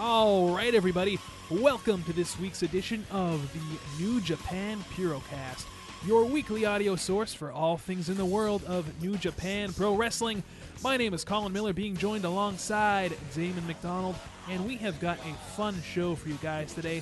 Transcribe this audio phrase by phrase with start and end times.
[0.00, 5.66] All right, everybody, welcome to this week's edition of the New Japan Purocast,
[6.04, 10.42] your weekly audio source for all things in the world of New Japan Pro Wrestling.
[10.82, 14.16] My name is Colin Miller, being joined alongside Damon McDonald,
[14.50, 17.00] and we have got a fun show for you guys today.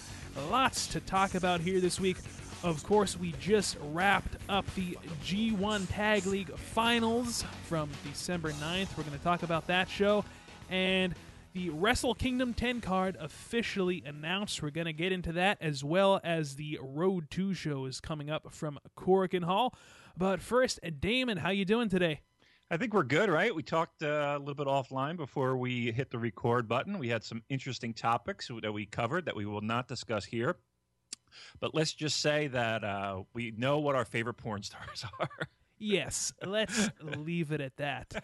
[0.50, 2.18] Lots to talk about here this week.
[2.62, 8.98] Of course, we just wrapped up the G1 Tag League Finals from December 9th.
[8.98, 10.26] We're going to talk about that show.
[10.68, 11.14] And
[11.52, 14.62] the Wrestle Kingdom 10 card officially announced.
[14.62, 18.30] We're going to get into that as well as the Road 2 show is coming
[18.30, 19.74] up from Korakuen Hall.
[20.16, 22.20] But first, Damon, how you doing today?
[22.70, 23.54] I think we're good, right?
[23.54, 26.98] We talked uh, a little bit offline before we hit the record button.
[26.98, 30.56] We had some interesting topics that we covered that we will not discuss here.
[31.60, 35.48] But let's just say that uh, we know what our favorite porn stars are.
[35.82, 38.14] Yes, let's leave it at that.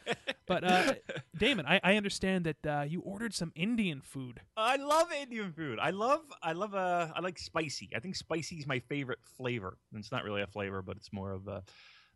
[0.46, 0.94] But uh,
[1.36, 4.40] Damon, I, I understand that uh, you ordered some Indian food.
[4.56, 5.78] I love Indian food.
[5.80, 7.90] I love, I love, uh, I like spicy.
[7.94, 9.76] I think spicy is my favorite flavor.
[9.92, 11.62] And it's not really a flavor, but it's more of a,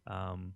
[0.06, 0.54] um,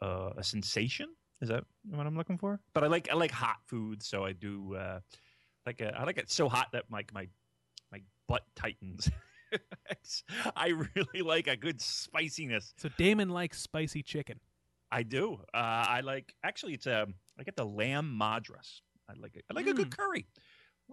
[0.00, 1.08] uh, a sensation.
[1.40, 2.60] Is that what I'm looking for?
[2.72, 4.76] But I like, I like hot food, so I do.
[4.76, 5.00] Uh,
[5.66, 7.26] like, a, I like it so hot that like my,
[7.90, 9.10] my butt tightens.
[10.56, 12.74] I really like a good spiciness.
[12.76, 14.40] So Damon likes spicy chicken.
[14.90, 15.38] I do.
[15.54, 15.56] Uh,
[15.88, 16.34] I like.
[16.44, 17.06] Actually, it's a.
[17.38, 18.82] I get the lamb madras.
[19.08, 19.44] I like it.
[19.50, 19.70] I like mm.
[19.70, 20.26] a good curry.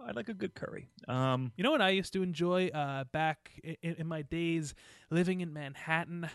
[0.06, 0.88] I like a good curry.
[1.08, 3.50] Um, you know what I used to enjoy uh, back
[3.82, 4.74] in, in, my days
[5.10, 6.30] living in Manhattan.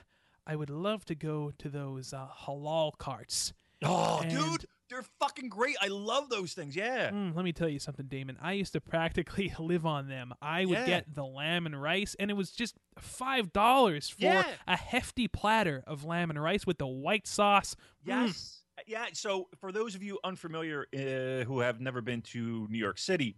[0.45, 3.53] I would love to go to those uh, halal carts.
[3.83, 5.75] Oh, and dude, they're fucking great.
[5.81, 6.75] I love those things.
[6.75, 7.09] Yeah.
[7.09, 8.37] Mm, let me tell you something, Damon.
[8.41, 10.33] I used to practically live on them.
[10.41, 10.85] I would yeah.
[10.85, 14.43] get the lamb and rice, and it was just five dollars for yeah.
[14.67, 17.75] a hefty platter of lamb and rice with the white sauce.
[17.75, 18.07] Mm.
[18.07, 18.61] Yes.
[18.79, 18.83] Mm.
[18.87, 19.05] Yeah.
[19.13, 23.37] So, for those of you unfamiliar uh, who have never been to New York City,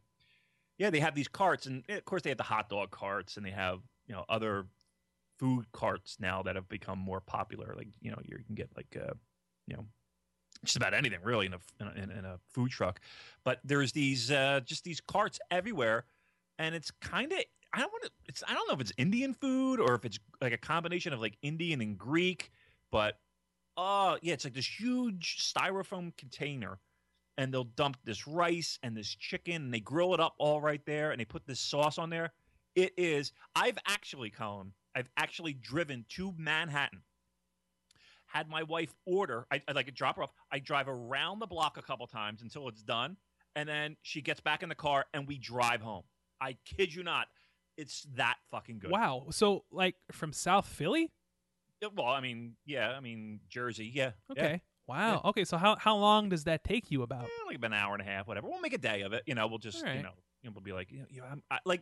[0.78, 3.46] yeah, they have these carts, and of course they have the hot dog carts, and
[3.46, 4.66] they have you know other
[5.40, 7.74] food carts now that have become more popular.
[7.76, 9.14] Like you know you can get like uh,
[9.68, 9.86] you know
[10.68, 11.60] just about anything really in a
[11.96, 13.00] in, in a food truck.
[13.44, 16.06] But there's these uh, just these carts everywhere,
[16.60, 17.40] and it's kind of
[17.74, 18.12] I don't want to.
[18.28, 21.22] It's I don't know if it's Indian food or if it's like a combination of
[21.22, 22.52] like Indian and Greek,
[22.92, 23.20] but
[23.78, 26.80] oh uh, yeah, it's like this huge styrofoam container,
[27.38, 30.82] and they'll dump this rice and this chicken, and they grill it up all right
[30.86, 32.34] there, and they put this sauce on there.
[32.76, 33.32] It is.
[33.56, 37.02] I've actually, Colin, I've actually driven to Manhattan
[38.28, 39.46] had my wife order.
[39.52, 40.32] I, I like drop her off.
[40.52, 43.18] I drive around the block a couple times until it's done,
[43.56, 46.04] and then she gets back in the car and we drive home.
[46.40, 47.28] I kid you not,
[47.78, 48.92] it's that fucking good.
[48.92, 49.28] Wow.
[49.32, 51.12] So like from South Philly?
[51.82, 54.12] Yeah, well, I mean, yeah, I mean Jersey, yeah.
[54.32, 54.52] Okay.
[54.52, 54.58] Yeah.
[54.88, 55.22] Wow.
[55.24, 55.30] Yeah.
[55.30, 55.44] Okay.
[55.46, 57.24] So how how long does that take you about?
[57.24, 58.48] Yeah, like an hour and a half, whatever.
[58.48, 59.24] We'll make a day of it.
[59.26, 59.98] You know, we'll just right.
[59.98, 60.14] you know
[60.44, 61.82] know, be like, you know, i'm like,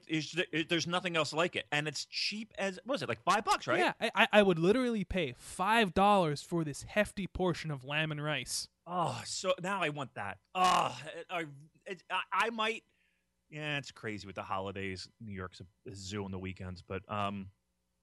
[0.70, 3.68] there's nothing else like it, and it's cheap as what was it like five bucks,
[3.68, 3.80] right?
[3.80, 8.24] Yeah, I, I would literally pay five dollars for this hefty portion of lamb and
[8.24, 8.68] rice.
[8.88, 10.38] Oh, so now I want that.
[10.54, 10.96] Oh,
[11.30, 11.46] I,
[12.10, 12.84] I, I might.
[13.50, 15.08] Yeah, it's crazy with the holidays.
[15.22, 17.48] New York's a, a zoo on the weekends, but um,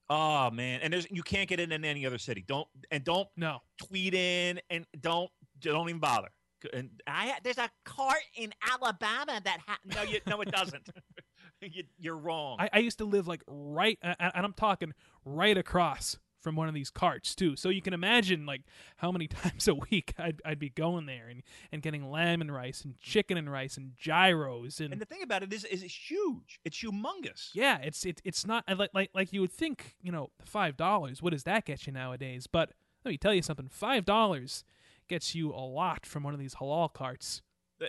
[0.08, 2.44] oh man, and there's you can't get in in any other city.
[2.46, 6.28] Don't and don't no tweet in and don't don't even bother
[6.72, 10.88] and I there's a cart in Alabama that ha- no you no it doesn't.
[11.98, 12.56] you, are wrong.
[12.58, 14.92] I, I, used to live like right, and I'm talking
[15.24, 17.56] right across from one of these carts too.
[17.56, 18.62] So you can imagine like
[18.96, 22.52] how many times a week I'd, I'd be going there and, and getting lamb and
[22.52, 25.82] rice and chicken and rice and gyros and and the thing about it is is
[25.82, 26.60] it's huge.
[26.64, 27.50] It's humongous.
[27.54, 29.94] Yeah, it's it, it's not like like like you would think.
[30.02, 31.22] You know, five dollars.
[31.22, 32.46] What does that get you nowadays?
[32.46, 32.72] But
[33.04, 33.68] let me tell you something.
[33.68, 34.64] Five dollars
[35.08, 37.42] gets you a lot from one of these halal carts.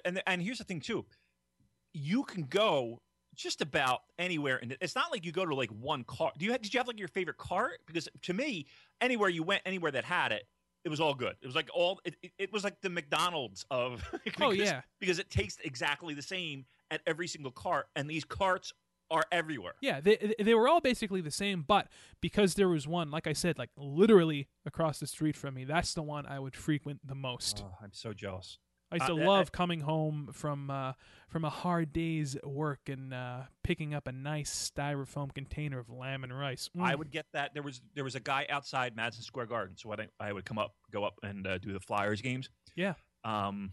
[0.06, 1.06] And and here's the thing too,
[1.94, 3.02] you can go
[3.36, 6.34] just about anywhere, and it's not like you go to like one cart.
[6.38, 7.80] Do you have, did you have like your favorite cart?
[7.86, 8.68] Because to me,
[9.02, 10.44] anywhere you went, anywhere that had it,
[10.84, 11.36] it was all good.
[11.42, 14.82] It was like all it, it, was like the McDonald's of oh, because, Oh, yeah.
[15.00, 18.74] because it tastes exactly the same at every single cart, and these carts
[19.14, 19.76] are everywhere.
[19.82, 21.88] Yeah, they they were all basically the same, but
[22.20, 25.94] because there was one, like I said, like literally across the street from me, that's
[25.94, 27.64] the one I would frequent the most.
[27.66, 28.58] Oh, I'm so jealous.
[28.92, 30.94] I used to uh, I- love coming home from uh,
[31.28, 36.24] from a hard day's work and uh, picking up a nice styrofoam container of lamb
[36.24, 36.70] and rice.
[36.80, 37.00] I Mm.
[37.00, 37.54] would get that.
[37.54, 40.46] There was there was a guy outside Madison Square Garden, so I think I would
[40.46, 42.50] come up, go up, and uh, do the Flyers games.
[42.76, 42.94] Yeah.
[43.24, 43.72] Um,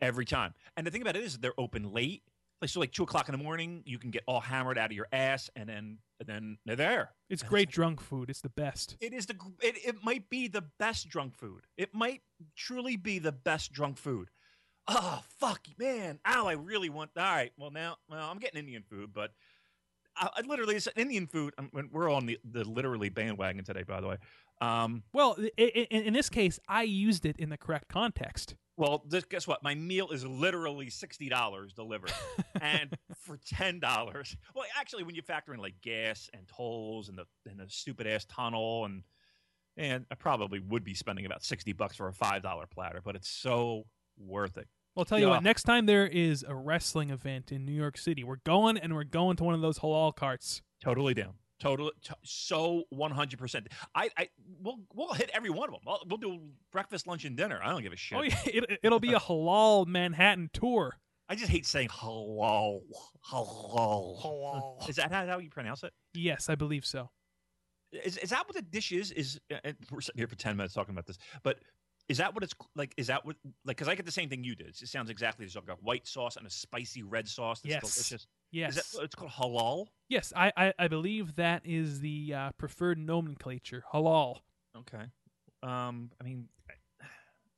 [0.00, 0.54] every time.
[0.76, 2.22] And the thing about it is, they're open late.
[2.60, 4.96] Like so, like two o'clock in the morning, you can get all hammered out of
[4.96, 7.10] your ass, and then and then they're there.
[7.30, 8.30] It's And great like- drunk food.
[8.30, 8.96] It's the best.
[9.00, 11.66] It is the it, it might be the best drunk food.
[11.76, 12.22] It might
[12.56, 14.30] truly be the best drunk food.
[14.88, 16.18] Oh fuck, man!
[16.26, 17.10] Ow, I really want.
[17.16, 19.32] All right, well now, well I'm getting Indian food, but
[20.18, 21.54] I, I literally it's Indian food.
[21.58, 24.16] I'm, we're on the, the literally bandwagon today, by the way.
[24.60, 28.56] Um, Well, i- i- in, in this case, I used it in the correct context.
[28.76, 29.62] well, this, guess what?
[29.62, 32.12] My meal is literally sixty dollars delivered,
[32.60, 32.92] and
[33.24, 34.36] for ten dollars.
[34.54, 38.06] Well, actually, when you factor in like gas and tolls and the and the stupid
[38.06, 39.02] ass tunnel and
[39.76, 43.14] and I probably would be spending about sixty bucks for a five dollar platter, but
[43.14, 43.84] it's so
[44.16, 44.66] worth it.
[44.98, 45.34] Well, I'll tell you Yeah.
[45.34, 45.44] what.
[45.44, 49.04] Next time there is a wrestling event in New York City, we're going and we're
[49.04, 50.60] going to one of those halal carts.
[50.82, 51.34] Totally down.
[51.60, 53.68] Totally, t- so one hundred percent.
[53.94, 54.28] I, I,
[54.60, 55.80] we'll, we'll hit every one of them.
[55.86, 56.40] We'll, we'll do
[56.72, 57.60] breakfast, lunch, and dinner.
[57.62, 58.18] I don't give a shit.
[58.18, 60.96] Oh yeah, it, it'll be a halal Manhattan tour.
[61.28, 62.80] I just hate saying halal.
[63.20, 64.18] hello.
[64.20, 64.88] Halal.
[64.88, 65.92] Is that how, how you pronounce it?
[66.14, 67.10] Yes, I believe so.
[67.92, 69.10] Is, is that what the dish is?
[69.12, 71.58] Is uh, and we're sitting here for ten minutes talking about this, but
[72.08, 72.94] is that what it's like?
[72.96, 73.76] Is that what like?
[73.76, 74.68] Because I get the same thing you did.
[74.68, 77.60] It sounds exactly as like a white sauce and a spicy red sauce.
[77.60, 77.94] That's Yes.
[77.94, 78.26] delicious.
[78.50, 79.86] Yes, Is that it's called halal?
[80.08, 83.84] yes, I, I I believe that is the uh, preferred nomenclature.
[83.92, 84.36] Halal.
[84.76, 85.04] Okay.
[85.62, 86.48] Um, I mean,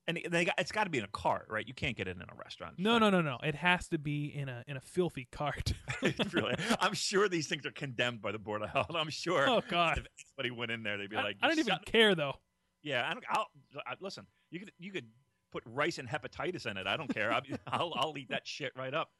[0.08, 1.66] and they got, it's got to be in a cart, right?
[1.68, 2.74] You can't get it in a restaurant.
[2.78, 3.38] No, no, no, no.
[3.44, 5.72] It has to be in a in a filthy cart.
[6.32, 8.90] really, I'm sure these things are condemned by the board of health.
[8.94, 9.48] I'm sure.
[9.48, 10.06] oh God, If
[10.38, 12.34] anybody went in there, they'd be I, like, I don't even care though.
[12.82, 13.24] Yeah, I don't.
[13.30, 13.46] I'll
[13.86, 14.26] I, listen.
[14.50, 15.06] You could you could
[15.52, 16.86] put rice and hepatitis in it.
[16.86, 17.32] I don't care.
[17.32, 19.10] I'll, I'll I'll eat that shit right up.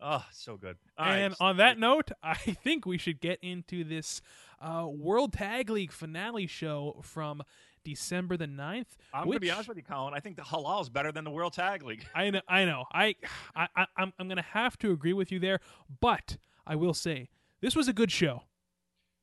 [0.00, 0.76] Oh, so good.
[0.98, 4.20] All right, and on that note, I think we should get into this
[4.60, 7.42] uh, World Tag League finale show from
[7.84, 8.96] December the 9th.
[9.12, 10.14] I'm going to be honest with you, Colin.
[10.14, 12.04] I think the halal is better than the World Tag League.
[12.14, 12.84] I know, I know.
[12.92, 13.14] I,
[13.54, 15.60] I, I I'm, I'm gonna have to agree with you there,
[16.00, 17.28] but I will say
[17.60, 18.42] this was a good show.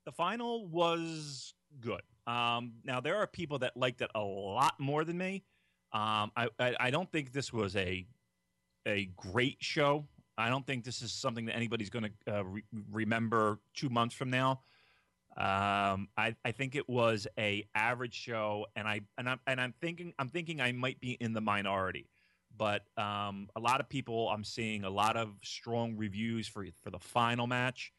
[0.06, 2.02] The final was good.
[2.28, 5.44] Um, now there are people that liked it a lot more than me.
[5.94, 8.06] Um, I, I I don't think this was a
[8.86, 10.08] a great show.
[10.38, 14.16] I don't think this is something that anybody's going to uh, re- remember two months
[14.16, 14.62] from now.
[15.38, 19.74] Um, I, I think it was a average show, and I and I'm and I'm
[19.80, 22.10] thinking I'm thinking I might be in the minority,
[22.58, 26.90] but um, a lot of people I'm seeing a lot of strong reviews for for
[26.90, 27.94] the final match,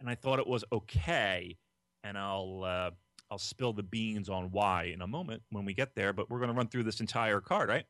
[0.00, 1.58] and I thought it was okay,
[2.02, 2.90] and I'll uh,
[3.30, 6.12] I'll spill the beans on why in a moment when we get there.
[6.12, 7.84] But we're going to run through this entire card, right?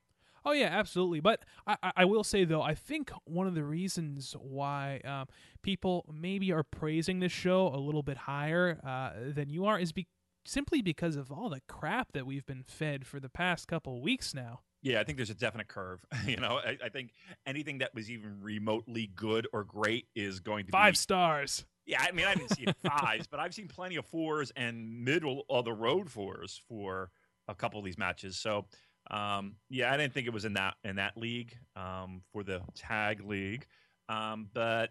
[0.47, 1.21] Oh yeah, absolutely.
[1.21, 5.27] But I, I- will say though, I think one of the reasons why um,
[5.63, 9.93] people maybe are praising this show a little bit higher uh, than you are is
[9.93, 10.07] be-
[10.45, 14.35] simply because of all the crap that we've been fed for the past couple weeks
[14.35, 14.61] now.
[14.83, 16.05] Yeah, I think there's a definite curve.
[16.27, 17.13] you know, I, I think
[17.47, 21.65] anything that was even remotely good or great is going to Five be stars.
[21.87, 25.45] Yeah, I mean, I didn't see fives, but I've seen plenty of fours and middle
[25.51, 27.11] of the road fours for
[27.49, 28.39] a couple of these matches.
[28.39, 28.67] So,
[29.11, 32.63] um, yeah, I didn't think it was in that in that league um, for the
[32.75, 33.67] tag league.
[34.09, 34.91] Um, but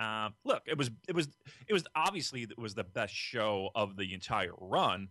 [0.00, 1.28] uh, look, it was it was
[1.68, 5.08] it was obviously it was the best show of the entire run.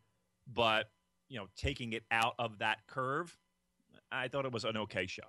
[0.51, 0.89] But
[1.29, 3.35] you know, taking it out of that curve,
[4.11, 5.23] I thought it was an okay show.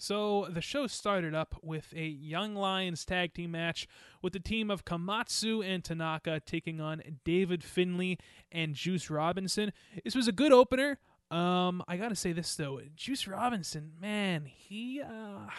[0.00, 3.88] So the show started up with a Young Lions tag team match
[4.22, 8.16] with the team of Komatsu and Tanaka taking on David Finlay
[8.52, 9.72] and Juice Robinson.
[10.04, 10.98] This was a good opener.
[11.32, 15.50] Um, I gotta say this though, Juice Robinson, man, he, uh,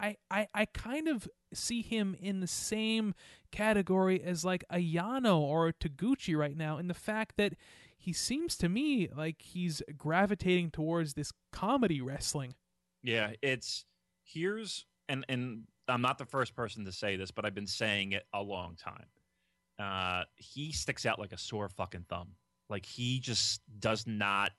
[0.00, 3.14] I, I, I kind of see him in the same
[3.50, 7.54] category as like a Yano or a Taguchi right now, in the fact that
[7.98, 12.54] he seems to me like he's gravitating towards this comedy wrestling.
[13.06, 13.84] Yeah, it's
[14.24, 18.12] here's and and I'm not the first person to say this, but I've been saying
[18.12, 19.06] it a long time.
[19.78, 22.30] Uh, he sticks out like a sore fucking thumb.
[22.68, 24.50] Like he just does not.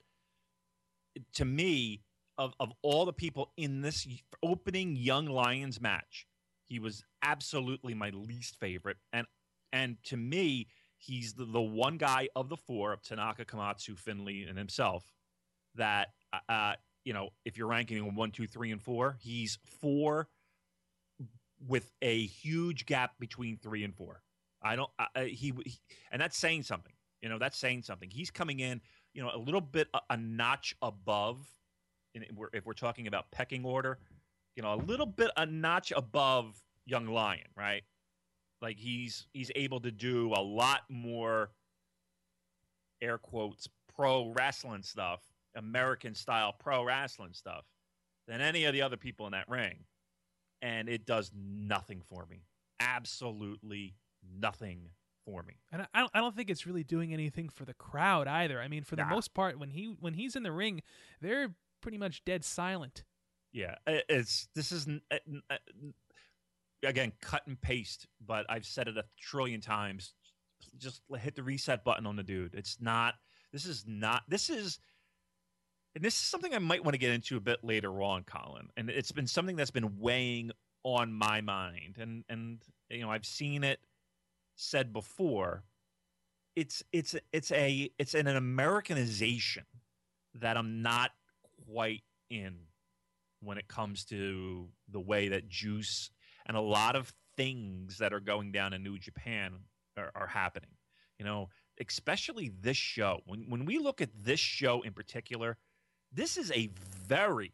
[1.33, 2.03] To me,
[2.37, 4.07] of of all the people in this
[4.41, 6.25] opening Young Lions match,
[6.63, 9.27] he was absolutely my least favorite, and
[9.73, 14.43] and to me, he's the, the one guy of the four of Tanaka, Komatsu, Finlay,
[14.43, 15.03] and himself
[15.75, 16.73] that uh, uh,
[17.07, 20.27] you know if you're ranking him one, two, three, and four, he's four
[21.65, 24.21] with a huge gap between three and four.
[24.61, 24.89] I don't.
[24.99, 25.79] I, he, he
[26.11, 26.91] and that's saying something.
[27.21, 28.09] You know, that's saying something.
[28.09, 28.81] He's coming in,
[29.13, 31.47] you know, a little bit a, a notch above.
[32.13, 33.99] In, if we're talking about pecking order,
[34.57, 37.83] you know, a little bit a notch above Young Lion, right?
[38.61, 41.51] Like he's he's able to do a lot more
[43.01, 45.21] air quotes pro wrestling stuff,
[45.57, 47.65] American style pro wrestling stuff
[48.27, 49.85] than any of the other people in that ring.
[50.61, 52.43] And it does nothing for me.
[52.79, 53.95] Absolutely
[54.39, 54.89] nothing
[55.25, 55.55] for me.
[55.71, 58.61] And I- I don't, think it's really doing anything for the crowd either.
[58.61, 59.09] I mean, for the Nah.
[59.09, 60.81] most part, when he when he's in the ring,
[61.21, 63.03] they're pretty much dead silent.
[63.51, 65.17] Yeah, it's this is uh,
[65.49, 65.57] uh,
[66.83, 70.13] again cut and paste, but I've said it a trillion times.
[70.77, 72.55] Just hit the reset button on the dude.
[72.55, 73.15] It's not.
[73.51, 74.23] This is not.
[74.29, 74.79] This is.
[75.95, 78.69] And this is something I might want to get into a bit later on, Colin.
[78.77, 80.51] And it's been something that's been weighing
[80.83, 81.97] on my mind.
[81.99, 83.79] And and you know I've seen it
[84.55, 85.63] said before.
[86.55, 89.65] It's it's it's a it's an Americanization
[90.35, 91.11] that I'm not
[91.67, 92.55] quite in
[93.41, 96.09] when it comes to the way that juice
[96.45, 99.53] and a lot of things that are going down in New Japan
[99.97, 100.71] are, are happening.
[101.19, 103.21] You know, especially this show.
[103.25, 105.57] When when we look at this show in particular,
[106.17, 106.69] this is a
[107.07, 107.53] very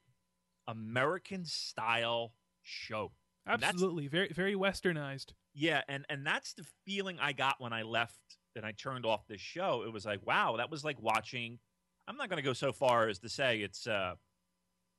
[0.68, 3.12] American style show.
[3.46, 5.34] Absolutely, very very westernized.
[5.54, 8.18] Yeah, and and that's the feeling I got when I left
[8.56, 9.84] and I turned off this show.
[9.86, 11.60] It was like, wow, that was like watching.
[12.08, 14.16] I'm not going to go so far as to say it's, uh,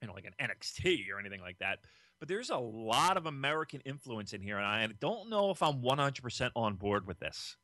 [0.01, 1.79] you know, like an NXT or anything like that,
[2.19, 5.83] but there's a lot of American influence in here, and I don't know if I'm
[5.83, 7.57] 100% on board with this.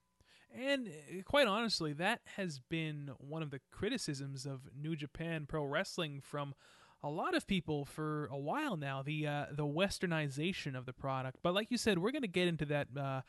[0.54, 5.64] And uh, quite honestly, that has been one of the criticisms of New Japan Pro
[5.64, 6.54] Wrestling from
[7.02, 9.02] a lot of people for a while now.
[9.02, 11.38] The uh, the westernization of the product.
[11.42, 13.21] But like you said, we're going to get into that uh,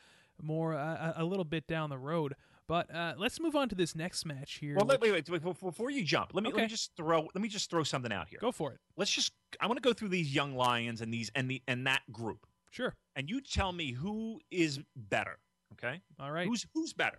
[0.42, 2.34] more uh, a little bit down the road.
[2.68, 4.76] But uh, let's move on to this next match here.
[4.76, 7.40] Well, wait, which- wait, wait, before- you jump, let me let me just throw let
[7.42, 8.38] me just throw something out here.
[8.40, 8.78] Go for it.
[8.96, 11.86] Let's just I want to go through these young lions and these and the and
[11.86, 12.94] that group, Sure.
[13.16, 15.38] and you tell me who is better.
[15.72, 16.46] Okay, All right.
[16.46, 17.18] who's who's better?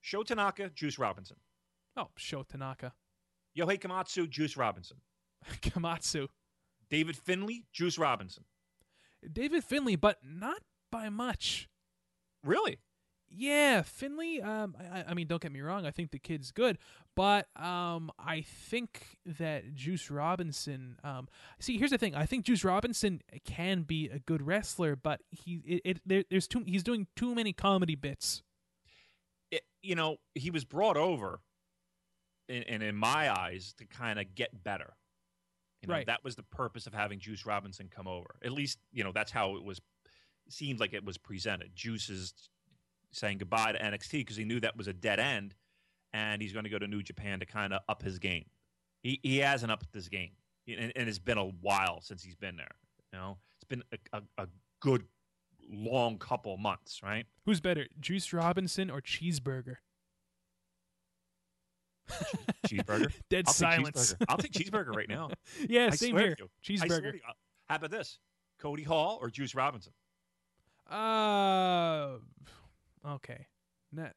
[0.00, 1.36] Sho Tanaka, Juice Robinson.
[1.96, 2.92] oh, Sho Tanaka.
[3.58, 4.98] Yohei Komatsu, Juice Robinson.
[5.62, 6.28] Komatsu.
[6.88, 8.44] David Finlay, Juice Robinson.
[9.32, 11.68] David Finlay, but not by much.
[12.42, 12.78] Really?
[13.32, 14.40] Yeah, Finlay.
[14.40, 15.86] Um, I, I mean, don't get me wrong.
[15.86, 16.78] I think the kid's good,
[17.14, 20.96] but um, I think that Juice Robinson.
[21.04, 21.28] Um,
[21.60, 22.14] see, here's the thing.
[22.16, 26.48] I think Juice Robinson can be a good wrestler, but he it, it there, there's
[26.48, 28.42] too he's doing too many comedy bits.
[29.52, 31.40] It, you know, he was brought over,
[32.48, 34.94] in, and in my eyes, to kind of get better.
[35.82, 36.06] You know, Right.
[36.06, 38.34] That was the purpose of having Juice Robinson come over.
[38.44, 39.80] At least, you know, that's how it was.
[40.48, 41.76] Seemed like it was presented.
[41.76, 42.34] Juice is
[43.12, 45.54] saying goodbye to NXT because he knew that was a dead end,
[46.12, 48.46] and he's going to go to New Japan to kind of up his game.
[49.02, 50.32] He he hasn't upped his game,
[50.68, 52.70] and, and it's been a while since he's been there.
[53.12, 54.48] You know, it's been a, a, a
[54.80, 55.04] good
[55.70, 57.26] long couple months, right?
[57.46, 59.76] Who's better, Juice Robinson or Cheeseburger?
[62.66, 63.12] Cheeseburger.
[63.30, 64.14] Dead I'll silence.
[64.14, 64.24] Cheeseburger.
[64.28, 65.30] I'll take cheeseburger right now.
[65.68, 66.34] yeah, I same here.
[66.34, 66.78] to you.
[66.82, 67.20] I swear Cheeseburger.
[67.68, 68.18] How about this?
[68.58, 69.92] Cody Hall or Juice Robinson?
[70.90, 72.18] Uh,
[73.06, 73.46] okay.
[73.92, 74.08] Nah,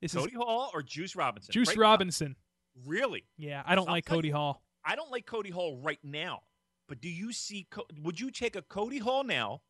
[0.00, 1.50] this Cody Hall or Juice Robinson?
[1.50, 2.36] is Juice Right- Robinson.
[2.84, 3.24] Really?
[3.38, 4.62] Yeah, I don't like Cody Hall.
[4.84, 6.42] I don't like Cody Hall right now.
[6.88, 7.66] But do you see?
[8.02, 9.62] Would you take a Cody Hall now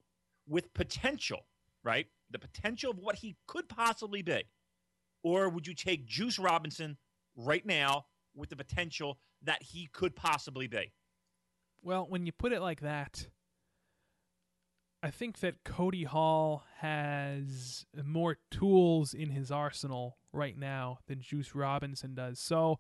[0.47, 1.47] with potential,
[1.83, 2.07] right?
[2.31, 4.43] The potential of what he could possibly be,
[5.23, 6.99] or would you take Juice Robinson
[7.37, 10.93] right now with the potential that he could possibly be?
[11.83, 13.29] Well, when you put it like that,
[15.03, 21.55] I think that Cody Hall has more tools in his arsenal right now than Juice
[21.55, 22.41] Robinson does.
[22.41, 22.79] So,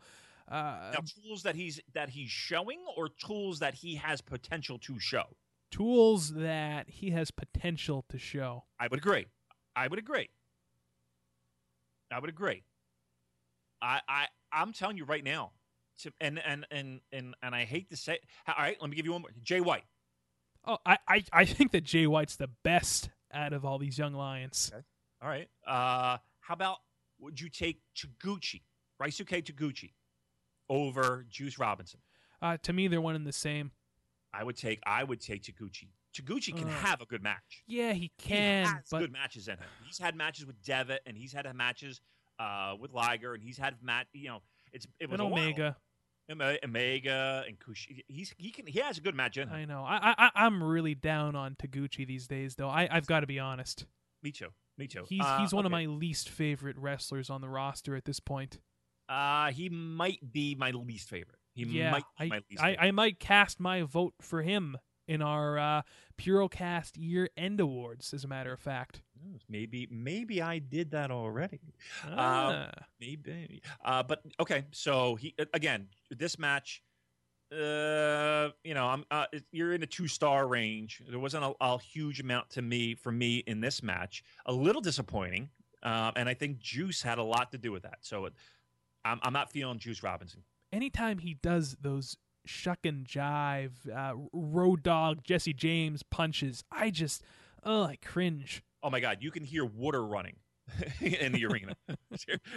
[0.48, 4.98] uh, now, tools that he's that he's showing, or tools that he has potential to
[4.98, 5.36] show.
[5.70, 8.64] tools that he has potential to show.
[8.80, 9.26] I would agree.
[9.74, 10.30] I would agree.
[12.10, 12.62] I would agree.
[13.82, 15.52] I I I'm telling you right now.
[16.00, 18.18] To, and and and and and I hate to say.
[18.46, 19.30] All right, let me give you one more.
[19.42, 19.84] Jay White.
[20.66, 24.14] Oh, I, I, I think that Jay White's the best out of all these young
[24.14, 24.72] lions.
[25.22, 25.48] All right.
[25.66, 26.78] Uh, how about
[27.20, 28.62] would you take Taguchi,
[29.00, 29.92] Ryusuke Taguchi,
[30.68, 32.00] over Juice Robinson?
[32.42, 33.70] Uh, to me, they're one and the same.
[34.32, 35.88] I would take I would take Taguchi.
[36.14, 37.62] Taguchi can Uh, have a good match.
[37.66, 39.68] Yeah, he he can, has but good matches in him.
[39.84, 42.00] He's had matches with Devitt, and he's had matches
[42.38, 44.06] uh, with Liger, and he's had mat.
[44.12, 44.42] You know,
[44.72, 45.42] it's it was and a while.
[45.42, 45.76] Omega.
[46.30, 48.02] Ome- Omega and Kushi.
[48.08, 49.54] He's he can he has a good match in him.
[49.54, 49.84] I know.
[49.86, 52.68] I, I I'm really down on Taguchi these days, though.
[52.68, 53.86] I I've got to be honest.
[54.22, 54.48] Me too.
[54.78, 55.04] Me too.
[55.08, 58.58] He's Uh, he's one of my least favorite wrestlers on the roster at this point.
[59.08, 61.38] Uh, he might be my least favorite.
[61.54, 62.86] He yeah, might be I, my least I favorite.
[62.86, 64.76] I might cast my vote for him
[65.08, 65.82] in our uh,
[66.18, 68.12] Purocast Year End Awards.
[68.12, 69.02] As a matter of fact.
[69.48, 71.60] Maybe maybe I did that already.
[72.10, 72.70] Ah.
[73.00, 73.62] Maybe.
[73.84, 76.82] Uh, but okay, so he again this match.
[77.52, 81.02] Uh, you know, I'm uh, you're in a two star range.
[81.08, 84.24] There wasn't a, a huge amount to me for me in this match.
[84.46, 85.50] A little disappointing,
[85.84, 87.98] uh, and I think Juice had a lot to do with that.
[88.00, 88.32] So it,
[89.04, 90.42] I'm I'm not feeling Juice Robinson.
[90.72, 97.22] anytime he does those shuck and jive, uh, road dog Jesse James punches, I just,
[97.64, 98.62] oh, I cringe.
[98.86, 100.36] Oh my God, you can hear water running
[101.00, 101.74] in the arena.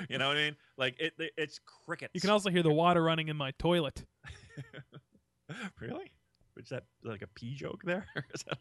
[0.07, 0.55] you know what I mean?
[0.77, 2.11] Like it, it's crickets.
[2.13, 4.05] You can also hear the water running in my toilet.
[5.81, 6.11] really?
[6.57, 8.05] Is that like a pee joke there?
[8.15, 8.59] that-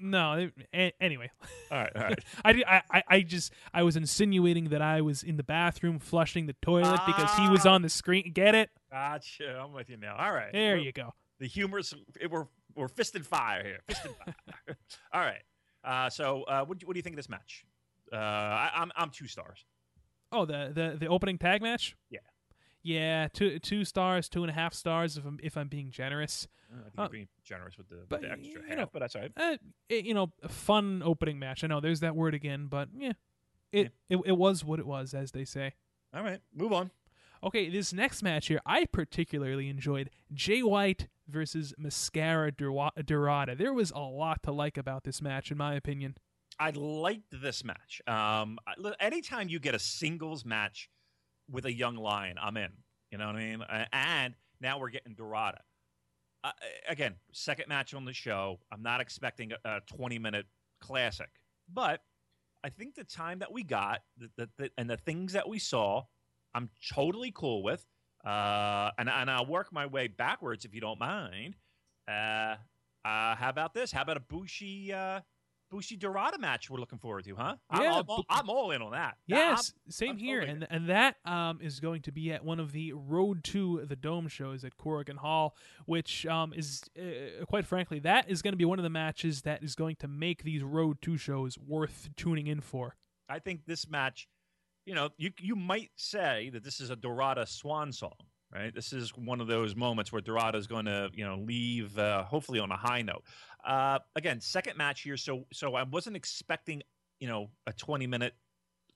[0.00, 1.30] No, it- anyway,
[1.70, 2.18] all right, all right.
[2.44, 6.56] I, I, I- just I was insinuating that I was in the bathroom flushing the
[6.62, 7.74] toilet because he was Ah.
[7.74, 8.32] on the screen.
[8.34, 8.70] Get it?
[8.90, 9.60] Gotcha.
[9.62, 10.16] I'm with you now.
[10.18, 10.52] All right.
[10.52, 11.12] There We're- you go.
[11.38, 13.78] The humor's it, we're we're fist and fire here.
[13.88, 14.76] Fist and fire.
[15.12, 15.42] All right.
[15.84, 17.64] Uh, so uh, what do you, what do you think of this match?
[18.12, 19.64] Uh, I, I'm I'm two stars.
[20.32, 21.96] Oh, the the the opening tag match.
[22.10, 22.20] Yeah.
[22.82, 26.46] Yeah, two two stars, two and a half stars if I'm if I'm being generous.
[26.70, 28.76] Uh, I think Uh, you're being generous with the, with but, the extra you half,
[28.78, 29.32] know, but that's all right.
[29.36, 29.56] Uh,
[29.88, 31.64] it, you know, a fun opening match.
[31.64, 33.12] I know there's that word again, but yeah,
[33.72, 35.72] it, it it was what it was, as they say.
[36.14, 36.90] All right, move on.
[37.44, 43.54] Okay, this next match here, I particularly enjoyed Jay White versus Mascara Dorada.
[43.54, 46.16] There was a lot to like about this match, in my opinion.
[46.58, 48.00] I liked this match.
[48.06, 48.58] Um,
[48.98, 50.88] anytime you get a singles match
[51.50, 52.70] with a young lion, I'm in.
[53.10, 53.64] You know what I mean?
[53.92, 55.60] And now we're getting Dorada.
[56.42, 56.52] Uh,
[56.88, 58.58] again, second match on the show.
[58.72, 60.46] I'm not expecting a, a 20 minute
[60.80, 61.28] classic,
[61.70, 62.00] but
[62.62, 65.58] I think the time that we got the, the, the, and the things that we
[65.58, 66.04] saw,
[66.54, 67.86] I'm totally cool with.
[68.24, 71.56] Uh, and, and I'll work my way backwards if you don't mind.
[72.08, 72.56] Uh,
[73.04, 73.92] uh, how about this?
[73.92, 75.20] How about a Bushi uh,
[75.70, 77.56] Bushi Dorada match we're looking forward to, huh?
[77.68, 79.16] I'm, Yeah, I'm, all, I'm all in on that.
[79.26, 82.44] Yes, I'm- same I'm here, totally and and that um, is going to be at
[82.44, 87.44] one of the Road to the Dome shows at Korakuen Hall, which um, is uh,
[87.46, 90.08] quite frankly that is going to be one of the matches that is going to
[90.08, 92.96] make these Road to shows worth tuning in for.
[93.28, 94.28] I think this match,
[94.86, 98.12] you know, you you might say that this is a Dorada swan song,
[98.52, 98.74] right?
[98.74, 102.24] This is one of those moments where Dorada is going to, you know, leave uh,
[102.24, 103.24] hopefully on a high note.
[103.64, 106.82] Uh, again, second match here, so so I wasn't expecting,
[107.20, 108.34] you know, a twenty minute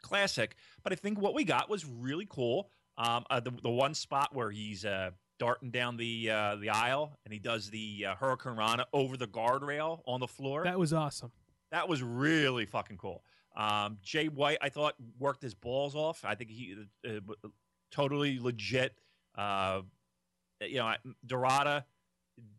[0.03, 2.71] classic, but I think what we got was really cool.
[2.97, 7.17] Um, uh, the the one spot where he's uh, darting down the uh, the aisle
[7.25, 10.93] and he does the uh, Hurricane Rana over the guardrail on the floor That was
[10.93, 11.31] awesome.
[11.71, 13.23] that was really fucking cool.
[13.59, 16.25] Um, Jay White, I thought worked his balls off.
[16.25, 17.49] I think he uh, uh,
[17.91, 18.95] totally legit.
[19.37, 19.83] Uh,
[20.61, 20.95] you know,
[21.27, 21.85] Dorada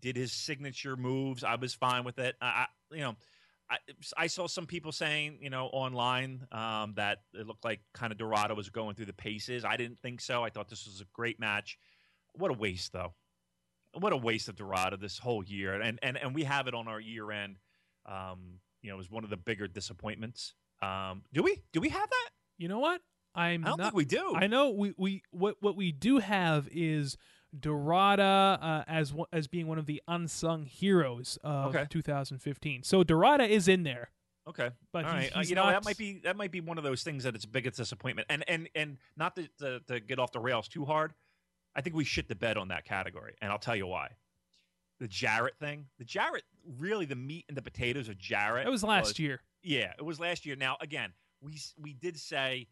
[0.02, 1.44] did his signature moves.
[1.44, 2.36] I was fine with it.
[2.42, 3.16] I, I you know,
[3.70, 3.78] I,
[4.18, 8.18] I saw some people saying, you know, online um, that it looked like kind of
[8.18, 9.64] Dorada was going through the paces.
[9.64, 10.44] I didn't think so.
[10.44, 11.78] I thought this was a great match.
[12.34, 13.14] What a waste, though.
[13.94, 16.88] What a waste of Dorada this whole year, and and and we have it on
[16.88, 17.58] our year end.
[18.06, 20.54] Um, you know, it was one of the bigger disappointments.
[20.82, 22.30] Um, do we do we have that?
[22.58, 23.02] You know what?
[23.36, 23.84] I'm I don't not.
[23.86, 24.34] think we do.
[24.36, 27.18] I know we, we what what we do have is
[27.58, 31.86] Dorada uh, as as being one of the unsung heroes of Okay.
[31.90, 32.84] 2015.
[32.84, 34.10] So Dorada is in there.
[34.48, 35.38] Okay, But all he's- right.
[35.38, 37.36] Uh, you know not- that might be that might be one of those things that
[37.36, 38.26] it's biggest disappointment.
[38.32, 41.14] And and and not to, to to get off the rails too hard.
[41.76, 44.10] I think we shit the bed on that category, and I'll tell you why.
[45.00, 46.44] The Jarrett thing, the Jarrett,
[46.78, 48.66] really the meat and the potatoes of Jarrett.
[48.66, 49.42] That was last year.
[49.64, 50.56] Yeah, it was last year.
[50.56, 52.68] Now again, we we did say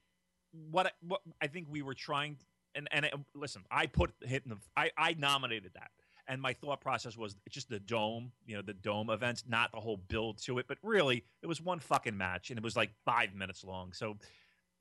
[0.51, 2.37] what I- what I think we were trying
[2.75, 5.91] and and it, listen, I put hitting the I I nominated that.
[6.29, 9.71] And my thought process was it's just the dome, you know, the dome events, not
[9.71, 10.65] the whole build to it.
[10.67, 13.93] But really, it was one fucking match, and it was like five minutes long.
[13.93, 14.17] So,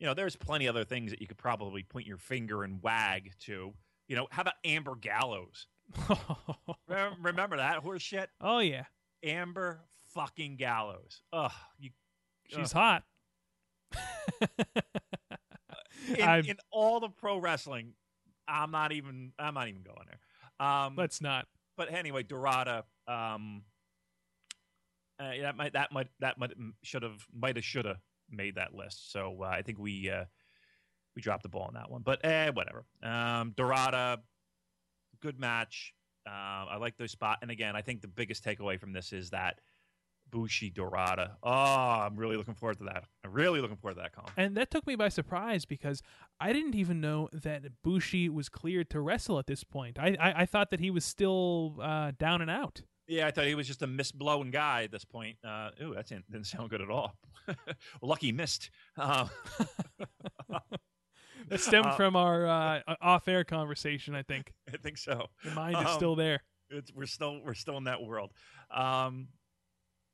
[0.01, 3.31] you know, there's plenty other things that you could probably point your finger and wag
[3.43, 3.73] to.
[4.09, 5.69] You know, how about Amber Gallows?
[6.97, 8.31] Remember, remember that horse shit?
[8.41, 8.85] oh yeah,
[9.23, 9.81] Amber
[10.15, 11.23] fucking Gallows.
[11.33, 11.91] Ugh, you
[12.49, 12.81] she's Ugh.
[12.81, 13.03] hot.
[16.09, 17.93] in, in all the pro wrestling,
[18.49, 20.67] I'm not even I'm not even going there.
[20.67, 21.47] Um, Let's not.
[21.77, 22.85] but anyway, Dorada.
[23.07, 23.63] Um,
[25.19, 27.99] uh, that might that might that might should have might have should have
[28.31, 29.13] made that list.
[29.13, 30.25] So uh, I think we uh,
[31.15, 32.03] we dropped the ball on that one.
[32.03, 32.85] But eh, whatever.
[33.03, 34.19] Um, Dorada,
[35.21, 35.95] good match.
[36.27, 37.39] Uh, I like those spot.
[37.43, 39.61] And again, I think the biggest takeaway from this is that
[40.31, 41.37] Bushi Dorada.
[41.43, 43.05] Oh, I'm really looking forward to that.
[43.25, 44.33] I'm really looking forward to that Colin.
[44.37, 46.03] And that took me by surprise because
[46.41, 49.99] I didn't even know that Bushi was cleared to wrestle at this point.
[49.99, 52.83] I I, I thought that he was still uh, down and out.
[53.09, 55.37] Yeah, I thought he was just a missblowing guy at this point.
[55.45, 57.15] Uh, ooh, that didn't, didn't sound good at all.
[58.03, 58.71] Lucky missed.
[58.97, 59.29] Uh,
[61.49, 64.15] That stemmed Uh, from our uh, off-air conversation.
[64.15, 65.27] I think I think so.
[65.45, 66.43] the mind is Um, still there.
[66.71, 68.33] It's, we're still we're still in that world.
[68.71, 69.29] Um,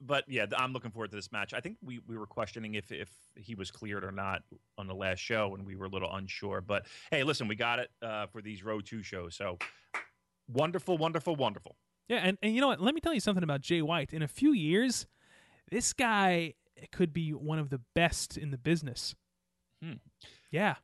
[0.05, 1.55] but yeah, I'm looking forward to this match.
[1.55, 4.42] I think we, we were questioning if if he was cleared or not
[4.77, 6.61] on the last show, and we were a little unsure.
[6.61, 9.35] But hey, listen, we got it uh, for these row Two shows.
[9.37, 9.59] So
[10.49, 11.77] wonderful, wonderful, wonderful.
[12.09, 12.81] Yeah, and, and you know what?
[12.81, 14.12] Let me tell you something about Jay White.
[14.12, 15.07] In a few years,
[15.71, 16.55] this guy
[16.90, 19.14] could be one of the best in the business.
[19.83, 19.95] Hmm.
[20.51, 20.75] Yeah.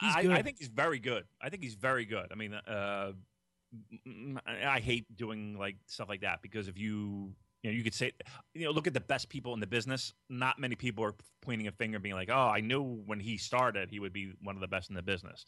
[0.00, 1.24] I, I think he's very good.
[1.40, 2.28] I think he's very good.
[2.32, 3.12] I mean, uh,
[4.46, 7.94] I I hate doing like stuff like that because if you you know you could
[7.94, 8.12] say
[8.54, 10.14] you know look at the best people in the business.
[10.28, 13.90] Not many people are pointing a finger, being like, "Oh, I knew when he started
[13.90, 15.44] he would be one of the best in the business."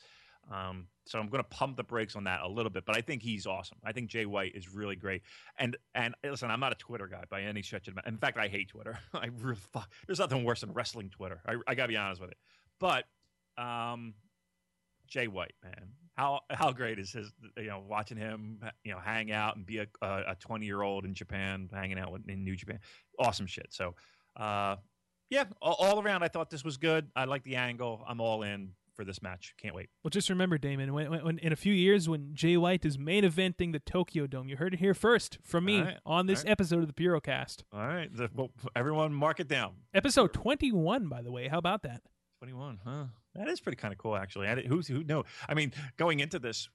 [0.51, 3.01] Um, so I'm going to pump the brakes on that a little bit, but I
[3.01, 3.79] think he's awesome.
[3.83, 5.23] I think Jay White is really great.
[5.59, 8.03] And and listen, I'm not a Twitter guy by any stretch of the.
[8.07, 8.99] In fact, I hate Twitter.
[9.15, 9.91] I really fuck.
[10.07, 11.41] There's nothing worse than wrestling Twitter.
[11.47, 12.39] I, I got to be honest with it.
[12.79, 13.05] But
[13.57, 14.15] um,
[15.07, 17.33] Jay White, man, how how great is his?
[17.57, 21.05] You know, watching him, you know, hang out and be a a 20 year old
[21.05, 22.81] in Japan, hanging out with, in New Japan,
[23.19, 23.69] awesome shit.
[23.71, 23.95] So,
[24.37, 24.77] uh,
[25.31, 27.09] yeah, all, all around, I thought this was good.
[27.17, 28.05] I like the angle.
[28.09, 29.55] I'm all in for this match.
[29.61, 29.89] Can't wait.
[30.03, 33.25] Well, just remember, Damon, when, when, in a few years, when Jay White is main
[33.25, 36.51] eventing the Tokyo Dome, you heard it here first from me right, on this right.
[36.51, 37.63] episode of the Purocast.
[37.73, 39.73] All right, the, well, everyone, mark it down.
[39.93, 41.49] Episode 21, by the way.
[41.49, 42.03] How about that?
[42.39, 43.05] 21, huh?
[43.35, 44.49] That is pretty kind of cool, actually.
[44.49, 45.03] I, who's who?
[45.05, 46.69] No, I mean, going into this,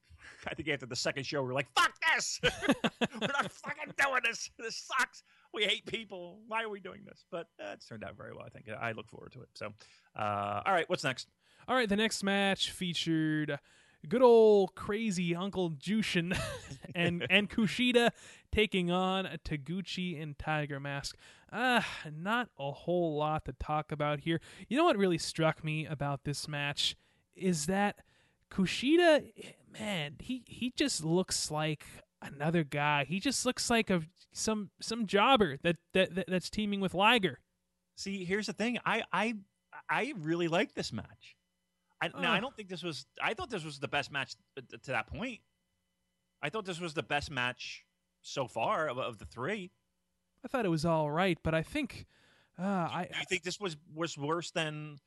[0.48, 2.40] I think after the second show, we are like, "Fuck this!
[2.44, 4.50] we're not fucking doing this.
[4.58, 5.24] This sucks.
[5.54, 6.40] We hate people.
[6.48, 8.46] Why are we doing this?" But uh, it's turned out very well.
[8.46, 9.50] I think I look forward to it.
[9.54, 9.74] So,
[10.18, 11.28] uh, all right, what's next?
[11.68, 13.60] All right, the next match featured
[14.08, 16.38] good old crazy Uncle Jushin
[16.96, 18.12] and and Kushida
[18.52, 21.18] taking on Taguchi and Tiger Mask.
[21.52, 21.86] Ah,
[22.16, 24.40] not a whole lot to talk about here.
[24.68, 26.96] You know what really struck me about this match
[27.36, 27.98] is that
[28.52, 31.86] Kushida, man, he he just looks like
[32.22, 33.06] another guy.
[33.06, 37.40] He just looks like a some some jobber that that, that that's teaming with Liger.
[37.96, 38.78] See, here's the thing.
[38.86, 39.36] I I
[39.90, 41.36] I really like this match.
[42.02, 43.06] I, now I don't think this was.
[43.22, 45.40] I thought this was the best match to, to that point.
[46.42, 47.84] I thought this was the best match
[48.22, 49.72] so far of, of the three.
[50.44, 52.06] I thought it was all right, but I think
[52.58, 54.98] uh, I Do you think this was was worse than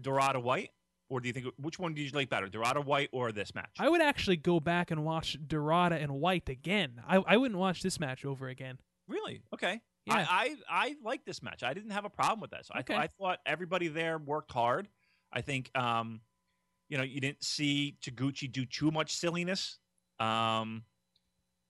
[0.00, 0.70] Dorada White,
[1.08, 3.70] or do you think which one did you like better, Dorada White or this match?
[3.78, 7.00] I would actually go back and watch Dorada and White again.
[7.06, 8.78] I, I wouldn't watch this match over again.
[9.08, 9.42] really?
[9.54, 9.80] Okay.
[10.04, 10.24] Yeah.
[10.28, 11.62] I, I I like this match.
[11.64, 12.68] I didn't have a problem with this.
[12.70, 12.94] I Okay.
[12.94, 14.88] th- I thought everybody there worked hard.
[15.32, 16.20] I think um,
[16.88, 19.78] you know, you didn't see Taguchi do too much silliness.
[20.20, 20.84] Um,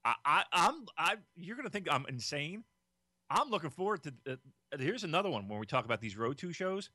[0.05, 2.65] I, I I'm I you're gonna think I'm insane.
[3.31, 4.13] I'm looking forward to.
[4.29, 4.37] Uh,
[4.79, 6.91] here's another one when we talk about these road two shows.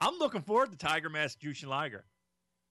[0.00, 2.04] I'm looking forward to Tiger Mask Jushin Liger.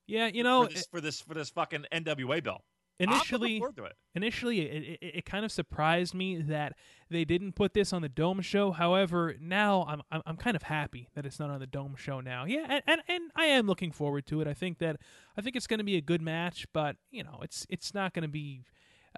[0.08, 2.62] Yeah, you know, for this, for this for this fucking NWA belt.
[3.00, 3.94] I'm initially looking forward to it.
[4.14, 6.74] initially it, it, it kind of surprised me that
[7.10, 8.72] they didn't put this on the Dome show.
[8.72, 12.20] However, now I'm I'm, I'm kind of happy that it's not on the Dome show
[12.20, 12.46] now.
[12.46, 14.48] Yeah, and, and, and I am looking forward to it.
[14.48, 14.98] I think that
[15.38, 18.14] I think it's going to be a good match, but you know, it's it's not
[18.14, 18.64] going to be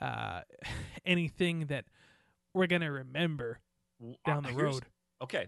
[0.02, 0.42] uh,
[1.06, 1.86] anything that
[2.54, 3.60] we're going to remember
[4.26, 4.84] down uh, the here's- road.
[5.22, 5.48] Okay,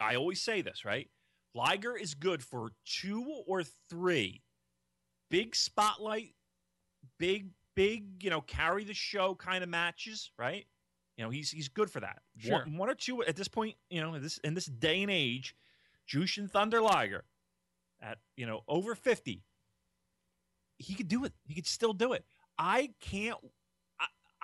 [0.00, 1.08] I always say this, right?
[1.54, 4.42] Liger is good for two or three
[5.30, 6.34] big spotlight,
[7.18, 10.66] big big, you know, carry the show kind of matches, right?
[11.16, 12.22] You know, he's he's good for that.
[12.38, 12.64] Sure.
[12.64, 15.10] One, one or two at this point, you know, in this in this day and
[15.10, 15.54] age,
[16.08, 17.24] Jushin Thunder Liger
[18.02, 19.42] at you know over fifty,
[20.78, 21.32] he could do it.
[21.46, 22.24] He could still do it.
[22.58, 23.38] I can't.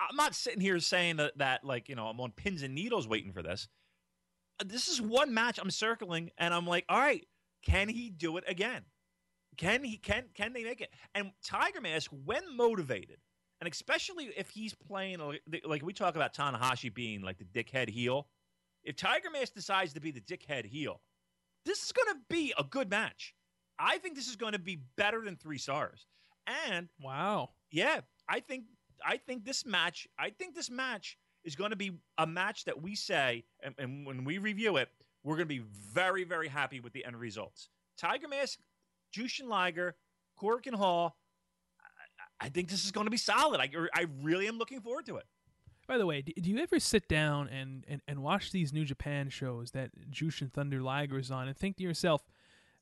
[0.09, 3.07] I'm not sitting here saying that that like you know I'm on pins and needles
[3.07, 3.67] waiting for this.
[4.59, 7.25] Uh, This is one match I'm circling, and I'm like, all right,
[7.63, 8.83] can he do it again?
[9.57, 9.97] Can he?
[9.97, 10.93] Can can they make it?
[11.13, 13.19] And Tiger Mask, when motivated,
[13.59, 17.89] and especially if he's playing like- like we talk about Tanahashi being like the dickhead
[17.89, 18.27] heel,
[18.83, 21.01] if Tiger Mask decides to be the dickhead heel,
[21.65, 23.35] this is going to be a good match.
[23.77, 26.05] I think this is going to be better than three stars.
[26.47, 27.51] And Wow.
[27.71, 28.65] yeah, I think
[29.05, 32.81] I think this match, I think this match is going to be a match that
[32.81, 34.89] we say, and, and when we review it,
[35.23, 37.69] we're going to be very, very happy with the end results.
[37.97, 38.59] Tiger Mask,
[39.15, 39.95] Jushin Liger,
[40.39, 41.17] Korakuen Hall.
[42.39, 43.59] I, I think this is going to be solid.
[43.59, 45.25] I, I really am looking forward to it.
[45.87, 49.29] By the way, do, you ever sit down and, and, and watch these New Japan
[49.29, 52.23] shows that Jushin Thunder Liger is on and think to yourself,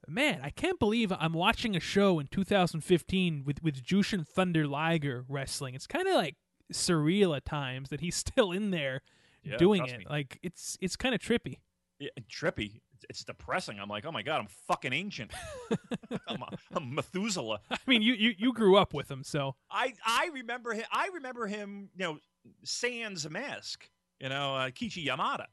[0.07, 5.25] man, I can't believe I'm watching a show in 2015 with, with Jushin Thunder Liger
[5.27, 5.75] wrestling.
[5.75, 6.35] It's kind of like
[6.73, 9.01] surreal at times that he's still in there
[9.43, 9.99] Yeah, doing it.
[9.99, 10.05] me.
[10.09, 11.57] Like it's it's kind of trippy.
[11.99, 12.81] Yeah, trippy.
[13.09, 13.79] It's, depressing.
[13.79, 15.31] I'm like, oh my god, I'm fucking ancient.
[16.27, 17.59] I'm, a, I'm Methuselah.
[17.71, 20.83] I mean, you, you you grew up with him, so I I remember him.
[20.91, 21.89] I remember him.
[21.95, 22.17] You know,
[22.63, 23.89] sans mask.
[24.19, 25.45] You know, uh, Keiichi Yamada.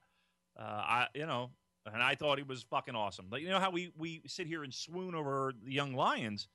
[0.59, 1.51] Uh, I you know,
[1.93, 3.27] and I thought he was fucking awesome.
[3.31, 6.49] Like you know how we we sit here and swoon over the young lions.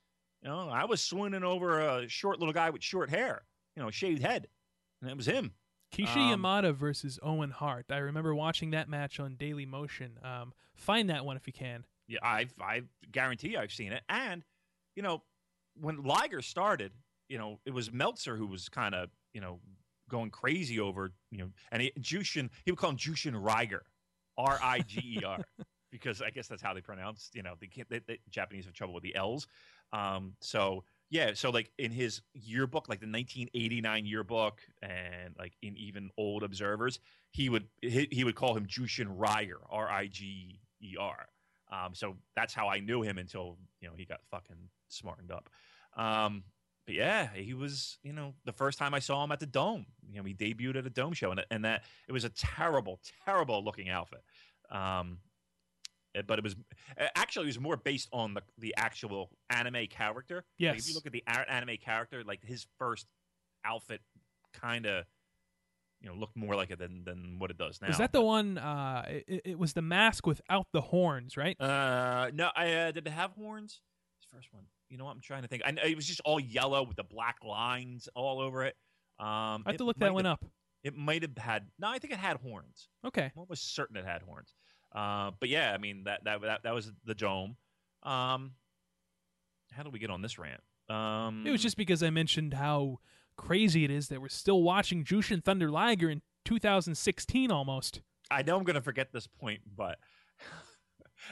[0.44, 3.44] You know, I was swooning over a short little guy with short hair.
[3.76, 4.48] You know, shaved head,
[5.02, 5.54] and it was him.
[5.94, 7.86] Keiichi Um, Yamada versus Owen Hart.
[7.90, 10.18] I remember watching that match on Daily Motion.
[10.24, 11.86] Um, find that one if you can.
[12.08, 14.04] Yeah, I I guarantee I've seen it.
[14.10, 14.44] And
[14.96, 15.24] you know,
[15.80, 16.92] when Liger started,
[17.30, 19.60] you know, it was Meltzer who was kind of you know
[20.10, 23.82] going crazy over you know, and he, Jushin he would call him Jushin Riger,
[24.38, 25.40] R I G E R,
[25.92, 27.30] because I guess that's how they pronounce.
[27.34, 29.48] You know, they, Japanese have trouble with the L's.
[29.94, 35.76] Um, so yeah, so like in his yearbook, like the 1989 yearbook, and like in
[35.76, 37.00] even old observers,
[37.32, 41.28] he would he, he would call him Jushin Riger, R I G E R.
[41.72, 45.50] Um, so that's how I knew him until you know he got fucking smartened up.
[45.98, 46.44] Um,
[46.86, 49.86] but yeah, he was you know the first time I saw him at the Dome.
[50.10, 53.00] You know, he debuted at a Dome show, and and that it was a terrible,
[53.26, 54.24] terrible looking outfit.
[54.70, 55.20] Um,
[56.16, 56.56] eh, but it was
[56.98, 60.44] eh, actually it was more based on the the actual anime character.
[60.72, 63.08] Like, if you look at the anime character, like his first
[63.66, 64.02] outfit,
[64.54, 65.06] kind of.
[66.04, 67.90] You know, looked more like it than than what it does now.
[67.90, 68.58] Is that the one?
[68.58, 71.56] Uh, it, it was the mask without the horns, right?
[71.62, 73.82] Uh, no, I uh, did it have horns?
[74.20, 74.64] This first one.
[74.92, 75.12] You know what?
[75.16, 75.64] I'm trying to think.
[75.66, 78.76] I, it was just all yellow with the black lines all over it.
[79.20, 80.46] Um, I have to look that one have- up.
[80.84, 81.68] It might have had.
[81.80, 82.90] No, I think it had horns.
[83.06, 83.26] Okay.
[83.26, 84.54] I'm almost certain it had horns.
[84.94, 87.56] Uh, but yeah, I mean that that that, that was the dome.
[88.04, 88.54] Um,
[89.72, 90.62] how did we get on this rant?
[90.90, 93.00] Um, It was just because I mentioned how
[93.38, 98.02] crazy it is that we're still watching Jushin Thunder Liger in 2016 almost.
[98.30, 100.00] I know I'm going to forget this point, but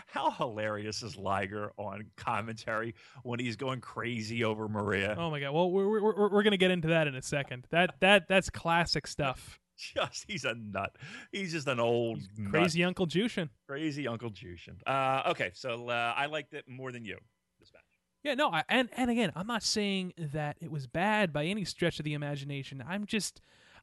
[0.07, 5.15] how hilarious is Liger on commentary when he's going crazy over Maria?
[5.17, 5.51] Oh my god.
[5.53, 7.67] Well, we're we're, we're, we're gonna get into that in a second.
[7.71, 9.59] That that that's classic stuff.
[9.95, 10.93] Just he's a nut.
[11.31, 12.51] He's just an old nut.
[12.51, 13.47] Crazy Uncle Jushin.
[13.65, 14.75] crazy Uncle Jushin.
[14.85, 17.17] Uh, okay, so uh, I liked it more than you.
[17.61, 17.83] This match.
[18.23, 21.63] Yeah, no, I, and and again, I'm not saying that it was bad by any
[21.63, 22.83] stretch of the imagination.
[22.85, 23.39] I'm just,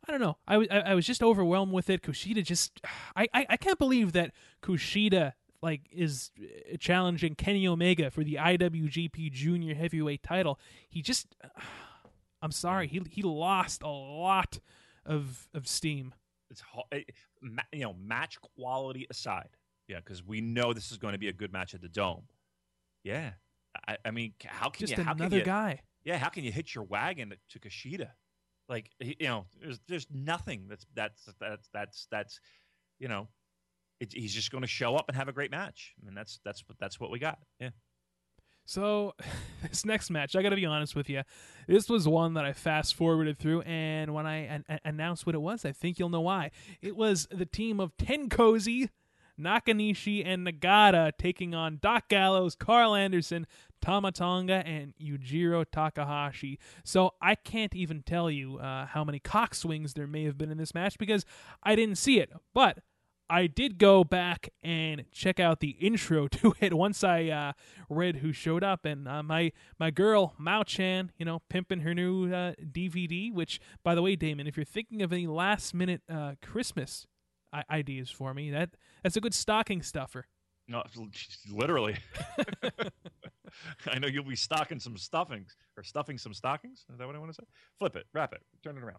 [0.07, 0.37] I don't know.
[0.47, 2.03] I was I, I was just overwhelmed with it.
[2.03, 2.79] Kushida just,
[3.17, 8.35] I, I I can't believe that Kushida like is uh, challenging Kenny Omega for the
[8.35, 10.59] IWGP Junior Heavyweight title.
[10.89, 11.35] He just,
[12.43, 14.61] I'm sorry, he he lost a lot
[15.05, 16.15] of of steam.
[16.51, 17.11] It's it,
[17.73, 19.51] you know match quality aside,
[19.89, 22.25] yeah, because we know this is going to be a good match at the Dome.
[23.03, 23.33] Yeah,
[23.87, 25.05] I, I mean, how can Just you?
[25.05, 25.81] How another can you, guy.
[26.05, 28.11] Yeah, how can you hitch your wagon to Kushida?
[28.69, 32.41] Like you know, there's there's nothing that's that's that's that's that's
[32.99, 33.29] you know,
[34.01, 35.95] it, he's just going to show up and have a great match.
[36.01, 37.39] I mean, that's that's that's what we got.
[37.61, 37.71] Yeah.
[38.67, 39.15] So,
[39.63, 41.23] this next match, I got to be honest with you.
[41.69, 45.35] This was one that I fast forwarded through, and when I an- an- announced what
[45.35, 46.51] it was, I think you'll know why.
[46.83, 48.91] It was the team of Tenkozy,
[49.41, 53.47] Nakanishi, and Nagata taking on Doc Gallows, Karl Anderson,
[53.81, 56.59] Tama Tonga, and Yujiro Takahashi.
[56.83, 60.51] So, I can't even tell you uh, how many cock swings there may have been
[60.51, 61.25] in this match because
[61.63, 62.33] I didn't see it.
[62.53, 62.79] But
[63.29, 67.53] I did go back and check out the intro to it once I uh,
[67.89, 71.95] read who showed up, and uh, my my girl Mao Chan, you know, pimping her
[71.95, 73.33] new uh, DVD.
[73.33, 77.07] Which, by the way, Damon, if you're thinking of any last minute uh, Christmas
[77.71, 78.71] ideas for me, that
[79.03, 80.27] that's a good stocking stuffer.
[80.69, 80.83] No,
[81.51, 81.97] literally.
[83.89, 86.85] I know you'll be stocking some stuffings or stuffing some stockings.
[86.93, 87.47] Is that what I want to say?
[87.79, 88.99] Flip it, wrap it, turn it around.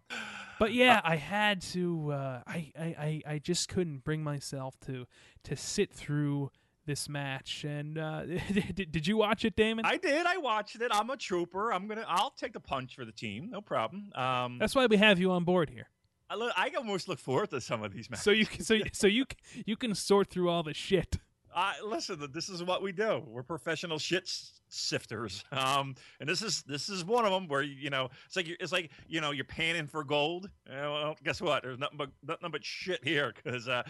[0.58, 2.12] But yeah, I had to.
[2.12, 5.06] Uh, I, I I just couldn't bring myself to
[5.44, 6.50] to sit through
[6.86, 7.64] this match.
[7.64, 8.24] And uh,
[8.74, 9.84] did, did you watch it, Damon?
[9.84, 10.26] I did.
[10.26, 10.90] I watched it.
[10.92, 11.72] I'm a trooper.
[11.72, 12.04] I'm gonna.
[12.08, 13.50] I'll take the punch for the team.
[13.50, 14.10] No problem.
[14.16, 15.88] Um, That's why we have you on board here.
[16.30, 18.24] I, look, I almost look forward to some of these matches.
[18.24, 19.24] so you can so so you
[19.64, 21.18] you can sort through all the shit.
[21.58, 22.24] I listen.
[22.32, 23.20] This is what we do.
[23.26, 24.30] We're professional shit
[24.68, 25.42] sifters.
[25.52, 28.70] Um, and this is this is one of them where you know it's like it's
[28.70, 30.48] like you know you're panning for gold.
[30.70, 31.64] well, guess what?
[31.64, 33.82] There's nothing but nothing but shit here because uh,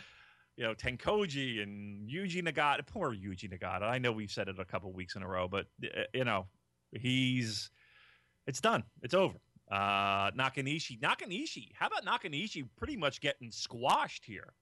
[0.56, 2.86] you know Tenkoji and Yuji Nagata.
[2.86, 3.82] Poor Yuji Nagata.
[3.82, 6.46] I know we've said it a couple weeks in a row, but uh, you know
[6.92, 7.70] he's
[8.46, 8.82] it's done.
[9.02, 9.36] It's over.
[9.70, 11.68] Uh, Nakanishi, Nakanishi.
[11.74, 12.66] How about Nakanishi?
[12.78, 14.54] Pretty much getting squashed here.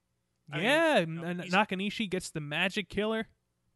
[0.54, 3.26] Yeah, mean, know, Nakanishi gets the magic killer,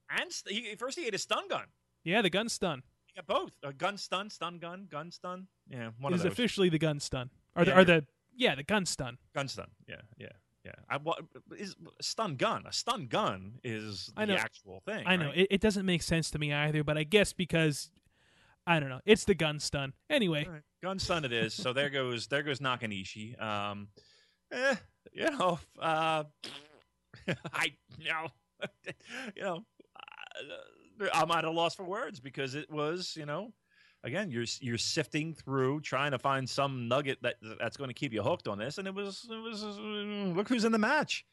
[0.08, 1.64] and st- he, first he ate a stun gun.
[2.04, 2.82] Yeah, the gun stun.
[3.06, 5.48] He got both a gun stun, stun gun, gun stun.
[5.68, 8.06] Yeah, one is officially the gun stun, or yeah, the, or the
[8.36, 9.18] yeah the gun stun.
[9.34, 9.68] Gun stun.
[9.88, 10.28] Yeah, yeah.
[10.64, 11.20] Yeah, I what
[11.56, 12.64] is stun gun.
[12.66, 15.04] A stun gun is the actual thing.
[15.06, 17.90] I know it, it, doesn't make sense to me either, but I guess because
[18.66, 19.94] I don't know, it's the gun stun.
[20.10, 20.60] Anyway, right.
[20.82, 21.54] gun stun it is.
[21.54, 23.40] so there goes there goes Nakanishi.
[23.40, 23.88] Um,
[24.52, 24.76] eh,
[25.12, 26.24] you know, uh,
[27.52, 28.28] I you know,
[29.36, 29.64] you know,
[29.96, 33.52] uh, I'm at a loss for words because it was you know
[34.04, 38.12] again you're you're sifting through trying to find some nugget that that's going to keep
[38.12, 39.68] you hooked on this and it was it was uh,
[40.34, 41.24] look who's in the match.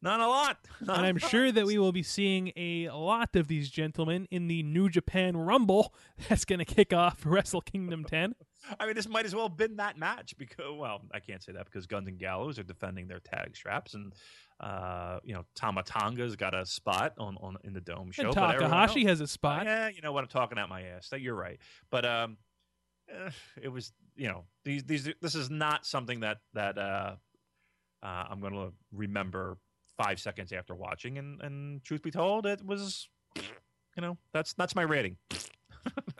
[0.00, 0.58] Not a lot.
[0.80, 4.46] Not and i'm sure that we will be seeing a lot of these gentlemen in
[4.46, 5.92] the new japan rumble
[6.28, 8.36] that's going to kick off wrestle kingdom 10
[8.78, 11.52] i mean this might as well have been that match because well i can't say
[11.52, 14.14] that because guns and gallows are defending their tag straps and
[14.60, 18.24] uh, you know, Tama Tonga's got a spot on, on in the dome show.
[18.24, 19.66] And Takahashi has a spot.
[19.66, 21.10] Yeah, you know what I'm talking out my ass.
[21.10, 22.38] That you're right, but um,
[23.08, 23.30] eh,
[23.62, 27.14] it was you know these these this is not something that that uh,
[28.02, 29.58] uh I'm going to remember
[29.96, 31.18] five seconds after watching.
[31.18, 35.18] And and truth be told, it was you know that's that's my rating.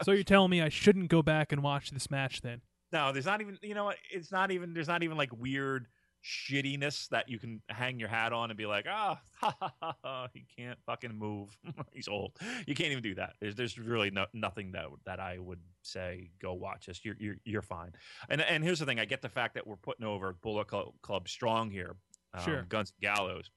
[0.03, 2.61] So you're telling me I shouldn't go back and watch this match then?
[2.93, 5.89] No, there's not even you know it's not even there's not even like weird
[6.25, 9.21] shittiness that you can hang your hat on and be like, ah,
[10.05, 11.57] oh, he can't fucking move.
[11.93, 12.33] He's old.
[12.67, 13.35] You can't even do that.
[13.41, 17.05] There's, there's really no, nothing that that I would say go watch this.
[17.05, 17.93] You're you're you're fine.
[18.29, 20.89] And and here's the thing: I get the fact that we're putting over Bullet Club,
[21.03, 21.97] Club strong here,
[22.35, 22.63] um, sure.
[22.69, 23.51] Guns and Gallows.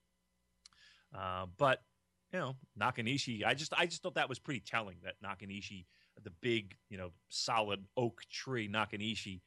[1.17, 1.81] Uh, but
[2.33, 5.85] you know, Nakanishi, I just I just thought that was pretty telling that Nakanishi,
[6.23, 9.41] the big you know solid oak tree Nakanishi.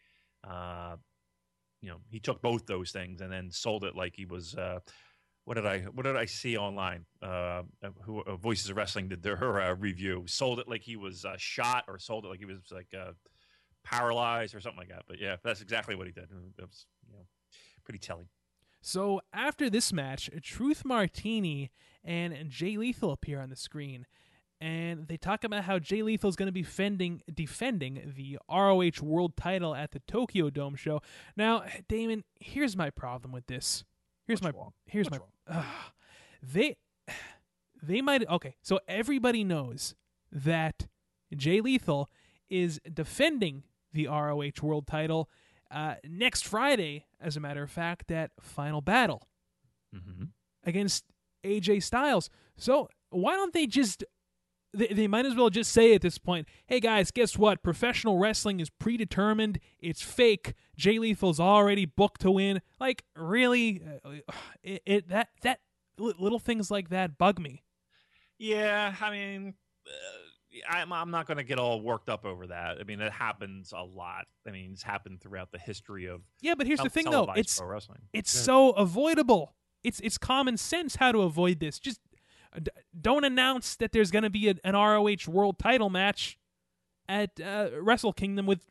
[0.47, 0.97] Uh,
[1.81, 4.79] you know he took both those things and then sold it like he was uh,
[5.45, 7.05] what did I what did I see online?
[7.23, 7.63] Uh,
[8.03, 10.25] who uh, Voices of Wrestling did their uh, review.
[10.27, 13.13] Sold it like he was uh, shot, or sold it like he was like uh,
[13.85, 15.03] paralyzed, or something like that.
[15.07, 16.25] But yeah, that's exactly what he did.
[16.59, 17.25] It was you know
[17.85, 18.29] pretty telling.
[18.81, 21.71] So after this match, Truth Martini
[22.03, 24.07] and Jay Lethal appear on the screen,
[24.65, 29.03] and they talk about how Jay Lethal is going to be fending, defending the ROH
[29.03, 31.03] World Title at the Tokyo Dome show.
[31.37, 33.85] Now, Damon, here's my problem with this.
[34.27, 34.73] Here's What's my wrong?
[34.87, 35.65] here's What's my uh,
[36.43, 36.79] they
[37.83, 38.57] they might okay.
[38.63, 39.95] So everybody knows
[40.33, 40.87] that
[41.37, 42.09] Jay Lethal
[42.49, 45.29] is defending the ROH World Title
[45.71, 49.29] uh, next Friday, as a matter of fact, at Final Battle
[49.95, 50.25] mm-hmm.
[50.65, 51.05] against
[51.45, 52.31] AJ Styles.
[52.57, 54.05] So why don't they just
[54.75, 57.63] they, they might as well just say at this point, hey guys, guess what?
[57.63, 59.59] Professional wrestling is predetermined.
[59.81, 60.55] It's fake.
[60.77, 62.61] Jay Lethal's already booked to win.
[62.81, 63.83] Like, really?
[64.05, 64.11] Uh,
[64.63, 65.61] it, it that that
[65.99, 67.63] little things like that bug me.
[68.39, 69.55] Yeah, I mean,
[69.87, 72.79] uh, I'm, I'm not going to get all worked up over that.
[72.81, 74.27] I mean, it happens a lot.
[74.47, 76.55] I mean, it's happened throughout the history of yeah.
[76.55, 78.03] But here's the thing, though, it's wrestling.
[78.13, 78.43] it's yeah.
[78.43, 79.55] so avoidable.
[79.83, 81.79] It's it's common sense how to avoid this.
[81.79, 82.01] Just
[82.99, 86.39] don't announce that there's going to be a, an ROH World Title match
[87.09, 88.67] at uh, Wrestle Kingdom with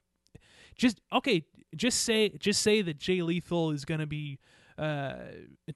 [0.75, 1.45] just okay.
[1.75, 4.39] Just say just say that Jay Lethal is going to be
[4.77, 5.13] uh,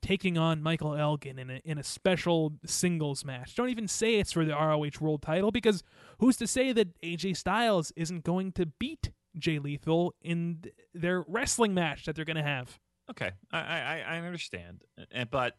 [0.01, 3.55] taking on Michael Elgin in a in a special singles match.
[3.55, 5.83] Don't even say it's for the ROH World Title because
[6.19, 11.23] who's to say that AJ Styles isn't going to beat Jay Lethal in th- their
[11.27, 12.79] wrestling match that they're going to have?
[13.09, 14.83] Okay, I I, I understand,
[15.31, 15.57] but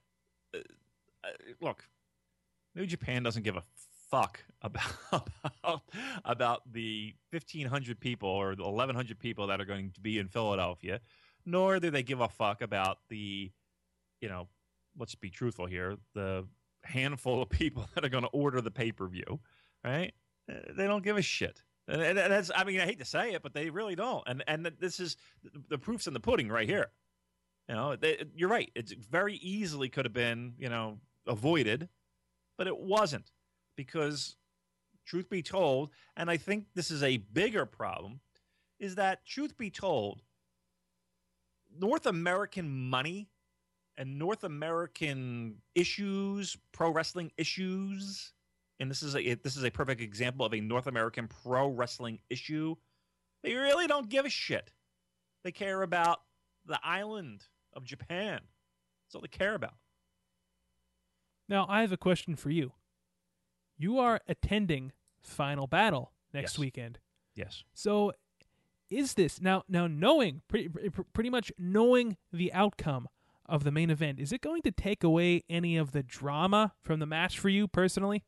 [0.55, 0.59] uh,
[1.25, 1.29] uh
[1.61, 1.85] look,
[2.79, 3.65] New Japan doesn't give a
[4.09, 5.29] fuck about
[6.25, 11.01] about, the 1500 people or the 1100 people that are going to be in Philadelphia,
[11.45, 13.51] nor do they give a fuck about the,
[14.21, 14.47] you know,
[14.97, 16.47] let's be truthful here, the
[16.85, 19.41] handful of people that are going to order the pay per view,
[19.85, 20.15] right?
[20.49, 21.61] Uh, they don't give a shit.
[21.89, 24.23] And that's, I mean, I hate to say it, but they really don't.
[24.29, 25.17] And and this is
[25.69, 26.91] the proof's in the pudding right here.
[27.69, 28.71] You know, they, you're right.
[28.77, 31.89] It very easily could have been, you know, avoided
[32.59, 33.31] but it wasn't
[33.77, 34.37] because,
[35.07, 38.21] truth be told, and I think this is a bigger problem,
[38.79, 40.21] is that, truth be told,
[41.79, 43.29] North American money
[43.97, 48.33] and North American issues, pro wrestling issues,
[48.81, 52.21] and this is a this is a perfect example of a North American pro wrestling
[52.31, 52.77] issue.
[53.43, 54.73] They really don't give a shit.
[55.45, 56.21] They care about
[56.67, 57.45] the island
[57.75, 58.41] of Japan.
[58.41, 59.75] That's all they care about.
[61.49, 62.73] Now, I have a question for you.
[63.77, 66.59] You are attending Final Battle next Yes.
[66.59, 66.99] weekend.
[67.35, 67.65] Yes.
[67.75, 68.13] So,
[68.91, 70.69] is this now now knowing pretty
[71.13, 73.09] pretty much knowing the outcome
[73.47, 76.99] of the main event, is it going to take away any of the drama from
[77.01, 78.25] the match for you personally?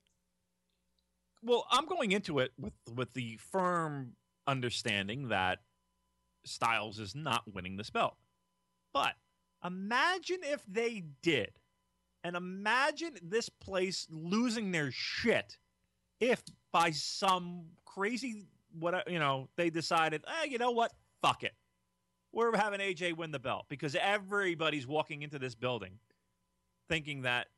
[1.43, 4.17] Well, I'm going into it with with the firm
[4.47, 5.61] understanding that
[6.45, 8.17] Styles is not winning this belt.
[8.93, 9.15] But
[9.65, 11.53] imagine if they did.
[12.23, 15.57] And imagine this place losing their shit
[16.21, 16.43] if
[16.73, 18.47] by some crazy
[18.79, 20.93] what you know, they decided, "Eh, you know what?
[21.23, 21.55] Fuck it.
[22.33, 25.99] We're having AJ win the belt because everybody's walking into this building
[26.89, 27.49] thinking that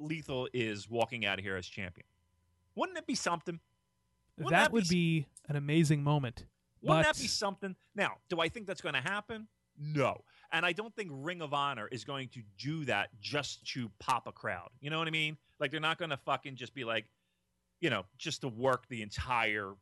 [0.00, 2.06] Lethal is walking out of here as champion.
[2.74, 3.60] Wouldn't it be something?
[4.38, 6.46] Wouldn't that that be would be an amazing moment.
[6.82, 7.76] Wouldn't But- that be something?
[7.94, 9.46] Now, do I think that's going to happen?
[9.76, 10.24] No.
[10.54, 14.28] And I don't think Ring of Honor is going to do that just to pop
[14.28, 14.68] a crowd.
[14.80, 15.36] You know what I mean?
[15.58, 17.06] Like they're not going to fucking just be like,
[17.80, 19.72] you know, just to work the entire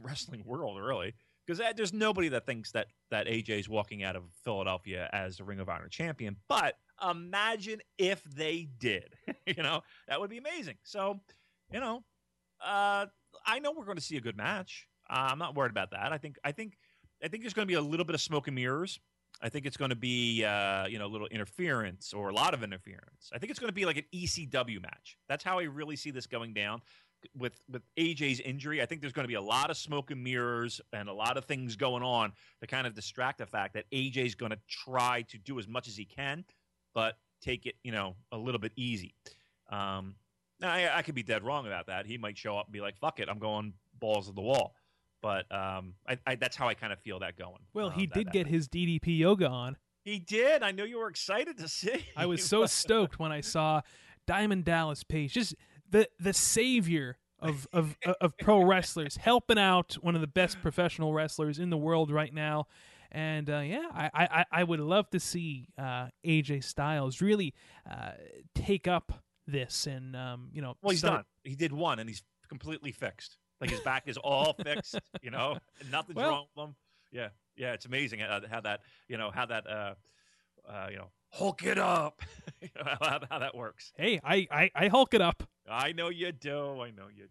[0.00, 1.12] wrestling world, really.
[1.44, 5.58] Because there's nobody that thinks that that AJ's walking out of Philadelphia as the Ring
[5.58, 6.36] of Honor champion.
[6.48, 6.74] But
[7.08, 9.14] imagine if they did.
[9.46, 10.76] you know, that would be amazing.
[10.84, 11.20] So,
[11.72, 12.04] you know,
[12.64, 13.06] uh,
[13.44, 14.86] I know we're going to see a good match.
[15.10, 16.12] Uh, I'm not worried about that.
[16.12, 16.78] I think I think
[17.24, 19.00] I think there's going to be a little bit of smoke and mirrors.
[19.42, 22.54] I think it's going to be uh, you know a little interference or a lot
[22.54, 23.30] of interference.
[23.34, 25.18] I think it's going to be like an ECW match.
[25.28, 26.80] That's how I really see this going down.
[27.36, 30.22] With with AJ's injury, I think there's going to be a lot of smoke and
[30.22, 33.90] mirrors and a lot of things going on to kind of distract the fact that
[33.90, 36.44] AJ's going to try to do as much as he can,
[36.94, 39.14] but take it you know a little bit easy.
[39.70, 40.14] Um,
[40.62, 42.06] I, I could be dead wrong about that.
[42.06, 44.74] He might show up and be like, "Fuck it, I'm going balls to the wall."
[45.26, 47.58] But um, I, I, that's how I kind of feel that going.
[47.74, 49.76] Well, Um, he that- did that- get his DDP yoga on.
[50.04, 50.62] He did.
[50.62, 52.06] I know you were excited to see.
[52.16, 53.80] I was so stoked when I saw
[54.26, 55.56] Diamond Dallas Page, just
[55.90, 61.12] the the savior of of of pro wrestlers, helping out one of the best professional
[61.12, 62.66] wrestlers in the world right now.
[63.10, 67.52] And uh, yeah, I, I I would love to see uh, AJ Styles really
[67.90, 68.12] uh,
[68.54, 70.76] take up this and um, you know.
[70.82, 71.24] Well, he's start- done.
[71.42, 73.38] He did one, and he's completely fixed.
[73.60, 74.98] Like his back is all fixed.
[75.22, 75.58] You know,
[75.90, 76.74] nothing's Well- wrong with him.
[77.12, 77.72] Yeah, yeah.
[77.72, 79.94] It's amazing how, how that you know how that uh,
[80.68, 82.20] uh, you know hulk it up.
[82.60, 83.92] you know, how, how that works.
[83.96, 85.42] Hey, I, I I Hulk it up.
[85.68, 86.80] I know you do.
[86.82, 87.28] I know you do.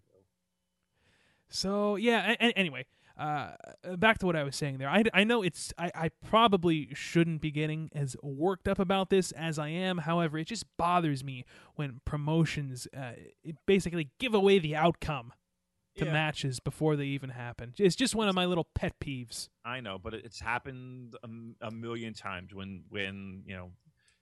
[1.49, 2.31] So yeah.
[2.39, 2.85] a- anyway,
[3.17, 3.51] uh,
[3.97, 4.89] back to what I was saying there.
[4.89, 9.31] I, I know it's I, I probably shouldn't be getting as worked up about this
[9.33, 9.99] as I am.
[9.99, 11.45] However, it just bothers me
[11.75, 13.11] when promotions uh,
[13.65, 15.31] basically give away the outcome
[15.97, 16.11] to Yeah.
[16.13, 17.73] matches before they even happen.
[17.77, 19.49] It's just one of my little pet peeves.
[19.63, 21.15] I know, but it's happened
[21.61, 23.71] a million times when when you know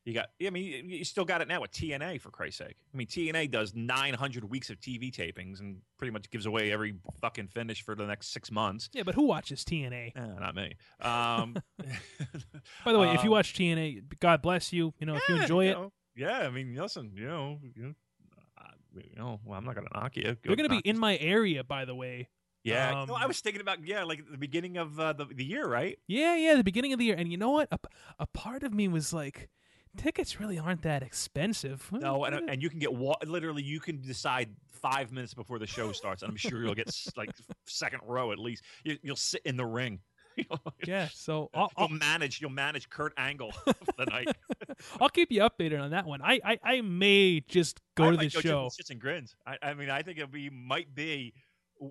[0.06, 0.30] you got.
[0.46, 2.76] I mean, you- you still got it now with TNA for Christ's sake.
[2.94, 6.96] I mean, TNA does 900 weeks of TV tapings and pretty much gives away every
[7.22, 8.90] fucking finish for the next six months.
[8.92, 10.12] Yeah, but who watches TNA?
[10.14, 10.74] Eh, not me.
[11.00, 11.56] Um,
[12.86, 14.94] By the way, if you um, watch TNA, God bless you.
[15.00, 16.40] You know, if you yeah, enjoy it, know, yeah.
[16.40, 17.94] I mean, listen, you know, you, uh,
[18.96, 20.38] you know, well, I'm not gonna knock you.
[20.44, 21.64] you're going to be knock in my area.
[21.64, 22.30] By the way,
[22.64, 25.44] Yeah, um, no, I was thinking about yeah, like the beginning of uh, the the
[25.44, 25.98] year, right?
[26.08, 27.16] Yeah, yeah, the beginning of the year.
[27.18, 27.68] And you know what?
[27.72, 27.80] A,
[28.20, 29.50] a part of me was like,
[29.98, 31.89] tickets really aren't that expensive.
[31.91, 35.68] No, and, and you can get wa- literally you can decide five minutes before the
[35.68, 37.32] show starts, and I'm sure you'll get like
[37.66, 38.64] second row at least.
[38.84, 40.00] You, you'll sit in the ring.
[40.88, 42.42] yeah, so I'll, you'll I'll, manage.
[42.42, 43.54] You'll manage Kurt Angle
[43.98, 44.28] the night.
[45.02, 46.22] I'll keep you updated on that one.
[46.22, 48.70] I, I, I may just go I to the show.
[48.70, 49.36] Shits and grins.
[49.46, 51.34] I, I mean, I think it'll be might be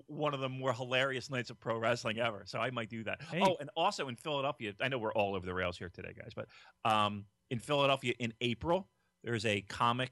[0.07, 2.43] one of the more hilarious nights of pro wrestling ever.
[2.45, 3.21] So I might do that.
[3.21, 3.41] Hey.
[3.43, 6.31] Oh, and also in Philadelphia, I know we're all over the rails here today, guys,
[6.35, 6.47] but
[6.89, 8.87] um, in Philadelphia in April,
[9.23, 10.11] there's a comic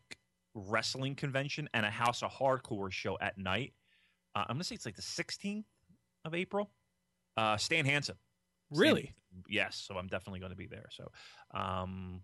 [0.54, 3.74] wrestling convention and a House of Hardcore show at night.
[4.36, 5.64] Uh, I'm gonna say it's like the 16th
[6.26, 6.70] of April.
[7.38, 8.16] Uh, Stan Hansen.
[8.74, 9.14] Stan- Really?
[9.50, 9.84] yes.
[9.88, 10.86] So I'm definitely going to be there.
[10.92, 11.12] So,
[11.54, 12.22] um,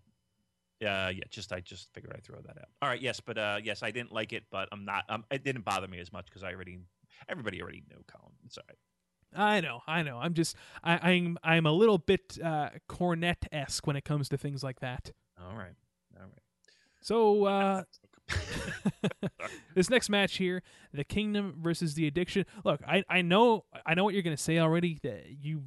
[0.80, 1.24] yeah, yeah.
[1.30, 2.68] Just I just figured I'd throw that out.
[2.82, 3.00] All right.
[3.00, 5.04] Yes, but uh, yes, I didn't like it, but I'm not.
[5.08, 6.78] Um, it didn't bother me as much because I already,
[7.28, 8.32] everybody already knew Colin.
[8.46, 8.78] It's all right.
[9.34, 10.18] I know, I know.
[10.18, 14.38] I'm just, I, I'm, I'm a little bit uh, Cornette esque when it comes to
[14.38, 15.12] things like that.
[15.38, 15.74] All right.
[16.16, 16.42] All right.
[17.02, 17.82] So, uh,
[19.74, 20.62] this next match here,
[20.92, 22.44] the Kingdom versus the Addiction.
[22.64, 24.98] Look, I, I know I know what you're gonna say already.
[25.02, 25.62] That you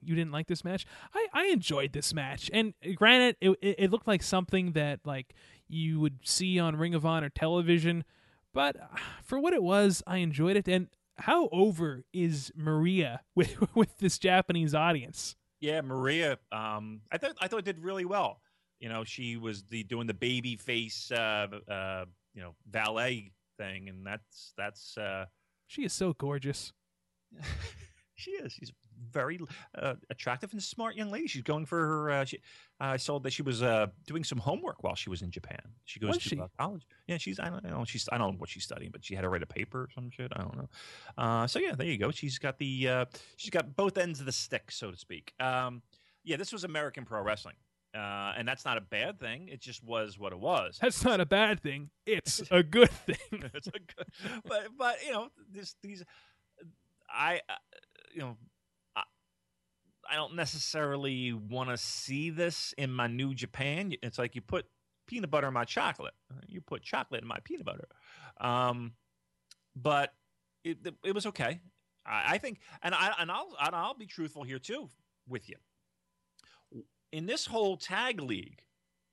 [0.00, 0.86] you didn't like this match.
[1.14, 5.34] I, I enjoyed this match, and granted, it, it it looked like something that like
[5.68, 8.04] you would see on Ring of Honor television,
[8.52, 8.76] but
[9.22, 10.68] for what it was, I enjoyed it.
[10.68, 10.88] And
[11.18, 15.36] how over is Maria with with this Japanese audience?
[15.60, 16.38] Yeah, Maria.
[16.50, 18.40] Um, I thought I thought it did really well.
[18.82, 22.04] You know, she was the doing the baby face, uh, uh,
[22.34, 24.98] you know, valet thing, and that's that's.
[24.98, 25.26] Uh,
[25.68, 26.72] she is so gorgeous.
[28.16, 28.52] she is.
[28.52, 28.72] She's
[29.12, 29.38] very
[29.78, 31.28] uh, attractive and smart young lady.
[31.28, 32.10] She's going for her.
[32.10, 32.40] Uh, she,
[32.80, 35.62] I saw that she was uh, doing some homework while she was in Japan.
[35.84, 36.40] She goes Was to she?
[36.40, 36.84] Uh, college.
[37.06, 37.38] Yeah, she's.
[37.38, 37.84] I don't know.
[37.84, 38.08] She's.
[38.10, 40.10] I don't know what she's studying, but she had to write a paper or some
[40.10, 40.32] shit.
[40.34, 40.68] I don't know.
[41.16, 42.10] Uh, so yeah, there you go.
[42.10, 42.88] She's got the.
[42.88, 43.04] Uh,
[43.36, 45.34] she's got both ends of the stick, so to speak.
[45.38, 45.82] Um,
[46.24, 47.54] yeah, this was American pro wrestling.
[47.94, 49.48] Uh, and that's not a bad thing.
[49.48, 50.78] It just was what it was.
[50.80, 51.90] That's not a bad thing.
[52.06, 53.16] It's a good thing.
[53.54, 54.06] it's a good,
[54.44, 56.02] but but you know this these
[57.10, 57.54] I uh,
[58.14, 58.36] you know
[58.96, 59.02] I,
[60.10, 63.92] I don't necessarily want to see this in my new Japan.
[64.02, 64.64] It's like you put
[65.06, 66.14] peanut butter in my chocolate.
[66.46, 67.88] You put chocolate in my peanut butter.
[68.40, 68.92] Um,
[69.76, 70.14] but
[70.64, 71.60] it it was okay.
[72.06, 74.88] I, I think, and I and I'll and I'll be truthful here too
[75.28, 75.56] with you.
[77.12, 78.62] In this whole tag league,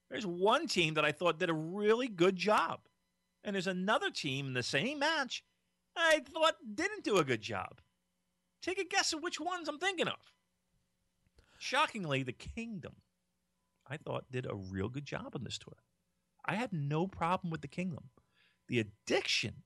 [0.09, 2.79] there's one team that I thought did a really good job.
[3.43, 5.43] And there's another team in the same match
[5.95, 7.81] I thought didn't do a good job.
[8.61, 10.33] Take a guess at which ones I'm thinking of.
[11.57, 12.95] Shockingly, the Kingdom,
[13.87, 15.77] I thought, did a real good job on this tour.
[16.45, 18.05] I had no problem with the Kingdom.
[18.67, 19.63] The Addiction,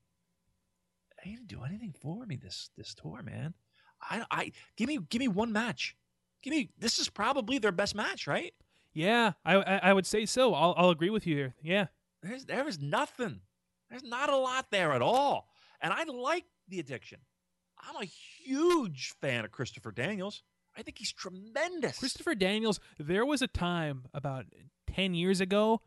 [1.22, 3.54] they didn't do anything for me this this tour, man.
[4.02, 5.96] I, I give me give me one match.
[6.44, 8.52] Give me this is probably their best match, right?
[8.92, 10.52] Yeah, I, I I would say so.
[10.52, 11.54] I'll I'll agree with you here.
[11.62, 11.86] Yeah.
[12.22, 13.40] There's there is nothing.
[13.88, 15.48] There's not a lot there at all.
[15.80, 17.20] And I like the addiction.
[17.78, 20.42] I'm a huge fan of Christopher Daniels.
[20.76, 21.98] I think he's tremendous.
[21.98, 24.44] Christopher Daniels, there was a time about
[24.92, 25.80] 10 years ago.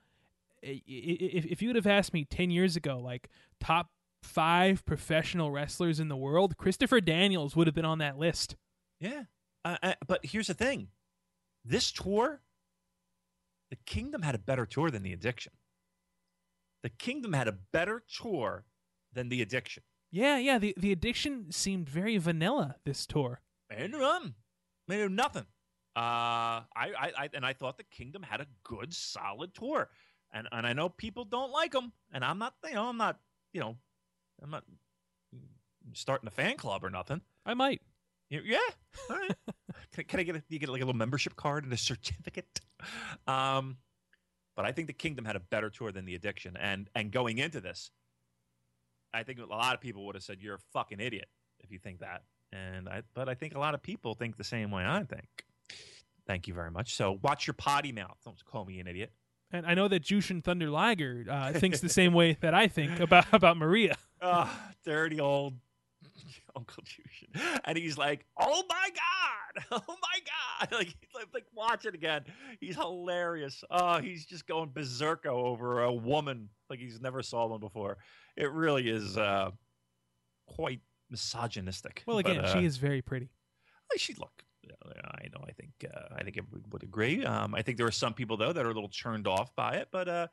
[0.64, 3.30] If, if you would have asked me 10 years ago, like
[3.60, 3.92] top
[4.24, 8.56] five professional wrestlers in the world, Christopher Daniels would have been on that list.
[9.00, 9.24] Yeah.
[9.68, 10.88] Uh, uh, but here's the thing
[11.66, 12.42] this tour,
[13.70, 15.52] the Kingdom had a better tour than the Addiction.
[16.84, 18.64] The Kingdom had a better tour
[19.12, 19.84] than the Addiction.
[20.10, 20.58] Yeah, yeah.
[20.58, 23.42] The, the addiction seemed very vanilla this tour.
[23.70, 24.36] And run.
[24.88, 25.46] They did nothing.
[25.98, 29.90] Uh, I, I, I, and I thought the Kingdom had a good, solid tour.
[30.32, 31.92] And, and I know people don't like them.
[32.14, 33.20] And I'm not, you know, I'm not,
[33.52, 33.76] you know,
[34.42, 34.64] I'm not
[35.92, 37.20] starting a fan club or nothing.
[37.46, 37.82] I might.
[38.30, 38.60] Yeah.
[39.10, 39.36] All right.
[39.98, 42.62] can, can I get a, you get like a little membership card and a certificate?
[43.28, 43.78] Um,
[44.56, 47.40] but I think the Kingdom had a better tour than the Addiction, and and going
[47.40, 47.90] into this,
[49.14, 51.28] I think a lot of people would have said you're a fucking idiot
[51.60, 52.22] if you think that.
[52.52, 55.28] And I, but I think a lot of people think the same way I think.
[56.28, 56.96] Thank you very much.
[56.96, 58.18] So watch your potty mouth.
[58.24, 59.12] Don't call me an idiot.
[59.52, 63.00] And I know that Jushin Thunder Liger uh, thinks the same way that I think
[63.00, 63.96] about, about Maria.
[64.22, 64.52] Oh,
[64.86, 65.56] dirty old
[66.56, 67.60] Uncle Jushin.
[67.66, 69.64] And he's like, oh my God.
[69.72, 70.72] Oh my God.
[70.72, 72.24] Like, he's like, like, watch it again.
[72.60, 73.64] He's hilarious.
[73.72, 77.98] Oh, he's just going berserko over a woman like he's never saw one before.
[78.36, 79.52] It really is uh,
[80.48, 82.04] quite misogynistic.
[82.06, 83.30] Well, But, again, uh, she is very pretty.
[83.98, 84.44] she look.
[84.70, 85.44] I know.
[85.48, 85.72] I think.
[85.86, 87.24] Uh, I think everybody would agree.
[87.24, 89.76] Um, I think there are some people though that are a little turned off by
[89.76, 90.28] it, but uh,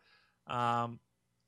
[0.47, 0.99] um,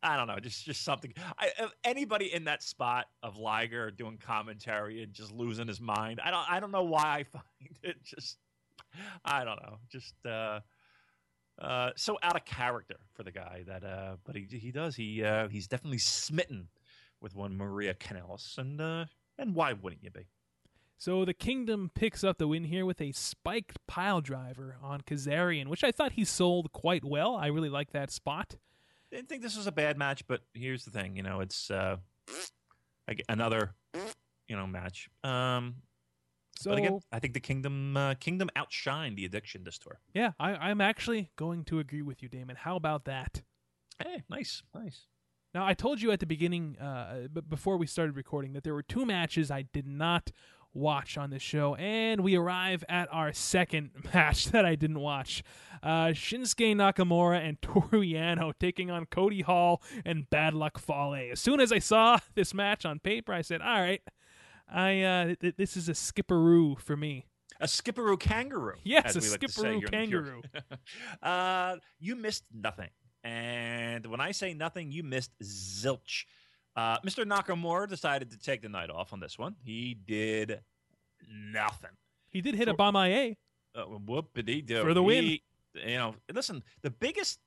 [0.07, 0.38] I don't know.
[0.38, 1.12] Just just something.
[1.38, 6.20] I, if anybody in that spot of Liger doing commentary and just losing his mind.
[6.22, 6.50] I don't.
[6.50, 8.38] I don't know why I find it just.
[9.24, 9.78] I don't know.
[9.90, 10.14] Just.
[10.24, 10.61] Uh,
[11.61, 15.24] uh, so out of character for the guy that, uh, but he he does he
[15.24, 16.68] uh, he's definitely smitten
[17.20, 19.07] with one Maria Kanellis, and uh,
[19.38, 20.28] and why wouldn't you be?
[20.98, 25.66] So the Kingdom picks up the win here with a spiked pile driver on Kazarian,
[25.68, 27.36] which I thought he sold quite well.
[27.36, 28.57] I really like that spot.
[29.16, 31.96] Didn't think this was a bad match, but here's the thing, you know, it's uh,
[33.28, 33.74] another,
[34.48, 35.08] you know, match.
[35.24, 35.76] Um,
[36.58, 40.00] So but again, I think the Kingdom uh, Kingdom outshined the Addiction this tour.
[40.14, 42.56] yeah, I, I'm actually going to agree with you, Damon.
[42.56, 43.42] How about that?
[44.02, 45.06] Hey, nice, nice.
[45.54, 48.74] Now, I told you at the beginning, uh, b- before we started recording, that there
[48.74, 50.30] were two matches I did not
[50.76, 55.42] watch on this show, and we arrive at our second match that I didn't watch.
[55.82, 61.30] Uh, Shinsuke Nakamura and Toru Yano taking on Cody Hall and Bad Luck Fale.
[61.32, 64.02] As soon as I saw this match on paper, I said, "All right,
[64.68, 67.26] I uh, th- this is a skipperoo for me."
[67.60, 68.74] A skipperoo kangaroo.
[68.84, 70.42] Yes, a like skipperoo here in the Pure- kangaroo.
[71.22, 72.90] uh, you missed nothing,
[73.24, 76.24] And when I say nothing, you missed zilch.
[76.76, 77.24] Uh, Mr.
[77.24, 79.56] Nakamura decided to take the night off on this one.
[79.64, 80.60] He did
[81.28, 81.90] nothing.
[82.28, 83.36] He did hit a For- bomb IA.
[83.74, 85.38] Uh, whoopity do For the win.
[85.74, 86.62] You know, listen.
[86.82, 87.38] The biggest,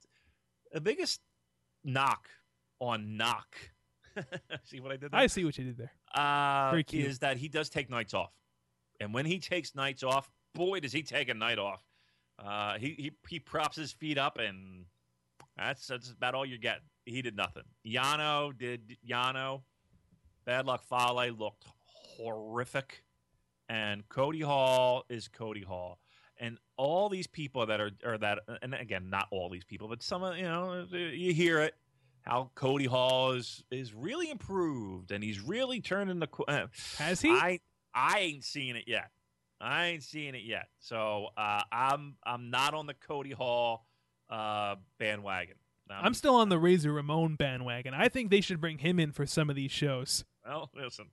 [0.71, 1.21] the biggest
[1.84, 2.27] knock
[2.80, 3.55] on knock.
[4.65, 5.19] See what I did there?
[5.19, 5.91] I see what you did there.
[6.15, 7.05] uh, Very cute.
[7.05, 8.32] is that he does take nights off,
[8.99, 11.84] and when he takes nights off, boy, does he take a night off.
[12.38, 14.86] Uh, he he he props his feet up, and
[15.60, 16.80] that's that's about all you get.
[17.05, 17.64] He did nothing.
[17.86, 19.62] Yano did Yano.
[20.45, 21.66] Bad luck Fale looked
[22.18, 23.03] horrific,
[23.68, 25.99] and Cody Hall is Cody Hall,
[26.39, 30.24] and all these people that are that, and again, not all these people, but some
[30.24, 31.76] of you know you hear it
[32.22, 36.28] how Cody Hall is is really improved and he's really turning the.
[36.47, 37.32] Uh, Has he?
[37.32, 37.60] I
[37.93, 39.10] I ain't seeing it yet.
[39.62, 40.68] I ain't seeing it yet.
[40.80, 43.86] So uh, I'm I'm not on the Cody Hall
[44.30, 45.55] uh, bandwagon.
[45.91, 47.95] I'm still on the Razor Ramon bandwagon.
[47.95, 50.23] I think they should bring him in for some of these shows.
[50.45, 51.07] Well, listen,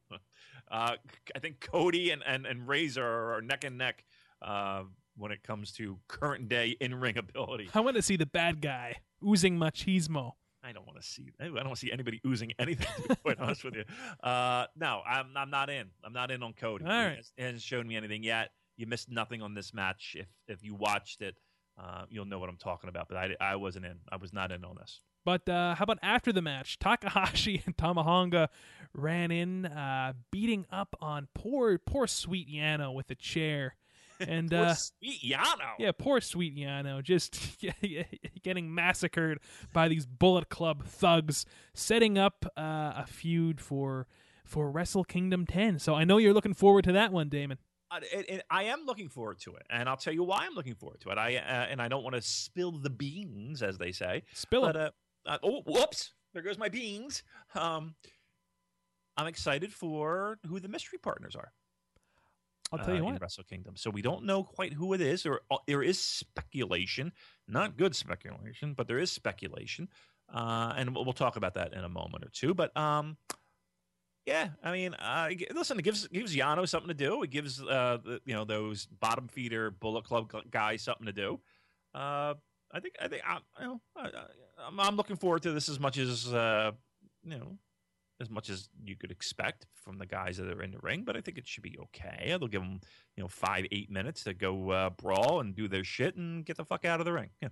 [0.71, 0.97] uh,
[1.35, 4.05] I think Cody and, and, and Razor are neck and neck
[4.43, 4.83] uh,
[5.17, 7.71] when it comes to current day in ring ability.
[7.75, 8.97] I want to see the bad guy
[9.27, 10.33] oozing machismo.
[10.63, 11.31] I don't want to see.
[11.41, 12.87] I don't want to see anybody oozing anything.
[13.03, 13.85] To be quite honest with you,
[14.23, 15.87] uh, no, I'm I'm not in.
[16.05, 16.85] I'm not in on Cody.
[16.85, 17.17] All He right.
[17.17, 18.51] has- hasn't shown me anything yet.
[18.77, 20.17] You missed nothing on this match.
[20.19, 21.37] If if you watched it,
[21.79, 23.09] uh, you'll know what I'm talking about.
[23.09, 23.97] But I, I wasn't in.
[24.11, 25.01] I was not in on this.
[25.25, 26.79] But uh, how about after the match?
[26.81, 28.49] Takahashi and Tama Tonga
[28.95, 33.75] ran in, uh, beating up on poor, poor sweet Yano with a chair.
[34.19, 35.75] And Poor uh, sweet Yano.
[35.79, 37.39] yeah, poor sweet Yano just
[38.43, 39.41] getting massacred
[39.75, 44.07] by these Bullet Club thugs, setting up uh, a feud for
[44.43, 45.81] for Wrestle Kingdom 10.
[45.81, 47.59] So I know you're looking forward to that one, Damon.
[47.91, 50.55] Uh, it, it, I am looking forward to it, and I'll tell you why I'm
[50.55, 51.19] looking forward to it.
[51.19, 54.25] I uh, and I don't want to spill the beans, as they say.
[54.35, 54.83] Spill But it.
[54.83, 54.91] uh,
[55.31, 56.13] uh, oh, whoops!
[56.35, 57.23] There goes my beans.
[57.55, 57.95] Um,
[59.17, 61.53] I'm excited for who the mystery partners are.
[62.73, 63.23] I'll tell uh, you in what.
[63.23, 63.75] Wrestle Kingdom.
[63.77, 65.23] So we don't know quite who it is.
[65.23, 67.13] There, uh, there is speculation,
[67.47, 69.89] not good speculation, but there is speculation,
[70.35, 72.53] uh, and we'll, we'll talk about that in a moment or two.
[72.55, 73.17] But um,
[74.27, 77.23] yeah, I mean, uh, listen, it gives gives Yano something to do.
[77.23, 81.41] It gives uh, the, you know those bottom feeder Bullet Club guys something to do.
[81.95, 82.35] Uh,
[82.73, 86.73] I think I think I'm, I'm looking forward to this as much as uh,
[87.25, 87.57] you know
[88.21, 91.17] as much as you could expect from the guys that are in the ring, but
[91.17, 92.27] I think it should be okay.
[92.27, 92.81] They'll give them,
[93.15, 96.57] you know, five, eight minutes to go uh, brawl and do their shit and get
[96.57, 97.31] the fuck out of the ring.
[97.43, 97.49] Yeah.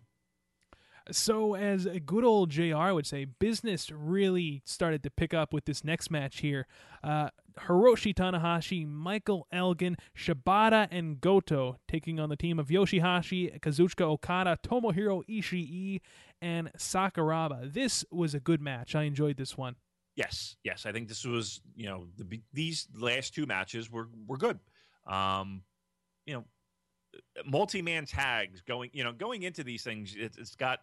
[1.11, 5.66] So, as a good old JR would say, business really started to pick up with
[5.66, 6.66] this next match here.
[7.02, 7.28] Uh,
[7.59, 14.59] Hiroshi Tanahashi, Michael Elgin, Shibata, and Goto taking on the team of Yoshihashi, Kazuchika Okada,
[14.62, 16.00] Tomohiro Ishii,
[16.40, 17.72] and Sakuraba.
[17.72, 18.94] This was a good match.
[18.94, 19.76] I enjoyed this one.
[20.16, 20.86] Yes, yes.
[20.86, 24.59] I think this was, you know, the, these last two matches were were good.
[25.07, 25.62] Um,
[26.24, 26.44] you know,
[27.46, 30.80] multi-man tags going, you know, going into these things, it, it's got,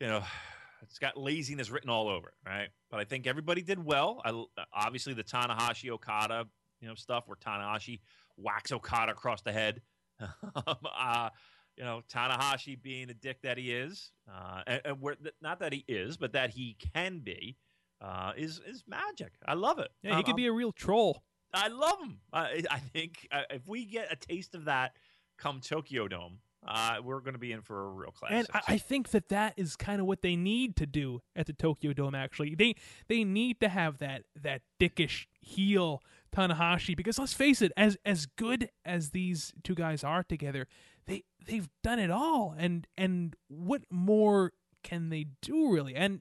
[0.00, 0.22] you know,
[0.82, 2.68] it's got laziness written all over, it, right?
[2.90, 4.20] But I think everybody did well.
[4.24, 4.44] I
[4.74, 6.46] obviously the Tanahashi Okada,
[6.80, 8.00] you know, stuff where Tanahashi
[8.36, 9.82] whacks Okada across the head.
[10.66, 11.28] uh,
[11.76, 15.72] you know, Tanahashi being a dick that he is, uh, and, and where, not that
[15.72, 17.56] he is, but that he can be
[18.02, 19.32] uh, is is magic.
[19.46, 19.88] I love it.
[20.02, 21.22] Yeah, he Um, could be a real troll.
[21.52, 22.20] I love him.
[22.32, 24.92] I, I think uh, if we get a taste of that
[25.38, 28.36] come Tokyo Dome, uh, we're going to be in for a real classic.
[28.36, 31.46] And I, I think that that is kind of what they need to do at
[31.46, 32.14] the Tokyo Dome.
[32.14, 32.74] Actually, they
[33.08, 36.02] they need to have that that dickish heel
[36.34, 40.66] Tanahashi because let's face it, as as good as these two guys are together,
[41.06, 42.54] they they've done it all.
[42.56, 44.52] And and what more
[44.82, 45.94] can they do really?
[45.94, 46.20] And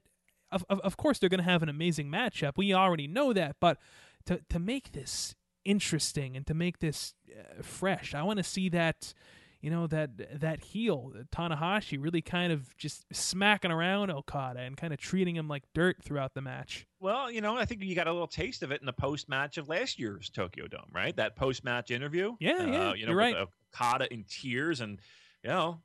[0.51, 2.53] of of, of course they're going to have an amazing matchup.
[2.55, 3.77] We already know that, but
[4.25, 5.35] to to make this
[5.65, 9.13] interesting and to make this uh, fresh, I want to see that
[9.61, 14.93] you know that that heel Tanahashi really kind of just smacking around Okada and kind
[14.93, 16.85] of treating him like dirt throughout the match.
[16.99, 19.27] well, you know, I think you got a little taste of it in the post
[19.29, 21.15] match of last year's Tokyo Dome, right?
[21.15, 22.35] That post match interview.
[22.39, 23.35] Yeah, uh, yeah, You know, right.
[23.37, 24.99] with Okada in tears, and
[25.43, 25.81] you know,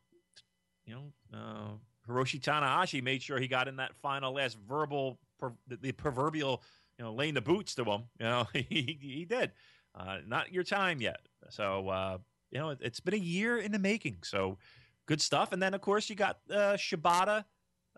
[0.87, 5.53] you know, uh, Hiroshi Tanahashi made sure he got in that final last verbal, per,
[5.67, 6.63] the, the proverbial,
[6.99, 8.05] you know, laying the boots to him.
[8.21, 9.53] You know, he he did.
[9.95, 11.21] Uh, not your time yet.
[11.51, 12.19] So uh,
[12.55, 14.19] you know, it, it's been a year in the making.
[14.23, 14.59] So
[15.07, 15.53] good stuff.
[15.53, 17.45] And then of course you got uh, Shibata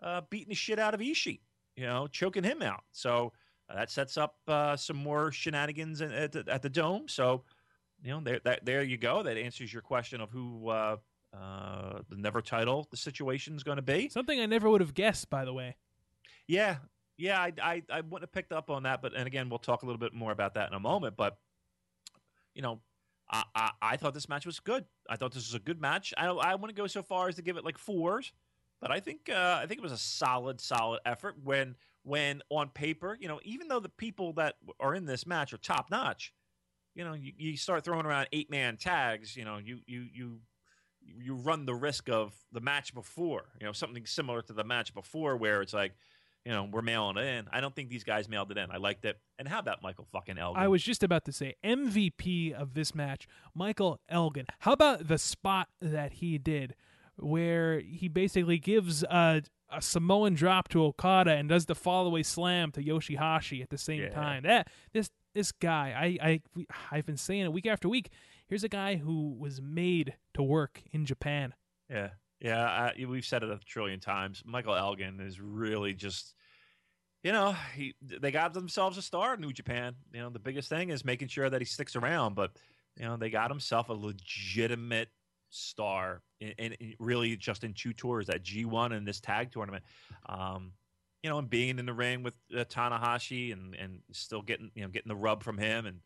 [0.01, 1.39] uh, beating the shit out of Ishii.
[1.75, 2.83] You know, choking him out.
[2.91, 3.31] So
[3.69, 7.07] uh, that sets up uh, some more shenanigans at, the, at the dome.
[7.07, 7.43] So
[8.03, 9.23] you know, there that, there you go.
[9.23, 10.97] That answers your question of who uh,
[11.35, 14.09] uh, the never title the situation is going to be.
[14.09, 15.75] Something I never would have guessed, by the way.
[16.47, 16.77] Yeah,
[17.17, 19.83] yeah, I, I, I wouldn't have picked up on that, but and again, we'll talk
[19.83, 21.17] a little bit more about that in a moment.
[21.17, 21.37] But
[22.53, 22.81] you know,
[23.29, 24.85] I, I, I thought this match was good.
[25.09, 26.13] I thought this was a good match.
[26.17, 28.31] I I want to go so far as to give it like fours,
[28.79, 31.35] but I think uh, I think it was a solid, solid effort.
[31.43, 35.53] When when on paper, you know, even though the people that are in this match
[35.53, 36.33] are top notch,
[36.95, 39.35] you know, you, you start throwing around eight man tags.
[39.35, 40.39] You know, you you you
[41.01, 43.45] you run the risk of the match before.
[43.59, 45.93] You know, something similar to the match before, where it's like
[46.45, 47.45] you know, we're mailing it in.
[47.51, 48.71] I don't think these guys mailed it in.
[48.71, 49.19] I liked it.
[49.37, 50.61] And how about Michael fucking Elgin?
[50.61, 54.45] I was just about to say MVP of this match, Michael Elgin.
[54.59, 56.73] How about the spot that he did
[57.17, 62.71] where he basically gives a, a Samoan drop to Okada and does the fallaway slam
[62.73, 64.09] to Yoshihashi at the same Yeah.
[64.09, 64.43] time.
[64.43, 66.41] That this this guy, I I
[66.91, 68.09] I've been saying it week after week.
[68.47, 71.53] Here's a guy who was made to work in Japan.
[71.89, 72.91] Yeah, yeah.
[72.97, 74.43] I, we've said it a trillion times.
[74.45, 76.33] Michael Elgin is really just,
[77.23, 79.95] you know, he they got themselves a star in New Japan.
[80.13, 82.35] You know, the biggest thing is making sure that he sticks around.
[82.35, 82.51] But
[82.95, 85.09] you know, they got himself a legitimate
[85.49, 89.83] star, and in, really just in two tours, that G one and this tag tournament.
[90.27, 90.73] Um,
[91.23, 94.83] you know, and being in the ring with uh, Tanahashi and and still getting you
[94.83, 95.99] know getting the rub from him and.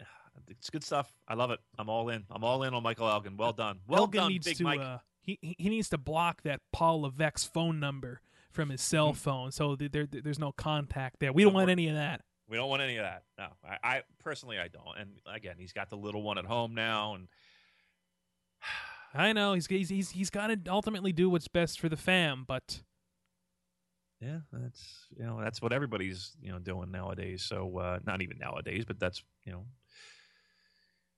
[0.48, 1.12] It's good stuff.
[1.28, 1.60] I love it.
[1.78, 2.24] I'm all in.
[2.30, 3.36] I'm all in on Michael Elgin.
[3.36, 3.80] Well done.
[3.86, 4.80] Well Elgin done, Big to Mike.
[4.80, 8.20] uh, he he needs to block that Paul Levesque's phone number
[8.50, 9.16] from his cell Mm-hmm.
[9.16, 11.32] phone, so there, there's no contact there.
[11.32, 12.20] We don't want any of that.
[12.48, 13.22] We don't want any of that.
[13.38, 14.98] No, I, I personally I don't.
[14.98, 17.28] And again, he's got the little one at home now, and
[19.14, 22.44] I know he's he's he's, he's got to ultimately do what's best for the fam,
[22.46, 22.82] but
[24.20, 27.42] yeah, that's you know that's what everybody's you know doing nowadays.
[27.42, 29.64] So uh, not even nowadays, but that's you know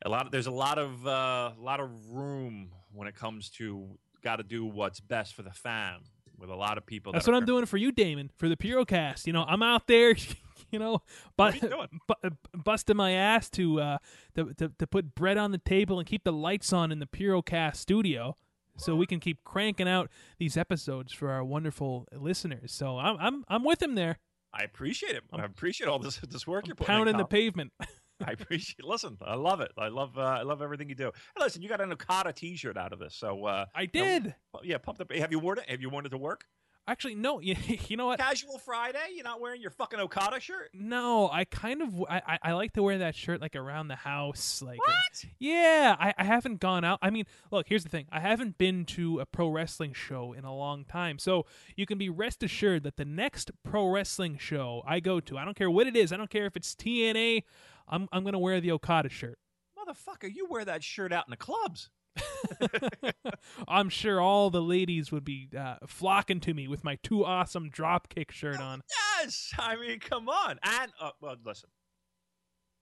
[0.05, 0.27] a lot.
[0.27, 3.87] Of, there's a lot of uh, a lot of room when it comes to
[4.23, 6.01] got to do what's best for the fam.
[6.37, 8.49] With a lot of people, that's that what are- I'm doing for you, Damon, for
[8.49, 9.27] the Purocast.
[9.29, 10.17] You know, I'm out there,
[10.73, 11.01] you know,
[11.37, 13.99] but What you bu- busting my ass to, uh,
[14.35, 17.07] to to to put bread on the table and keep the lights on in the
[17.07, 18.37] Purocast studio.
[18.77, 22.73] So we can keep cranking out these episodes for our wonderful listeners.
[22.73, 24.19] So I'm I'm I'm with him there,
[24.53, 25.23] I appreciate it.
[25.33, 26.93] I appreciate all this this work you're putting.
[26.93, 27.73] in, pounding the pavement.
[28.27, 28.85] I appreciate.
[28.85, 29.73] Listen, I love it.
[29.79, 30.19] I love.
[30.19, 31.07] Uh, I love everything you do.
[31.07, 34.05] And listen, you got an Okada T-shirt out of this, so uh, I you know,
[34.05, 34.35] did.
[34.63, 35.13] yeah, pumped up.
[35.13, 35.69] Have you worn it?
[35.69, 36.45] Have you worn it to work?
[36.87, 37.41] Actually, no.
[37.41, 37.57] You,
[37.89, 38.19] you know what?
[38.21, 38.99] Casual Friday.
[39.15, 40.69] You're not wearing your fucking Okada shirt.
[40.75, 43.97] No, I kind of I, I- I like to wear that shirt like around the
[43.97, 44.61] house.
[44.61, 45.25] Like, What?
[45.39, 46.99] yeah, I, I haven't gone out.
[47.01, 50.45] I mean, look, here's the thing: I haven't been to a pro wrestling show in
[50.45, 54.83] a long time, so you can be rest assured that the next pro wrestling show
[54.87, 57.45] I go to, I don't care what it is, I don't care if it's TNA,
[57.89, 59.39] I'm I'm gonna wear the Okada shirt.
[59.79, 61.91] Motherfucker, you wear that shirt out in the clubs.
[63.69, 67.71] I'm sure all the ladies would be uh, flocking to me with my too awesome
[67.71, 68.83] dropkick shirt on.
[69.21, 70.59] Yes, I mean, come on.
[70.63, 71.71] And uh, well, listen,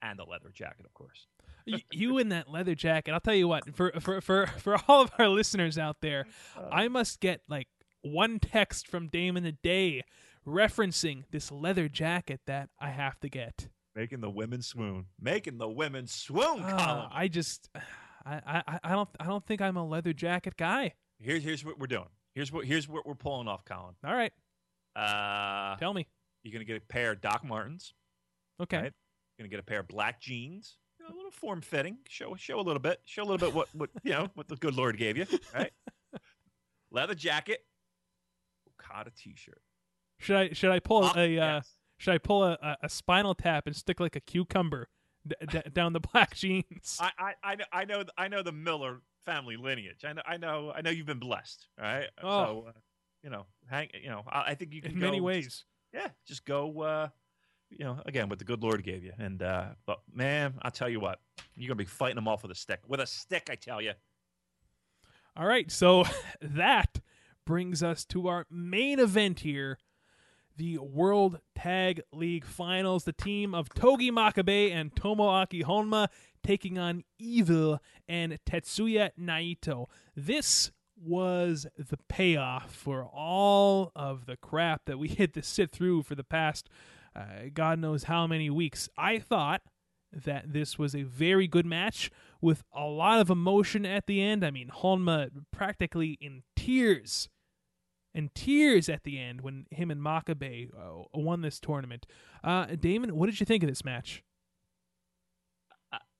[0.00, 1.26] and the leather jacket, of course.
[1.66, 3.12] Y- you in that leather jacket.
[3.12, 3.74] I'll tell you what.
[3.74, 6.26] For for for for all of our listeners out there,
[6.70, 7.68] I must get like
[8.02, 10.02] one text from Damon a day
[10.46, 13.68] referencing this leather jacket that I have to get.
[13.94, 15.06] Making the women swoon.
[15.20, 17.08] Making the women swoon, Ah, Colin.
[17.12, 17.68] I just,
[18.24, 20.94] I, I I don't I don't think I'm a leather jacket guy.
[21.20, 22.08] Here's here's what we're doing.
[22.34, 23.94] Here's what here's what we're pulling off, Colin.
[24.04, 24.32] All right,
[24.96, 26.06] Uh, tell me.
[26.42, 27.92] you're gonna get a pair of Doc Martens.
[28.60, 28.76] Okay.
[28.76, 28.92] Right.
[29.36, 30.78] You're gonna get a pair of black jeans.
[30.98, 31.98] You know, a little form fitting.
[32.08, 33.00] Show show a little bit.
[33.04, 35.26] Show a little bit what what you know what the good Lord gave you.
[35.54, 35.72] Right.
[36.90, 37.60] Leather jacket.
[38.80, 39.60] Okada t-shirt.
[40.18, 41.26] Should I should I pull Uh, a uh,
[41.56, 41.70] yes.
[42.02, 44.88] Should I pull a, a, spinal tap and stick like a cucumber
[45.24, 46.98] d- d- down the black jeans?
[47.00, 50.04] I, I I know I know I know the Miller family lineage.
[50.04, 51.68] I know I know I know you've been blessed.
[51.78, 52.08] All right.
[52.20, 52.44] Oh.
[52.44, 52.72] So uh,
[53.22, 53.88] you know, hang.
[54.02, 55.64] You know, I, I think you can in many go- ways.
[55.94, 56.80] yeah, just go.
[56.80, 57.08] Uh,
[57.70, 60.88] you know, again, what the good Lord gave you, and uh, but man, I'll tell
[60.88, 61.20] you what,
[61.54, 62.80] you're gonna be fighting them off with a stick.
[62.88, 63.92] With a stick, I tell you.
[65.36, 66.02] All right, so
[66.42, 67.00] that
[67.46, 69.78] brings us to our main event here
[70.56, 73.04] the World Tag League Finals.
[73.04, 76.08] The team of Togi Makabe and Tomoaki Honma
[76.42, 79.86] taking on Evil and Tetsuya Naito.
[80.16, 86.02] This was the payoff for all of the crap that we had to sit through
[86.02, 86.68] for the past
[87.14, 88.88] uh, God knows how many weeks.
[88.96, 89.62] I thought
[90.12, 94.44] that this was a very good match with a lot of emotion at the end.
[94.44, 97.28] I mean, Honma practically in tears,
[98.14, 102.06] in tears at the end when him and Makabe uh, won this tournament.
[102.44, 104.22] Uh, Damon, what did you think of this match?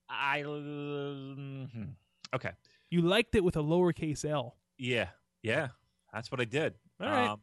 [0.08, 1.94] I mhm.
[2.34, 2.50] okay.
[2.90, 4.56] You liked it with a lowercase l.
[4.78, 5.08] Yeah,
[5.42, 5.68] yeah,
[6.12, 6.74] that's what I did.
[7.00, 7.30] All right.
[7.30, 7.40] Um,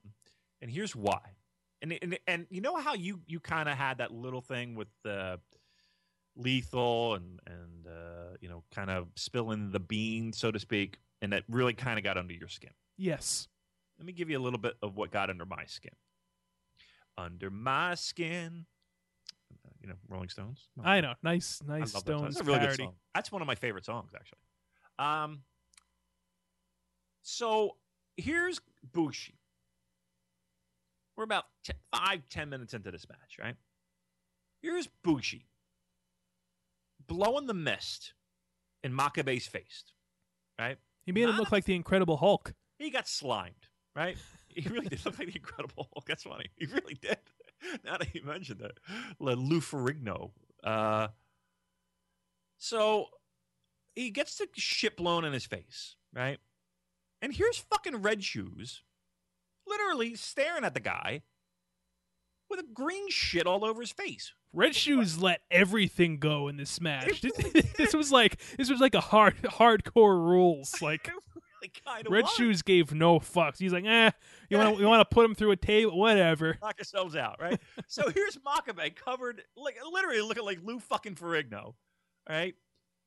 [0.61, 1.19] and here's why.
[1.81, 4.89] And and, and you know how you you kind of had that little thing with
[5.03, 5.39] the
[6.35, 11.33] lethal and and uh, you know kind of spilling the bean, so to speak, and
[11.33, 12.71] that really kind of got under your skin.
[12.97, 13.47] Yes.
[13.99, 15.91] Let me give you a little bit of what got under my skin.
[17.17, 18.65] Under my skin,
[19.81, 20.69] you know, Rolling Stones.
[20.77, 21.13] No, I know.
[21.21, 22.17] Nice, nice love that.
[22.17, 22.89] Stones a really parody.
[23.13, 24.39] That's one of my favorite songs, actually.
[24.97, 25.41] Um,
[27.21, 27.75] so
[28.15, 28.61] here's
[28.93, 29.35] Bushi.
[31.17, 31.45] We're about
[31.93, 33.55] five, ten minutes into this match, right?
[34.61, 35.45] Here's Bushi
[37.09, 38.13] blowing the mist
[38.83, 39.83] in Makabe's face,
[40.57, 40.77] right?
[41.05, 42.53] He made him look like the Incredible Hulk.
[42.77, 44.17] He got slimed, right?
[44.47, 46.05] He really did look like the Incredible Hulk.
[46.07, 46.45] That's funny.
[46.55, 47.17] He really did.
[47.83, 48.71] Now that you mentioned it,
[49.19, 50.31] Le Lou Ferrigno.
[50.63, 51.09] Uh,
[52.57, 53.07] so
[53.95, 56.39] he gets the shit blown in his face, right?
[57.21, 58.81] And here's fucking Red Shoes,
[59.67, 61.23] literally staring at the guy
[62.49, 64.33] with a green shit all over his face.
[64.51, 67.21] Red Shoes let everything go in this smash.
[67.77, 70.75] This, was like this was like a hard hardcore rules.
[70.81, 71.09] Like
[71.85, 73.57] kind of Red Shoes gave no fucks.
[73.57, 74.11] He's like, eh,
[74.49, 76.57] you want to you want to put him through a table, whatever.
[76.61, 77.59] knock yourselves out, right?
[77.87, 81.73] so here's Makabe covered, like literally looking like Lou fucking Ferrigno,
[82.27, 82.55] right?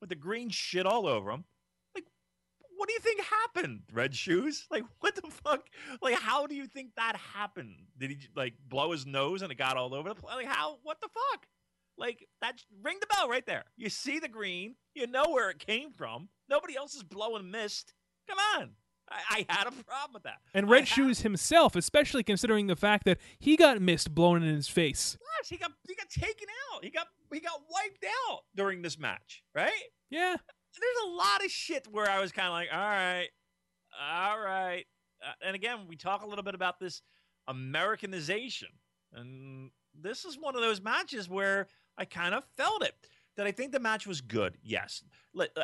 [0.01, 1.45] With the green shit all over him.
[1.95, 2.05] Like,
[2.75, 4.67] what do you think happened, Red Shoes?
[4.69, 5.67] Like, what the fuck?
[6.01, 7.75] Like, how do you think that happened?
[7.97, 10.35] Did he like blow his nose and it got all over the place?
[10.35, 10.77] Like, how?
[10.83, 11.47] What the fuck?
[11.95, 13.65] Like, that ring the bell right there.
[13.77, 16.27] You see the green, you know where it came from.
[16.49, 17.93] Nobody else is blowing mist.
[18.27, 18.69] Come on.
[19.09, 20.37] I, I had a problem with that.
[20.53, 24.41] And I Red had- Shoes himself, especially considering the fact that he got mist blown
[24.43, 25.17] in his face.
[25.49, 26.83] He got he got taken out.
[26.85, 29.71] He got he got wiped out during this match, right?
[30.09, 33.27] Yeah, There's a lot of shit where I was kind of like, all right,
[34.01, 34.85] all right.
[35.21, 37.01] Uh, and again, we talk a little bit about this
[37.47, 38.69] Americanization,
[39.13, 41.67] and this is one of those matches where
[41.97, 42.93] I kind of felt it.
[43.35, 44.57] Did I think the match was good?
[44.63, 45.03] Yes.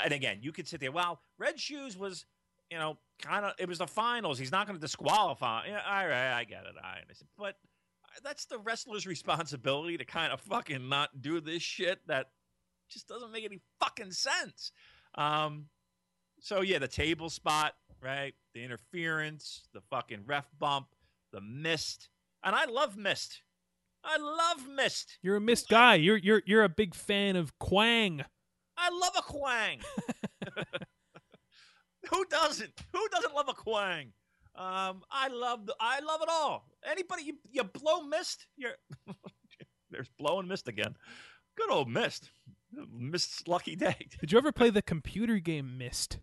[0.04, 0.92] And again, you could sit there.
[0.92, 2.26] Well, Red Shoes was,
[2.72, 3.54] you know, kind of.
[3.58, 4.40] It was the finals.
[4.40, 5.68] He's not going to disqualify.
[5.68, 6.76] Yeah, all right, I get it.
[6.84, 7.30] I understand.
[7.38, 7.56] But
[8.24, 12.28] that's the wrestler's responsibility to kind of fucking not do this shit that
[12.90, 14.72] just doesn't make any fucking sense.
[15.16, 15.66] Um,
[16.40, 18.34] so yeah, the table spot, right?
[18.54, 20.88] The interference, the fucking ref bump,
[21.32, 22.10] the mist,
[22.44, 23.42] and I love mist.
[24.04, 25.18] I love mist.
[25.22, 25.96] you're a mist guy.
[25.96, 28.24] You're you're you're a big fan of Kwang.
[28.78, 29.80] I love a Kwang.
[32.10, 32.72] Who doesn't?
[32.94, 34.14] Who doesn't love a Kwang?
[34.56, 36.66] Um, I love the, I love it all.
[36.90, 38.76] Anybody you you blow mist, you're
[39.92, 40.96] there's blowing mist again.
[41.58, 42.30] Good old mist.
[42.92, 43.96] Mist's lucky day.
[44.20, 46.20] Did you ever play the computer game Myst?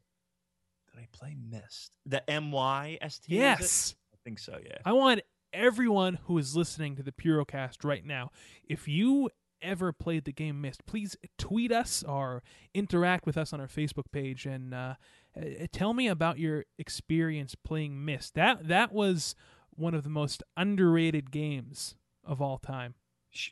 [0.93, 1.93] Did I play Myst?
[2.05, 3.37] The M Y S T.
[3.37, 3.95] Yes.
[4.15, 4.59] I think so.
[4.65, 4.79] Yeah.
[4.85, 5.23] I want
[5.53, 8.31] everyone who is listening to the Purocast right now,
[8.69, 9.31] if you
[9.63, 12.43] ever played the game Myst, please tweet us or
[12.75, 14.95] interact with us on our Facebook page and uh,
[15.37, 18.35] uh, tell me about your experience playing Myst.
[18.35, 19.35] That that was
[19.71, 22.95] one of the most underrated games of all time.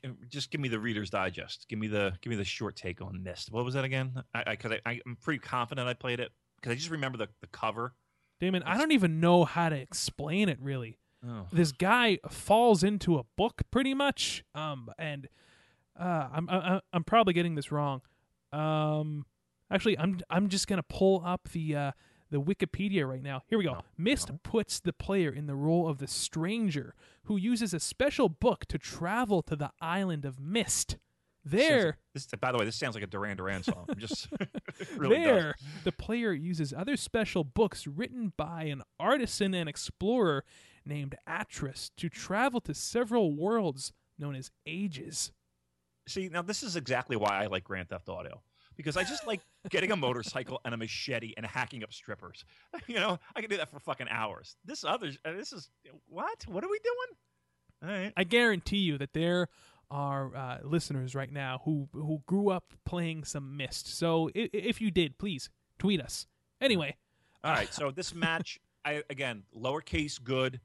[0.05, 1.67] Uh, Just give me the Reader's Digest.
[1.69, 3.51] Give me the give me the short take on Myst.
[3.53, 4.23] What was that again?
[4.35, 7.29] I because I, I, I'm pretty confident I played it because I just remember the,
[7.41, 7.95] the cover.
[8.41, 10.99] Damon, I don't even know how to explain it really.
[11.27, 11.47] Oh.
[11.51, 15.27] this guy falls into a book pretty much um and
[15.99, 18.03] uh i'm I, i'm probably getting this wrong
[18.53, 19.25] um
[19.75, 21.93] actually i'm i'm just going to pull up the uh
[22.31, 23.81] the wikipedia right now here we go No.
[23.99, 24.39] Myst No.
[24.43, 26.95] puts the player in the role of the stranger
[27.25, 30.97] who uses a special book to travel to the island of Myst
[31.45, 33.85] there This, by the way, this sounds like a Duran Duran song.
[33.89, 34.29] I'm just
[34.97, 35.25] really does.
[35.27, 35.55] there
[35.85, 40.43] the player uses other special books written by an artisan and explorer
[40.87, 45.33] named Atrus to travel to several worlds known as ages
[46.09, 48.43] See, now this is exactly why I like Grand Theft Auto
[48.77, 52.45] because I just like getting a motorcycle and a machete and hacking up strippers.
[52.87, 54.57] You know, I can do that for fucking hours.
[54.65, 55.71] This other, uh, this is
[56.07, 56.45] what?
[56.47, 57.91] What are we doing?
[57.91, 58.13] All right.
[58.17, 59.49] I guarantee you that there
[59.91, 63.97] are uh, listeners right now who who grew up playing some Myst.
[63.97, 66.27] So if, if you did, please tweet us.
[66.61, 66.97] Anyway,
[67.43, 67.73] All right.
[67.73, 70.61] So this match, I again, lowercase good.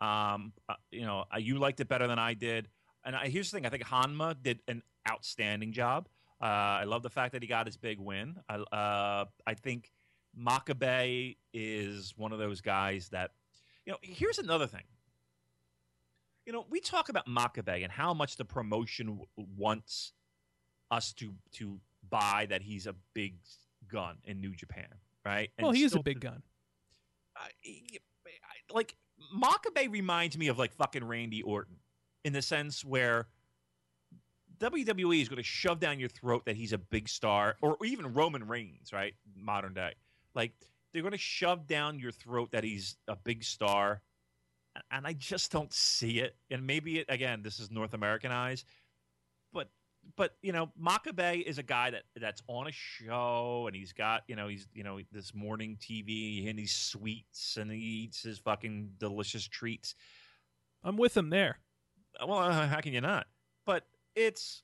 [0.00, 2.68] Um, uh, you know, uh, you liked it better than I did.
[3.04, 6.08] And I, here's the thing: I think Honma did an outstanding job.
[6.40, 6.44] Uh,
[6.80, 8.36] I love the fact that he got his big win.
[8.48, 9.92] I, uh, I think
[10.38, 13.32] Makabe is one of those guys that,
[13.84, 13.98] you know.
[14.02, 14.84] Here's another thing.
[16.46, 19.26] You know, we talk about Makabe and how much the promotion w-
[19.56, 20.12] wants
[20.90, 21.78] us to to
[22.08, 23.34] buy that he's a big
[23.86, 24.88] gun in New Japan,
[25.24, 25.50] right?
[25.58, 26.42] And well, he is a big gun.
[27.36, 27.98] I- I-
[28.72, 28.96] like
[29.36, 31.76] Makabe reminds me of like fucking Randy Orton,
[32.24, 33.28] in the sense where
[34.60, 38.12] WWE is going to shove down your throat that he's a big star, or even
[38.12, 39.14] Roman Reigns, right?
[39.34, 39.94] Modern day.
[40.34, 40.52] Like,
[40.92, 44.02] they're going to shove down your throat that he's a big star.
[44.90, 46.36] And I just don't see it.
[46.50, 48.64] And maybe, it, again, this is North American eyes,
[49.52, 49.68] but
[50.16, 54.22] but you know, Makabe is a guy that that's on a show and he's got
[54.28, 58.38] you know he's you know this morning TV and he's sweets and he eats his
[58.38, 59.94] fucking delicious treats.
[60.82, 61.58] I'm with him there.
[62.26, 63.26] Well, how can you not?
[64.14, 64.62] It's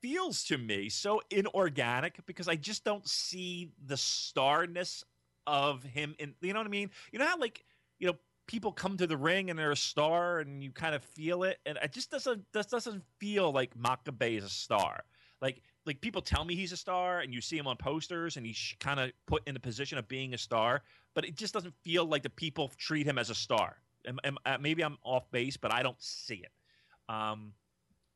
[0.00, 5.04] feels to me so inorganic because I just don't see the starness
[5.46, 6.90] of him in you know what I mean?
[7.12, 7.64] You know how like
[7.98, 8.14] you know
[8.46, 11.58] people come to the ring and they're a star and you kind of feel it
[11.64, 15.04] and it just doesn't doesn't feel like Makabe is a star.
[15.40, 18.44] Like like people tell me he's a star and you see him on posters and
[18.44, 20.82] he's kind of put in the position of being a star,
[21.14, 23.76] but it just doesn't feel like the people treat him as a star.
[24.04, 26.52] And, and, uh, maybe I'm off base, but I don't see it.
[27.08, 27.52] Um,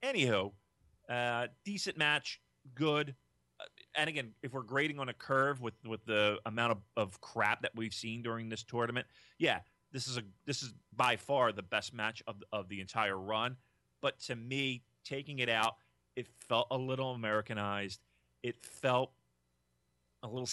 [0.02, 0.52] anywho,
[1.08, 2.40] uh, decent match,
[2.74, 3.14] good.
[3.60, 7.20] Uh, and again, if we're grading on a curve with with the amount of, of
[7.20, 9.06] crap that we've seen during this tournament,
[9.38, 9.60] yeah,
[9.92, 13.56] this is a this is by far the best match of of the entire run.
[14.02, 15.76] But to me, taking it out,
[16.16, 18.00] it felt a little Americanized.
[18.42, 19.12] It felt
[20.22, 20.48] a little.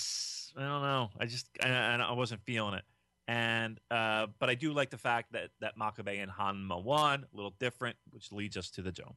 [0.58, 1.10] I don't know.
[1.20, 2.84] I just I, I wasn't feeling it.
[3.28, 7.36] And uh, but I do like the fact that that Makabe and Honma won, a
[7.36, 9.16] little different, which leads us to the dome.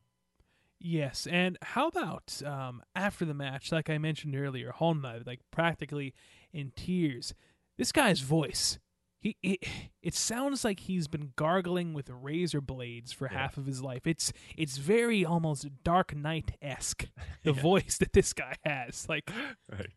[0.78, 6.14] Yes, and how about um, after the match, like I mentioned earlier, Honma like practically
[6.52, 7.34] in tears.
[7.78, 8.78] This guy's voice
[9.26, 9.60] he, he
[10.02, 13.38] it sounds like he's been gargling with razor blades for yeah.
[13.38, 14.06] half of his life.
[14.06, 17.06] It's it's very almost Dark Knight esque
[17.42, 17.60] the yeah.
[17.60, 19.08] voice that this guy has.
[19.08, 19.30] Like,
[19.72, 19.90] right.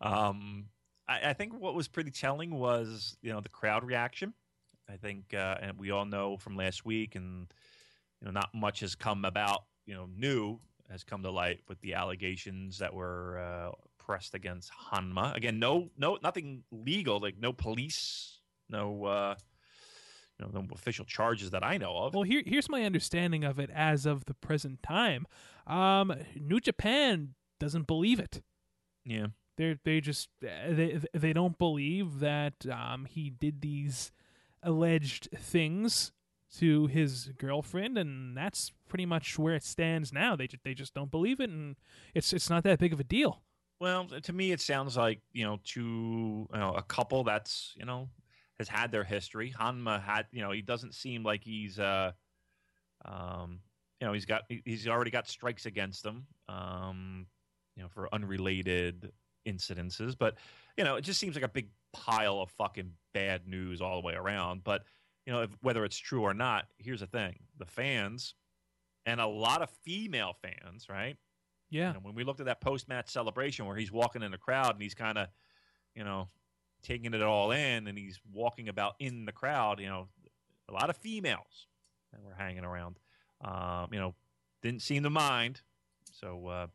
[0.00, 0.66] Um,
[1.08, 4.34] I, I, think what was pretty telling was you know the crowd reaction.
[4.90, 7.52] I think, uh, and we all know from last week, and
[8.20, 9.64] you know, not much has come about.
[9.88, 10.60] You know, new
[10.90, 15.34] has come to light with the allegations that were uh, pressed against Honma.
[15.34, 19.34] Again, no, no, nothing legal, like no police no uh,
[20.38, 22.14] you know, no official charges that I know of.
[22.14, 25.26] Well, here here's my understanding of it as of the present time.
[25.66, 28.42] Um, New Japan doesn't believe it.
[29.04, 34.12] Yeah, they they just they they don't believe that um, he did these
[34.62, 36.12] alleged things
[36.56, 40.36] to his girlfriend, and that's pretty much where it stands now.
[40.36, 41.76] They they just don't believe it, and
[42.14, 43.42] it's it's not that big of a deal.
[43.80, 47.84] Well, to me, it sounds like you know to you know a couple that's you
[47.84, 48.08] know
[48.58, 49.54] has had their history.
[49.58, 52.12] Honma had, you know, he doesn't seem like he's, uh,
[53.04, 53.60] um,
[54.00, 57.26] you know, he's got he's already got strikes against him, um,
[57.76, 59.12] you know, for unrelated
[59.46, 60.16] incidences.
[60.18, 60.36] But
[60.76, 64.06] you know, it just seems like a big pile of fucking bad news all the
[64.06, 64.62] way around.
[64.64, 64.84] But
[65.28, 68.34] you know, if, whether it's true or not, here's the thing: the fans
[69.04, 71.18] and a lot of female fans, right?
[71.68, 71.88] Yeah.
[71.88, 74.38] You know, when we looked at that post match celebration where he's walking in the
[74.38, 75.28] crowd and he's kind of,
[75.94, 76.30] you know,
[76.82, 80.08] taking it all in and he's walking about in the crowd, you know,
[80.70, 81.66] a lot of females
[82.10, 82.98] that were hanging around.
[83.42, 84.14] Um, you know,
[84.62, 85.60] didn't seem to mind.
[86.10, 86.66] So uh,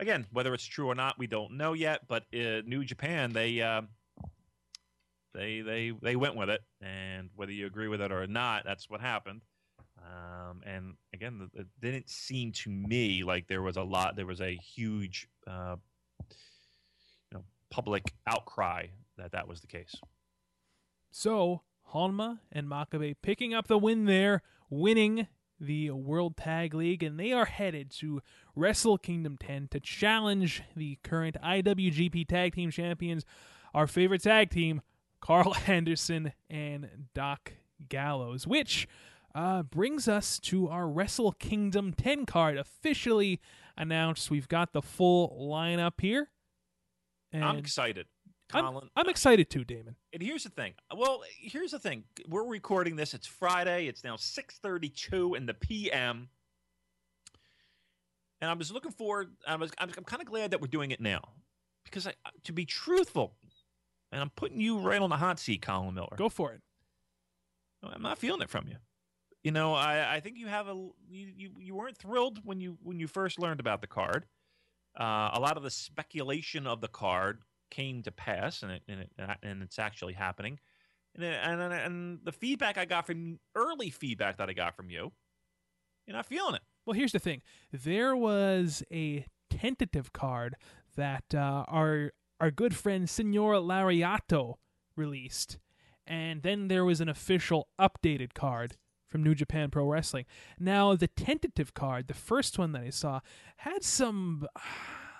[0.00, 2.08] again, whether it's true or not, we don't know yet.
[2.08, 3.82] But uh, New Japan, they uh,
[5.34, 8.88] they they they went with it, and whether you agree with it or not, that's
[8.88, 9.42] what happened.
[9.98, 14.16] Um, and again, it didn't seem to me like there was a lot.
[14.16, 15.76] There was a huge, uh,
[17.30, 19.94] you know, public outcry that that was the case.
[21.10, 21.62] So
[21.92, 25.28] Honma and Makabe picking up the win there, winning
[25.60, 28.20] the World Tag League, and they are headed to
[28.56, 33.24] Wrestle Kingdom 10 to challenge the current IWGP Tag Team Champions,
[33.72, 34.82] our favorite tag team,
[35.24, 37.54] Karl Anderson and Doc
[37.88, 38.86] Gallows, which
[39.34, 43.40] uh, brings us to our Wrestle Kingdom 10 card officially
[43.76, 44.30] announced.
[44.30, 46.28] We've got the full lineup here.
[47.32, 48.06] I'm excited.
[48.50, 48.84] Colin.
[48.84, 49.96] I'm, I'm excited too, Damon.
[50.12, 50.74] And here's the thing.
[50.94, 52.04] Well, here's the thing.
[52.28, 53.14] We're recording this.
[53.14, 53.86] It's Friday.
[53.86, 56.28] It's now 6:32 in the p.m.
[58.40, 59.32] And I was looking forward.
[59.48, 59.72] I was.
[59.78, 61.22] I'm, I'm kind of glad that we're doing it now
[61.84, 62.12] because, I,
[62.44, 63.34] to be truthful,
[64.14, 66.14] and I'm putting you right on the hot seat, Colin Miller.
[66.16, 66.60] Go for it.
[67.82, 68.76] I'm not feeling it from you.
[69.42, 70.74] You know, I, I think you have a
[71.10, 74.24] you, you, you weren't thrilled when you when you first learned about the card.
[74.98, 77.40] Uh, a lot of the speculation of the card
[77.70, 79.10] came to pass, and it, and, it,
[79.42, 80.60] and it's actually happening.
[81.16, 85.12] And, and and the feedback I got from early feedback that I got from you,
[86.06, 86.62] you're not feeling it.
[86.86, 87.42] Well, here's the thing:
[87.72, 90.54] there was a tentative card
[90.96, 92.12] that uh, our
[92.44, 94.56] our good friend Signor Lariato
[94.96, 95.56] released,
[96.06, 98.76] and then there was an official updated card
[99.08, 100.26] from New Japan Pro Wrestling.
[100.60, 103.20] Now, the tentative card, the first one that I saw,
[103.56, 104.46] had some,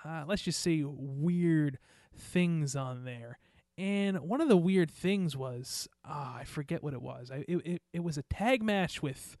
[0.05, 1.79] uh, let's just say, weird
[2.15, 3.39] things on there.
[3.75, 7.31] And one of the weird things was, ah, I forget what it was.
[7.31, 9.35] I, it, it, it was a tag match with,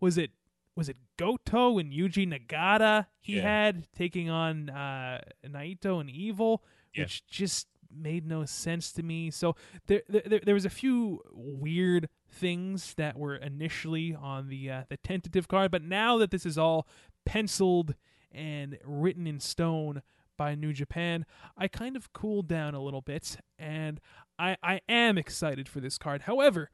[0.00, 0.32] was it
[0.74, 3.42] was it Goto and Yuji Nagata he Yeah.
[3.42, 6.62] had taking on uh, Naito and Evil,
[6.98, 7.04] Yeah.
[7.04, 9.30] which just made no sense to me.
[9.30, 14.82] So there, there, there was a few weird things that were initially on the uh,
[14.88, 16.86] the tentative card, but now that this is all
[17.24, 17.94] penciled
[18.30, 20.02] and written in stone
[20.36, 21.24] by New Japan,
[21.56, 24.00] I kind of cooled down a little bit, and
[24.38, 26.22] I I am excited for this card.
[26.22, 26.70] However,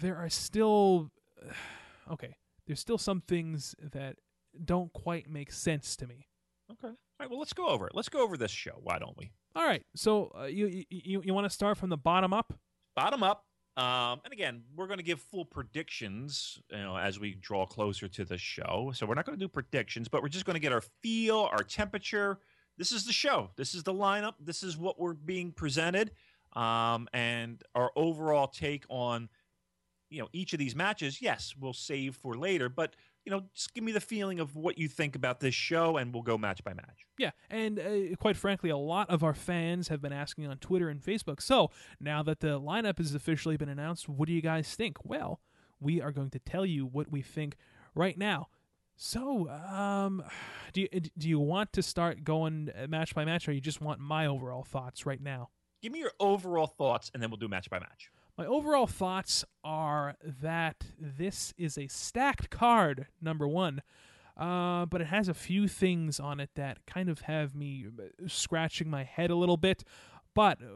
[0.00, 1.10] there are still
[2.10, 2.36] okay.
[2.66, 4.16] There's still some things that
[4.64, 6.28] don't quite make sense to me.
[6.72, 6.94] Okay.
[7.18, 7.30] All right.
[7.30, 7.94] Well, let's go over it.
[7.94, 8.78] Let's go over this show.
[8.82, 9.32] Why don't we?
[9.56, 12.52] All right, so uh, you you you want to start from the bottom up?
[12.96, 13.44] Bottom up.
[13.76, 18.08] Um, and again, we're going to give full predictions, you know, as we draw closer
[18.08, 18.92] to the show.
[18.94, 21.48] So we're not going to do predictions, but we're just going to get our feel,
[21.52, 22.40] our temperature.
[22.78, 23.50] This is the show.
[23.56, 24.34] This is the lineup.
[24.40, 26.10] This is what we're being presented,
[26.54, 29.28] um, and our overall take on,
[30.10, 31.22] you know, each of these matches.
[31.22, 34.76] Yes, we'll save for later, but you know, just give me the feeling of what
[34.76, 37.06] you think about this show, and we'll go match by match.
[37.18, 40.88] Yeah, and uh, quite frankly, a lot of our fans have been asking on Twitter
[40.88, 41.40] and Facebook.
[41.40, 44.98] So now that the lineup has officially been announced, what do you guys think?
[45.04, 45.40] Well,
[45.80, 47.56] we are going to tell you what we think
[47.94, 48.48] right now.
[48.96, 50.22] So, um,
[50.72, 53.80] do you do you want to start going uh, match by match, or you just
[53.80, 55.48] want my overall thoughts right now?
[55.82, 58.10] Give me your overall thoughts, and then we'll do match by match.
[58.36, 63.80] My overall thoughts are that this is a stacked card, number one,
[64.36, 68.26] uh, but it has a few things on it that kind of have me uh,
[68.26, 69.84] scratching my head a little bit.
[70.34, 70.66] But uh,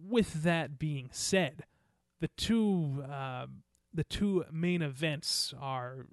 [0.00, 1.64] with that being said,
[2.20, 3.46] the two uh,
[3.92, 6.06] the two main events are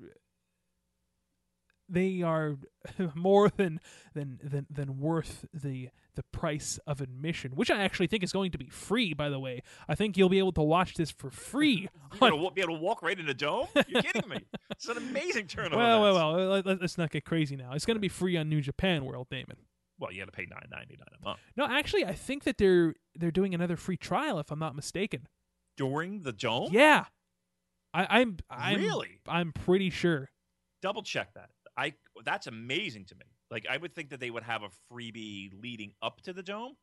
[1.89, 2.55] they are
[3.15, 3.79] more than
[4.13, 8.51] than than than worth the the price of admission, which I actually think is going
[8.51, 9.13] to be free.
[9.13, 11.89] By the way, I think you'll be able to watch this for free.
[12.21, 13.67] You're gonna be able to walk right in the dome?
[13.87, 14.39] You're kidding me?
[14.71, 16.61] It's an amazing turn well, well, well.
[16.61, 17.71] let- Let's not get crazy now.
[17.73, 19.55] It's going to be free on New Japan World, Damon.
[19.99, 22.57] Well, you got to pay nine ninety nine a month No, actually, I think that
[22.57, 25.27] they're they're doing another free trial, if I'm not mistaken.
[25.77, 26.69] during the dome.
[26.73, 27.05] Yeah,
[27.93, 29.19] I, I'm I'm Really?
[29.27, 30.29] I'm pretty sure.
[30.81, 31.49] Double check that.
[31.77, 33.25] I that's amazing to me.
[33.51, 36.75] Like I would think that they would have a freebie leading up to the dome,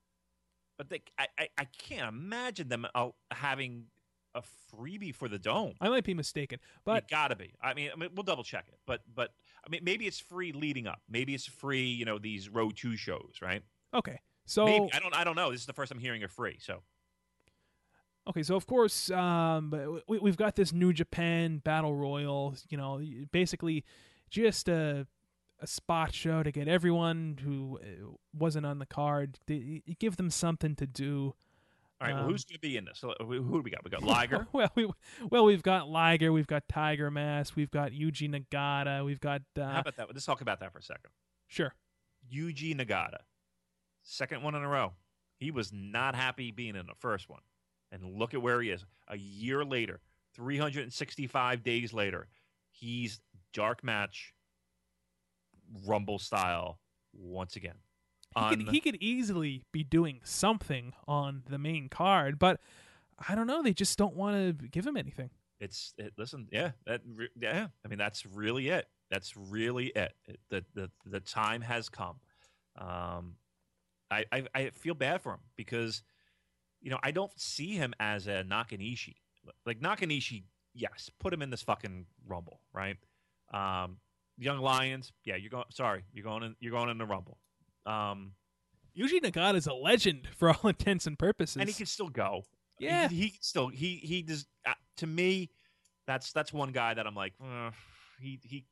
[0.78, 3.86] but they I I, I can't imagine them uh, having
[4.34, 4.43] a
[4.74, 5.74] freebie for the dome.
[5.80, 7.53] I might be mistaken, but you gotta be.
[7.62, 8.78] I mean, I mean, we'll double check it.
[8.86, 9.32] But but
[9.66, 11.01] I mean, maybe it's free leading up.
[11.09, 11.86] Maybe it's free.
[11.86, 13.62] You know, these row two shows, right?
[13.95, 14.20] okay.
[14.45, 15.14] So maybe I don't.
[15.14, 15.53] I don't know.
[15.53, 16.59] This is the first I'm hearing of free.
[16.61, 16.82] So
[18.28, 22.55] Okay, so of course, um, we, we've got this New Japan Battle Royal.
[22.68, 23.01] You know,
[23.32, 23.84] basically
[24.33, 25.07] just a
[25.61, 29.39] a spot show to get everyone who uh, wasn't on the card.
[29.47, 31.35] You give them something to do.
[32.01, 32.14] all right.
[32.14, 33.01] well, Um, who's going to be in this?
[33.01, 33.85] Who do we got?
[33.85, 34.49] We got Liger.
[34.53, 34.91] well, we
[35.30, 39.68] well we've got Liger, we've got Tiger Mask, we've got Yuji Nagata, we've got Uh,
[39.68, 40.09] How about that?
[40.09, 41.11] Let's talk about that for a second.
[41.47, 41.74] sure.
[42.35, 43.18] Yuji Nagata,
[44.03, 44.95] second one in a row.
[45.37, 47.43] He was not happy being in the first one,
[47.93, 48.85] and look at where he is.
[49.09, 50.01] A year later,
[50.35, 52.26] 365 days later,
[52.70, 53.20] he's
[53.53, 54.34] dark match,
[55.86, 56.78] Rumble style
[57.12, 57.76] once again.
[58.34, 62.61] He could, he could easily be doing something on the main card, but
[63.28, 63.62] I don't know.
[63.62, 65.30] They just don't want to give him anything.
[65.61, 67.03] It's it, listen, yeah, that
[67.38, 67.68] yeah.
[67.84, 68.88] I mean, that's really it.
[69.11, 70.12] That's really it.
[70.26, 72.16] it the the the time has come.
[72.79, 73.37] Um,
[74.11, 76.03] I, I I feel bad for him because,
[76.80, 79.16] you know, I don't see him as a Nakanishi.
[79.66, 82.96] Like Nakanishi, yes, put him in this fucking rumble, right?
[83.53, 83.99] Um,
[84.38, 85.64] Young Lions, yeah, you're going.
[85.70, 86.57] Sorry, you're going in.
[86.61, 87.38] You're going in the rumble.
[87.87, 88.33] Um,
[88.99, 91.57] Yuji Nagata is a legend for all intents and purposes.
[91.57, 92.42] and he can still go.
[92.79, 93.08] Yeah.
[93.08, 94.46] he, can still he he does.
[94.66, 95.50] Uh, to me,
[96.07, 97.70] that's that's one guy that I'm like, uh,
[98.20, 98.64] he he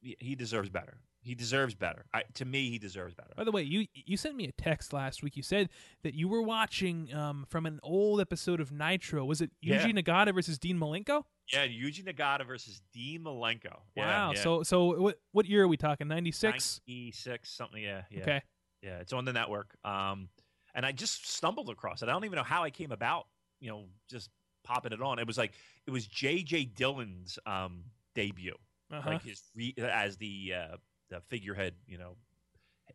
[0.00, 0.98] he he deserves better.
[1.20, 2.06] He deserves better.
[2.14, 3.30] I, to me, he deserves better.
[3.36, 5.36] By the way, you you sent me a text last week.
[5.36, 5.68] You said
[6.02, 9.24] that you were watching um, from an old episode of Nitro.
[9.24, 9.84] Was it Yeah.
[9.84, 11.24] Yuji Nagata versus Dean Malenko?
[11.52, 13.78] Yeah, Yuji Nagata versus Dean Malenko.
[13.96, 14.32] Wow.
[14.34, 14.40] yeah.
[14.42, 16.08] So so what what year are we talking?
[16.08, 16.80] Ninety six.
[16.86, 17.82] 96 something.
[17.82, 18.22] Yeah, yeah.
[18.22, 18.42] Okay.
[18.82, 19.74] Yeah, it's on the network.
[19.84, 20.28] Um,
[20.74, 22.08] and I just stumbled across it.
[22.08, 23.26] I don't even know how I came about,
[23.60, 24.30] you know, just
[24.62, 25.18] popping it on.
[25.18, 25.52] It was like
[25.86, 26.66] it was J.J.
[26.66, 27.84] Dillon's um,
[28.14, 28.54] debut,
[28.92, 29.10] Uh-huh.
[29.10, 30.76] like his re- as the uh,
[31.10, 32.16] the figurehead, you know,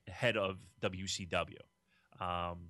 [0.07, 1.57] head of WCW.
[2.21, 2.69] Um,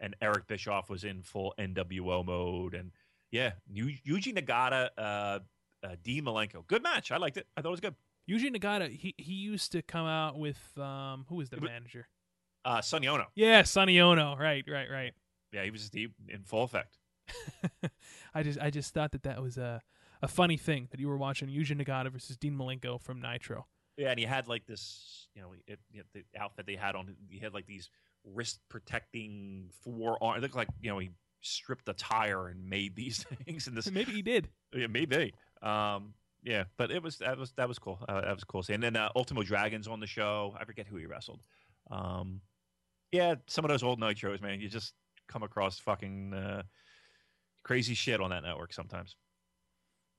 [0.00, 2.92] and Eric Bischoff was in full NWO mode, and
[3.30, 4.88] yeah, Yu- Yuji Nagata.
[4.96, 5.38] Uh,
[5.84, 6.66] uh, Dean Malenko.
[6.66, 7.12] Good match.
[7.12, 7.46] I liked it.
[7.56, 7.94] I thought it was good.
[8.28, 11.68] Yuji Nagata, he he used to come out with um who was the It wa-
[11.68, 12.08] manager?
[12.64, 13.26] Uh, Sonny Ono.
[13.36, 14.36] Yeah, Sonny Ono.
[14.36, 15.12] Right, right, right.
[15.52, 16.98] Yeah, he was he, in full effect.
[18.34, 19.80] I just I just thought that that was a
[20.20, 23.66] a funny thing that you were watching Yuji Nagata versus Dean Malenko from Nitro.
[23.96, 26.94] Yeah, and he had like this, you know, it, you know, the outfit they had
[26.96, 27.14] on.
[27.30, 27.88] He had like these
[28.24, 30.36] wrist protecting forearm.
[30.36, 31.10] It looked like you know he
[31.40, 33.66] stripped the tire and made these things.
[33.66, 34.48] And this Maybe he did.
[34.74, 35.34] Yeah, maybe.
[35.62, 37.98] Um, yeah, but it was that was that was cool.
[38.08, 38.64] Uh, that was cool.
[38.68, 40.54] And then uh, Ultimo Dragon's on the show.
[40.58, 41.40] I forget who he wrestled.
[41.90, 42.40] Um,
[43.10, 44.60] yeah, some of those old nitros, man.
[44.60, 44.94] You just
[45.28, 46.62] come across fucking uh,
[47.64, 49.16] crazy shit on that network sometimes.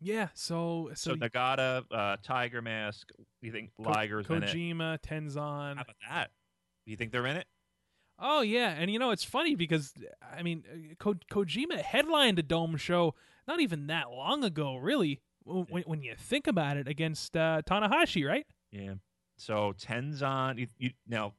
[0.01, 0.29] Yeah.
[0.33, 3.09] So So, so, Nagata, uh, Tiger Mask.
[3.41, 4.49] You think Ko- Liger's in it?
[4.55, 5.75] Kojima, Tenzan.
[5.75, 6.31] How about that?
[6.85, 7.47] Do you think they're in it?
[8.21, 9.93] Oh yeah, and you know it's funny because
[10.35, 13.15] I mean uh, Ko- Kojima headlined a dome show
[13.47, 15.21] not even that long ago, really.
[15.43, 18.45] When, when you think about it, against uh, Tanahashi, right?
[18.71, 18.95] Yeah.
[19.37, 21.33] So Tenzan, you, you now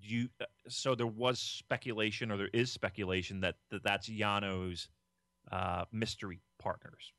[0.00, 4.88] you uh, so there was speculation or there is speculation that, that that's Yano's
[5.52, 7.12] uh, mystery partners.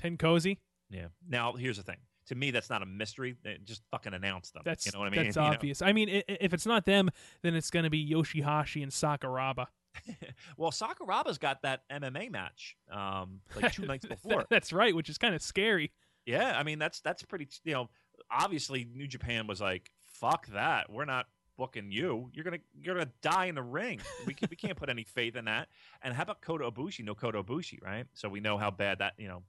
[0.00, 0.58] Tenkozy.
[0.90, 1.08] Yeah.
[1.28, 1.98] Now here's the thing.
[2.28, 3.36] To me, that's not a mystery.
[3.42, 4.62] They just fucking announce them.
[4.64, 5.24] That's you know what I mean.
[5.24, 5.48] that's You know?
[5.48, 5.82] obvious.
[5.82, 7.10] I mean, i- i- if it's not them,
[7.42, 9.66] then it's going to be Yoshi-Hashi and Sakuraba.
[10.56, 14.44] well, Sakuraba's got that MMA match um, like two nights before.
[14.50, 15.92] that's right, which is kind of scary.
[16.26, 17.46] Yeah, I mean that's that's pretty.
[17.64, 17.90] You know,
[18.30, 21.26] obviously New Japan was like, "Fuck that, we're not
[21.58, 22.30] booking you.
[22.32, 24.00] You're gonna you're gonna die in the ring.
[24.26, 25.68] We can, we can't put any faith in that."
[26.02, 27.04] And how about Kota Ibushi?
[27.04, 28.06] No Kota Ibushi, right?
[28.14, 29.42] So we know how bad that you know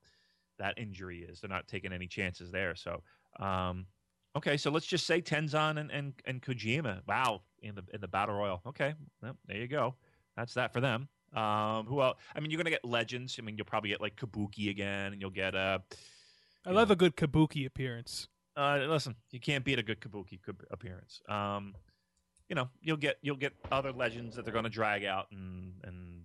[0.59, 1.39] that injury is.
[1.41, 2.75] They're not taking any chances there.
[2.75, 3.01] So,
[3.39, 3.85] um,
[4.35, 7.01] okay, so let's just say Tenzan and and, and Kojima.
[7.07, 8.61] Wow, in the in the battle royal.
[8.65, 9.95] Okay, well, there you go.
[10.37, 11.07] That's that for them.
[11.33, 12.17] Um, who else?
[12.35, 13.37] I mean, you're gonna get legends.
[13.39, 15.79] I mean, you'll probably get like Kabuki again, and you'll get uh
[16.65, 16.75] I Yeah.
[16.75, 18.27] love a good Kabuki appearance.
[18.57, 20.39] uh, listen, you can't beat a good Kabuki
[20.71, 21.21] appearance.
[21.27, 21.75] Um,
[22.49, 25.73] you know, you'll get you'll get other legends that they're going to drag out and
[25.83, 26.24] and know,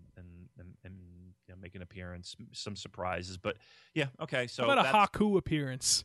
[1.60, 3.36] make an appearance, some surprises.
[3.36, 3.56] But
[3.94, 4.46] yeah, okay.
[4.46, 4.88] So How about a
[5.18, 6.04] Haku appearance?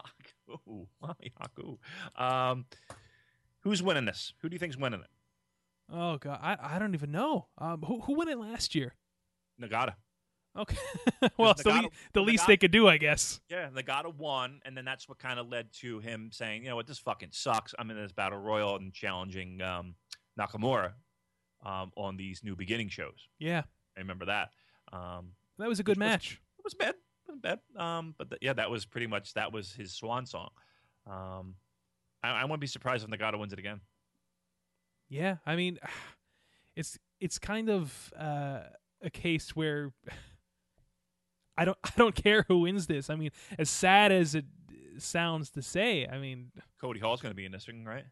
[0.00, 1.78] Haku, Mommy Haku.
[2.20, 2.66] Um,
[3.60, 4.32] who's winning this?
[4.40, 5.10] Who do you think's winning it?
[5.92, 7.48] Oh god, I, I don't even know.
[7.58, 8.94] Um, who who won it last year?
[9.60, 9.94] Nagata.
[10.56, 10.76] Okay,
[11.38, 13.40] well, it's the, le- the least Nagata- they could do, I guess.
[13.48, 16.76] Yeah, Nagata won, and then that's what kind of led to him saying, you know
[16.76, 17.74] what, this fucking sucks.
[17.78, 19.94] I'm in this battle royal and challenging um,
[20.38, 20.92] Nakamura
[21.64, 23.28] um, on these new beginning shows.
[23.38, 23.62] Yeah,
[23.96, 24.50] I remember that.
[24.92, 26.40] Um, that was a good Which was- match.
[26.58, 26.96] it was bad, it
[27.28, 27.60] wasn't bad.
[27.76, 30.50] Um, but th- yeah, that was pretty much that was his swan song.
[31.06, 31.54] Um,
[32.22, 33.80] I, I wouldn't be surprised if Nagata wins it again.
[35.08, 35.78] Yeah, I mean,
[36.76, 38.60] it's it's kind of uh,
[39.02, 39.92] a case where
[41.56, 43.10] I don't I don't care who wins this.
[43.10, 44.44] I mean, as sad as it
[44.98, 46.50] sounds to say, I mean,
[46.80, 48.04] Cody Hall's going to be in this thing, right?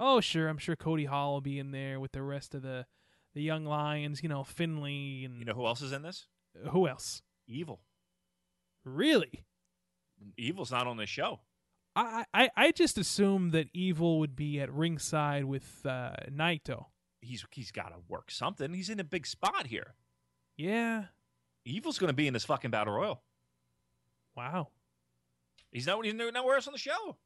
[0.00, 2.86] oh sure, I'm sure Cody Hall will be in there with the rest of the
[3.38, 4.22] the young lions.
[4.22, 6.26] You know, Finlay and You know who else is in this?
[6.72, 7.22] who else?
[7.46, 7.80] Evil.
[8.84, 9.44] Really?
[10.36, 11.40] Evil's not on this show.
[11.94, 16.86] I, I I just assumed that Evil would be at ringside with uh, Naito.
[17.20, 18.74] He's he's got to work something.
[18.74, 19.94] He's in a big spot here.
[20.56, 21.04] Yeah.
[21.64, 23.22] Evil's going to be in this fucking battle royal.
[24.36, 24.68] Wow.
[25.70, 27.16] He's not he's nowhere else on the show.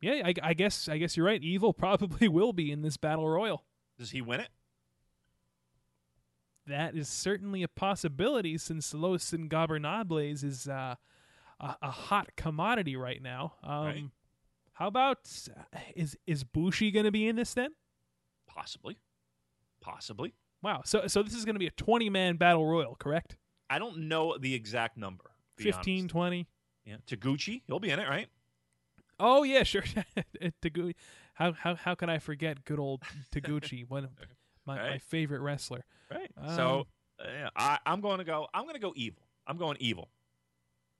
[0.00, 1.42] Yeah, I, I guess I guess you're right.
[1.42, 3.64] Evil probably will be in this battle royal.
[3.98, 4.48] Does he win it?
[6.66, 10.94] That is certainly a possibility since Los Ingobernables is uh,
[11.58, 13.54] a, a hot commodity right now.
[13.62, 14.04] Um, Right.
[14.72, 15.18] How about
[15.94, 17.70] is is Bushi going to be in this then?
[18.46, 18.96] Possibly.
[19.82, 20.32] Possibly.
[20.62, 20.82] Wow.
[20.86, 23.36] So so this is going to be a 20 man battle royal, correct?
[23.68, 25.24] I don't know the exact number.
[25.58, 26.10] to be 15, honest.
[26.10, 26.48] 20.
[26.86, 26.96] Yeah.
[27.06, 28.28] Taguchi, he'll be in it, right?
[29.18, 29.84] Oh yeah, sure.
[30.62, 30.94] Taguchi.
[31.34, 33.02] How how how can I forget good old
[33.34, 34.08] Taguchi, one
[34.66, 35.84] my, my favorite wrestler.
[36.10, 36.30] Right.
[36.36, 36.86] Um, so
[37.20, 38.46] uh, yeah, I, I'm going to go.
[38.54, 39.22] I'm going to go evil.
[39.46, 40.08] I'm going evil.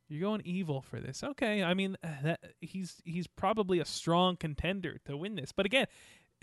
[0.09, 1.23] You're going evil for this.
[1.23, 1.63] Okay.
[1.63, 5.53] I mean, uh, that, he's he's probably a strong contender to win this.
[5.53, 5.87] But again,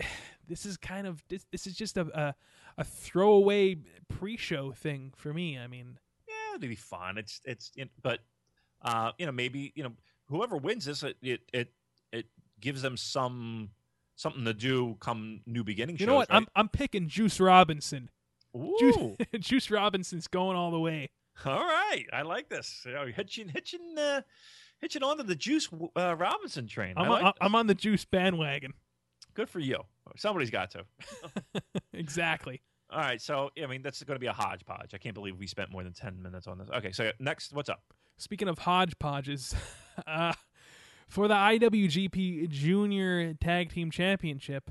[0.48, 2.34] this is kind of this, this is just a, a
[2.78, 3.76] a throwaway
[4.08, 5.58] pre-show thing for me.
[5.58, 7.18] I mean, Yeah, it'll be fun.
[7.18, 8.20] It's it's it, but
[8.82, 9.92] uh, you know maybe you know
[10.26, 11.72] whoever wins this it it it,
[12.12, 12.26] it
[12.60, 13.70] gives them some
[14.18, 15.96] something to do come new beginning.
[15.98, 16.28] you know what?
[16.30, 18.10] I'm I'm picking Juice Robinson.
[18.56, 21.10] Ooh, Juice, Juice Robinson's going all the way.
[21.46, 22.04] all right.
[22.12, 22.82] I like this.
[22.84, 24.22] You know, hitching hitching uh,
[24.80, 26.94] hitching onto the Juice uh, Robinson train.
[26.96, 27.34] I'm like on, this.
[27.40, 28.74] I'm on the Juice bandwagon.
[29.34, 29.82] Good for you.
[30.16, 30.84] Somebody's got to.
[31.92, 32.60] exactly.
[32.90, 34.94] All right, so I mean that's going to be a hodgepodge.
[34.94, 36.68] I can't believe we spent more than ten minutes on this.
[36.74, 37.82] Okay, so next, what's up?
[38.16, 39.54] Speaking of hodgepodges,
[40.06, 40.32] uh,
[41.08, 44.70] for the IWGP Junior Tag Team Championship,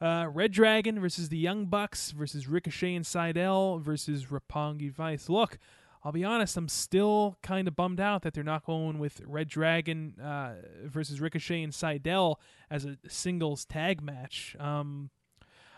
[0.00, 5.28] uh, Red Dragon versus the Young Bucks versus Ricochet and Sydal versus Roppongi Vice.
[5.28, 5.58] Look,
[6.04, 9.48] I'll be honest, I'm still kind of bummed out that they're not going with Red
[9.48, 10.54] Dragon uh,
[10.84, 12.36] versus Ricochet and Sydal
[12.70, 14.54] as a singles tag match.
[14.58, 15.10] Um,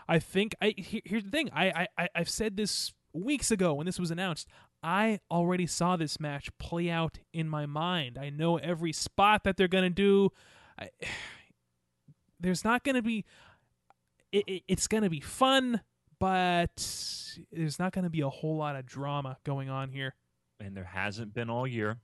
[0.07, 1.51] I think I here's the thing.
[1.53, 4.47] I, I I've said this weeks ago when this was announced.
[4.81, 8.17] I already saw this match play out in my mind.
[8.17, 10.31] I know every spot that they're gonna do.
[10.79, 10.89] I,
[12.39, 13.25] there's not gonna be.
[14.31, 15.81] It, it, it's gonna be fun,
[16.19, 16.75] but
[17.51, 20.15] there's not gonna be a whole lot of drama going on here.
[20.59, 21.97] And there hasn't been all year.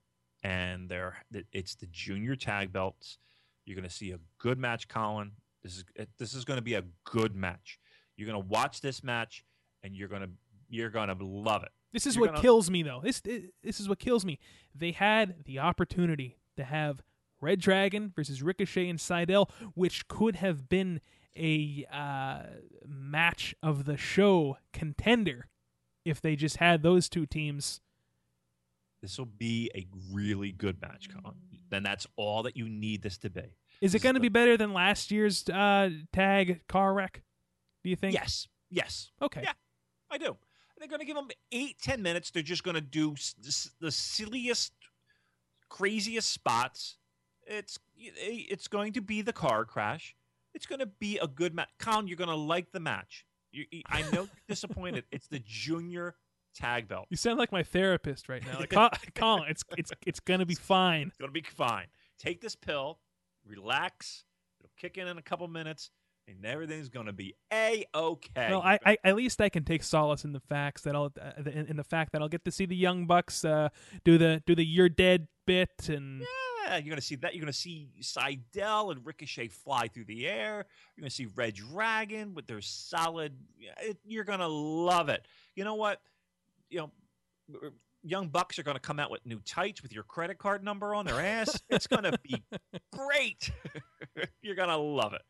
[0.44, 1.18] And there,
[1.52, 3.18] it's the junior tag belts.
[3.66, 5.32] You're gonna see a good match, Colin.
[5.66, 5.86] This is
[6.20, 7.80] this is going to be a good match.
[8.16, 9.44] You're going to watch this match,
[9.82, 10.30] and you're going to
[10.70, 11.72] you're going to love it.
[11.96, 13.00] This is You're what gonna- kills me, though.
[13.02, 14.38] This this is what kills me.
[14.76, 17.02] They had the opportunity to have
[17.40, 21.00] Red Dragon versus Ricochet and Sydal, which could have been
[21.38, 22.44] a uh,
[22.86, 25.48] match of the show contender
[26.04, 27.80] if they just had those two teams.
[29.02, 31.38] This will be a really good match, Colin.
[31.70, 33.56] Then that's all that you need this to be.
[33.80, 37.24] Is it going to be better than last year's uh, tag car wreck?
[37.86, 38.14] Do you think?
[38.14, 39.44] Yes, yes, Okay.
[39.44, 39.54] Yeah.
[40.12, 40.36] I do.
[40.86, 42.30] They're going to give them eight, ten minutes.
[42.30, 43.16] They're just going to do
[43.82, 44.72] the silliest,
[45.68, 46.98] craziest spots.
[47.48, 50.16] It's it's going to be the car crash.
[50.54, 51.70] It's going to be a good match.
[51.80, 53.26] Colin, you're going to like the match.
[53.52, 55.06] You, you- I know you're disappointed.
[55.12, 56.16] It's the junior
[56.54, 57.08] tag belt.
[57.10, 58.60] You sound like my therapist right now.
[58.60, 58.70] Like,
[59.16, 61.08] Colin, it's it's it's going to be fine.
[61.08, 61.88] It's going to be fine.
[62.20, 63.00] Take this pill,
[63.44, 64.24] relax.
[64.60, 65.90] It'll kick in in a couple minutes,
[66.28, 68.48] and everything's going to be a okay.
[68.50, 71.42] Well, I, I at least I can take solace in the facts that I'll uh,
[71.50, 73.70] in, in the fact that I'll get to see the young bucks uh,
[74.04, 76.24] do the do the you're dead bit and
[76.66, 77.36] Yeah, you're gonna see that.
[77.36, 80.66] You're gonna see Sydal and Ricochet fly through the air.
[80.96, 83.34] You're gonna see Red Dragon with their solid.
[83.82, 85.28] It, you're gonna love it.
[85.56, 86.02] You know what?
[86.70, 86.90] You
[87.52, 87.72] know,
[88.04, 91.06] young bucks are gonna come out with new tights with your credit card number on
[91.06, 91.62] their ass.
[91.70, 92.44] it's gonna be
[92.92, 93.52] great.
[94.42, 95.22] you're gonna love it.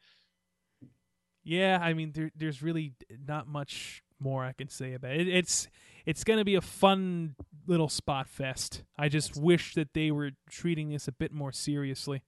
[1.46, 2.94] Yeah, I mean there, there's really
[3.26, 5.28] not much more I can say about it.
[5.28, 5.68] It's
[6.06, 7.36] it's going to be a fun
[7.68, 8.84] little spot fest.
[8.98, 12.22] I just wish that they were treating this a bit more seriously.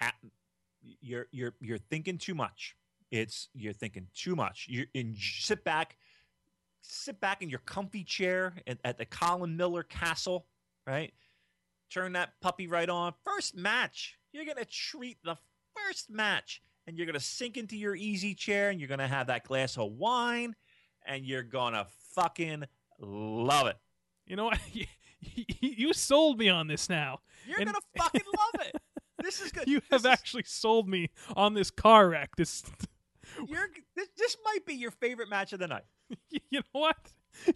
[0.00, 0.14] Ha-
[1.00, 2.76] you're you're you're thinking too much.
[3.10, 4.66] It's you're thinking too much.
[4.68, 5.96] You and sit back,
[6.82, 10.46] sit back in your comfy chair at, at the Colin Miller Castle,
[10.86, 11.12] right?
[11.90, 13.14] Turn that puppy right on.
[13.24, 14.18] First match.
[14.32, 15.36] You're gonna treat the
[15.74, 19.44] first match, and you're gonna sink into your easy chair, and you're gonna have that
[19.44, 20.56] glass of wine,
[21.06, 22.64] and you're gonna fucking
[22.98, 23.76] love it.
[24.26, 24.58] You know what?
[25.60, 27.18] you sold me on this now.
[27.46, 28.76] You're And- gonna fucking love it.
[29.22, 29.68] This is good.
[29.68, 32.30] You This have is- actually sold me on this car wreck.
[32.36, 32.62] This
[33.46, 35.84] You're this, this might be your favorite match of the night.
[36.30, 36.96] you know what?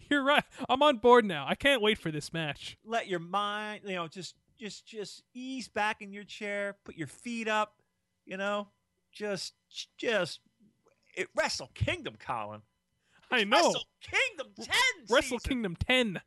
[0.09, 0.43] You're right.
[0.69, 1.45] I'm on board now.
[1.47, 2.77] I can't wait for this match.
[2.85, 7.07] let your mind, you know, just just just ease back in your chair, put your
[7.07, 7.81] feet up,
[8.25, 8.67] you know,
[9.13, 9.53] just
[9.97, 10.39] just
[11.15, 12.61] it, Wrestle Kingdom, Colin.
[13.31, 13.57] I know.
[13.57, 15.05] Wrestle Kingdom ten.
[15.09, 15.49] Wrestle season.
[15.49, 16.21] Kingdom 10,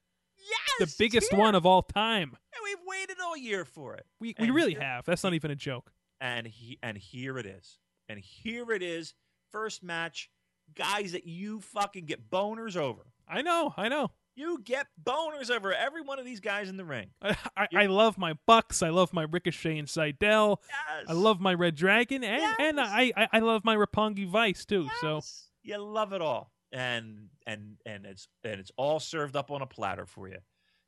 [0.78, 2.30] Yes, the biggest one of all time.
[2.54, 4.06] And we've waited all year for it.
[4.20, 5.04] We we And really here- have.
[5.04, 5.92] That's not even a joke.
[6.20, 7.78] And he and here it is.
[8.08, 9.14] And here it is.
[9.52, 10.30] First match,
[10.74, 13.02] guys that you fucking get boners over.
[13.28, 13.74] I know.
[13.76, 14.12] I know.
[14.36, 17.08] You get boners over every one of these guys in the ring.
[17.22, 18.82] I, I, I love my Bucks.
[18.82, 20.58] I love my Ricochet and Sydal.
[20.68, 21.06] Yes.
[21.08, 24.88] I love my Red Dragon, and and I, I I love my Roppongi Vice too.
[25.00, 25.48] So Yes.
[25.62, 29.66] you love it all, and and and it's and it's all served up on a
[29.66, 30.38] platter for you.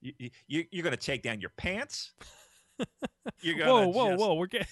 [0.02, 2.12] You, you you- you're gonna take down your pants.
[3.40, 4.66] You're gonna whoa whoa just- whoa, we're getting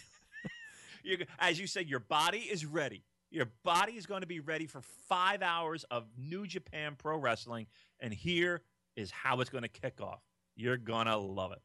[1.02, 3.04] You're, as you said, your body is ready.
[3.36, 7.66] Your body is going to be ready for five hours of New Japan Pro Wrestling,
[8.00, 8.62] and here
[8.96, 10.22] is how it's going to kick off.
[10.54, 11.60] You're gonna love it.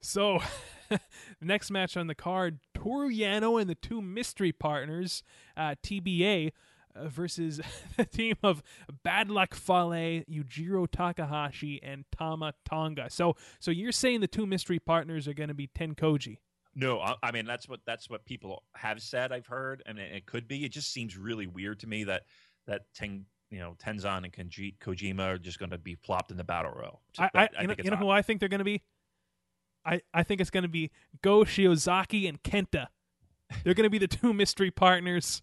[0.00, 0.40] So,
[1.40, 5.22] next match on the card, Toru Yano and the two mystery partners,
[5.56, 6.50] uh, TBA,
[6.96, 7.60] uh, versus
[7.96, 8.60] the team of
[9.04, 13.08] Bad Luck Fale, Yujiro Takahashi, and Tama Tonga.
[13.08, 16.38] So, so you're saying the two mystery partners are going to be Tenkoji?
[16.74, 19.32] No, I, I mean that's what that's what people have said.
[19.32, 20.64] I've heard, and it, it could be.
[20.64, 22.22] It just seems really weird to me that
[22.66, 26.36] that Ten, you know, Tenzan and Konji, Kojima are just going to be plopped in
[26.36, 27.02] the battle royal.
[27.18, 28.02] I, But I, you know, you know odd.
[28.02, 28.82] who I think they're going to be?
[29.84, 30.90] I, I think it's going to be
[31.22, 32.86] Go Shiozaki and Kenta.
[33.64, 35.42] They're going to be the two mystery partners.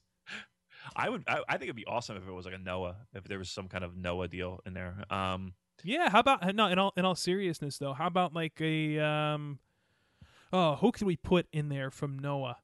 [0.96, 1.24] I would.
[1.28, 3.50] I, I think it'd be awesome if it was like a Noah, if there was
[3.50, 5.04] some kind of Noah deal in there.
[5.10, 5.54] Um,
[5.84, 6.68] Yeah, how about no?
[6.68, 9.60] In all in all seriousness, though, how about like a um,
[10.54, 12.58] oh, who could we put in there from Noah?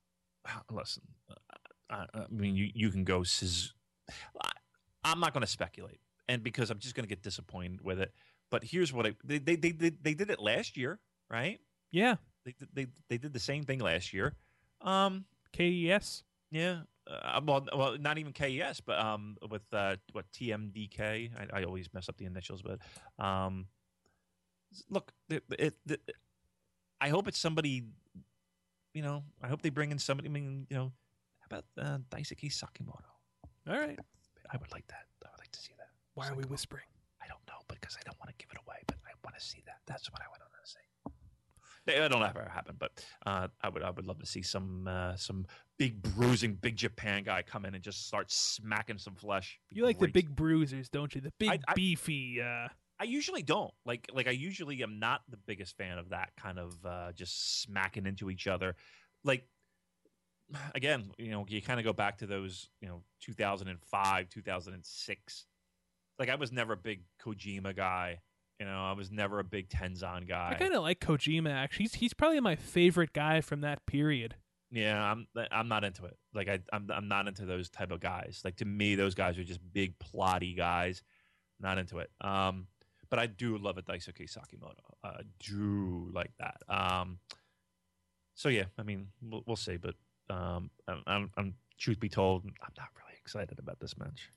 [0.72, 1.04] Listen,
[1.90, 3.24] I, I mean, you you can go.
[4.42, 4.52] I,
[5.04, 8.12] I'm not going to speculate, and because I'm just going to get disappointed with it.
[8.52, 11.00] But here's what I they they they did they did it last year,
[11.30, 11.60] right?
[11.92, 14.36] Yeah, They did- they they did the same thing last year.
[14.82, 16.24] Um, KES.
[16.52, 16.82] yeah.
[17.08, 21.30] Uh, well, well, not even KES, but um, with uh, what TMDK.
[21.54, 22.80] I, I always mess up the initials, but
[23.24, 23.68] um,
[24.90, 26.02] look, it, it, it,
[27.02, 27.84] I hope it's somebody.
[28.94, 30.30] You know, I hope they bring in somebody.
[30.30, 30.92] I mean, you know,
[31.40, 33.04] how about uh, Daisuke Sekimoto?
[33.68, 34.00] All right.
[34.52, 35.06] I would like that.
[35.26, 35.90] I would like to see that.
[36.14, 36.86] Why are we whispering?
[37.22, 39.44] I don't know because I don't want to give it away, but I want to
[39.44, 39.80] see that.
[39.86, 40.80] That's what I want to say.
[41.88, 45.16] It don't ever happen, but uh, I would I would love to see some uh,
[45.16, 45.46] some
[45.78, 49.60] big bruising big Japan guy come in and just start smacking some flesh.
[49.72, 51.22] You like the big bruisers, don't you?
[51.22, 52.42] The big I- I- beefy.
[52.42, 52.70] Uh,
[53.00, 56.60] I usually don't like like I usually am not the biggest fan of that kind
[56.60, 58.76] of uh, just smacking into each other.
[59.24, 59.48] Like
[60.76, 65.46] again, you know, you kind of go back to those you know 2005, 2006.
[66.18, 68.20] Like I was never a big Kojima guy.
[68.60, 70.52] You know, I was never a big Tenzan guy.
[70.52, 71.52] I kind of like Kojima.
[71.52, 74.36] Actually, he's he's probably my favorite guy from that period.
[74.72, 76.18] Yeah, I'm I'm not into it.
[76.34, 78.42] Like I I'm I'm not into those type of guys.
[78.46, 81.04] Like to me, those guys are just big plotty guys.
[81.60, 82.10] Not into it.
[82.22, 82.68] Um,
[83.10, 84.74] but I do love a Daisuke Sekimoto.
[85.04, 86.58] I do like that.
[86.70, 87.20] Um,
[88.34, 89.78] so yeah, I mean, we'll, we'll see.
[89.78, 89.96] But
[90.30, 94.30] um, I'm, I'm, I'm truth be told, I'm not really excited about this match.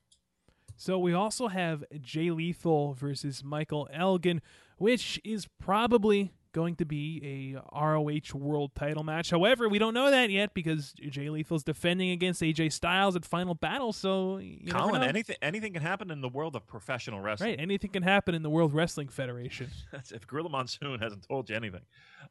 [0.77, 4.41] So we also have Jay Lethal versus Michael Elgin,
[4.77, 9.31] which is probably going to be a ROH World Title match.
[9.31, 13.55] However, we don't know that yet because Jay Lethal's defending against AJ Styles at Final
[13.55, 13.93] Battle.
[13.93, 15.07] So you Colin, know.
[15.07, 17.51] anything anything can happen in the world of professional wrestling.
[17.51, 17.61] right?
[17.61, 19.71] Anything can happen in the World Wrestling Federation.
[19.93, 21.83] That's if Gorilla Monsoon hasn't told you anything.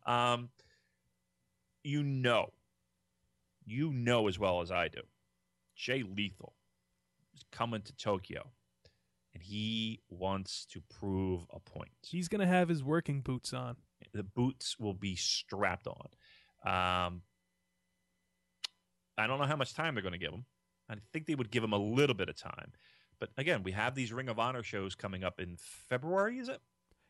[0.06, 0.50] Um,
[1.86, 2.48] you know,
[3.66, 5.00] you know as well as I do,
[5.74, 6.54] Jay Lethal
[7.34, 8.50] is coming to Tokyo,
[9.34, 11.92] and he wants to prove a point.
[12.06, 13.78] He's gonna have his working boots on.
[14.14, 16.08] The boots will be strapped on.
[16.66, 17.22] Um,
[19.18, 20.46] I don't know how much time they're going to give him.
[20.90, 22.72] I think they would give him a little bit of time.
[23.20, 26.62] But again, we have these Ring of Honor shows coming up in February, is it?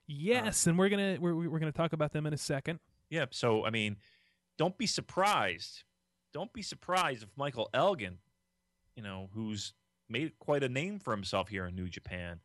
[0.08, 2.80] Yes, and we're gonna we're, we're gonna talk about them in a second.
[3.10, 3.26] Yeah.
[3.30, 3.98] So I mean,
[4.58, 5.84] don't be surprised.
[6.34, 8.20] Don't be surprised if Michael Elgin,
[8.96, 9.74] you know, who's
[10.08, 12.40] made quite a name for himself here in New Japan,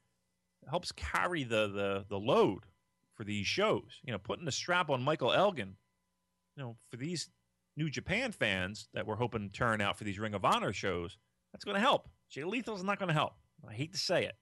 [0.69, 2.65] helps carry the the the load
[3.23, 4.01] for these shows.
[4.03, 5.77] You know, putting the strap on Michael Elgin,
[6.57, 7.31] you know, for these
[7.77, 11.17] New Japan fans that we're hoping to turn out for these Ring of Honor shows,
[11.53, 12.09] that's going to help.
[12.29, 13.35] Jay Lethal's not going to help.
[13.69, 14.35] I hate to say it.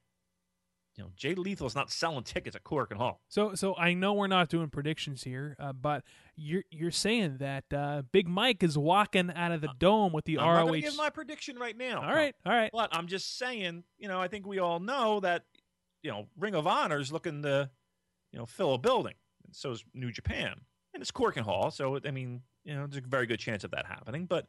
[0.97, 3.21] You know, Jay Lethal's not selling tickets at Korakuen Hall.
[3.29, 6.03] So so I know we're not doing predictions here, uh, but
[6.37, 10.39] you're you're saying that uh, Big Mike is walking out of the dome with the
[10.39, 10.67] Uh, I'm ROH.
[10.67, 12.03] going to give my prediction right now.
[12.03, 12.71] all right, all right.
[12.73, 15.45] But I'm just saying, you know, I think we all know that,
[16.03, 17.71] you know, Ring of Honor is looking to,
[18.33, 19.15] you know, fill a building.
[19.45, 20.55] And so is New Japan.
[20.95, 21.71] And it's Korakuen Hall.
[21.71, 24.27] So, I mean, you know, there's a very good chance of that happening.
[24.27, 24.47] But,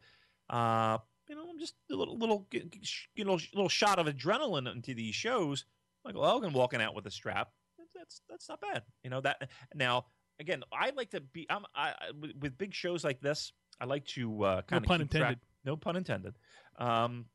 [0.50, 0.98] uh,
[1.30, 5.16] you know, I'm just a little, little, you know, little shot of adrenaline into these
[5.16, 5.66] shows.
[6.04, 7.50] Michael Elgin walking out with a strap.
[7.96, 8.82] That's that's not bad.
[9.04, 9.50] You know that.
[9.76, 10.06] Now,
[10.40, 11.46] again, I like to be.
[11.50, 13.54] I'm I, with- big shows like this.
[13.80, 15.40] I like to uh, kind of pun keep track- intended.
[15.66, 16.34] no pun intended.
[16.78, 17.26] Um,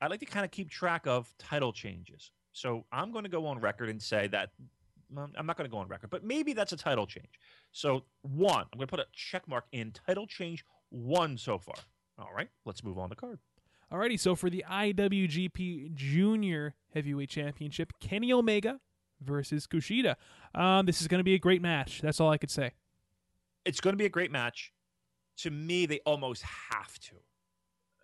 [0.00, 2.30] I like to kind of keep track of title changes.
[2.52, 4.50] So I'm going to go on record and say that
[5.16, 7.38] I'm not going to go on record, but maybe that's a title change.
[7.72, 11.76] So one, I'm going to put a check mark in title change one so far.
[12.18, 13.38] All right, let's move on to card.
[13.92, 18.80] Alrighty, so for the IWGP Junior Heavyweight Championship, Kenny Omega
[19.20, 20.16] versus Kushida.
[20.54, 22.00] Um, this is going to be a great match.
[22.00, 22.72] That's all I could say.
[23.64, 24.72] It's going to be a great match.
[25.38, 27.16] To me, they almost have to.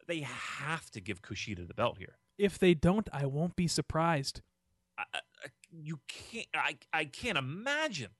[0.07, 2.19] They have to give Kushida the belt here.
[2.39, 4.43] If they don't, I won't be surprised.
[4.99, 5.21] I, I,
[5.71, 6.47] you can't.
[6.55, 8.11] I, I can't imagine.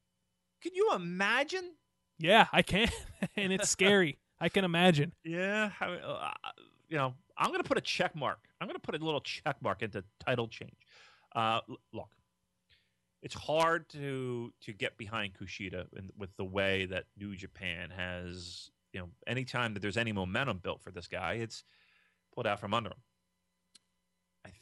[0.63, 1.73] Can you imagine?
[2.19, 2.89] Yeah, I can,
[3.37, 4.19] and it's scary.
[4.41, 5.13] I can imagine.
[5.25, 6.31] Yeah, how, uh,
[6.89, 8.39] you know, I'm going to put a check mark.
[8.61, 10.77] I'm going to put a little check mark into title change.
[11.35, 11.61] Uh,
[11.93, 12.11] look,
[13.23, 18.71] it's hard to to get behind Kushida in, with the way that New Japan has.
[18.93, 21.63] You know, anytime that there's any momentum built for this guy, it's
[22.35, 22.97] pulled out from under him.
[24.47, 24.61] I, th-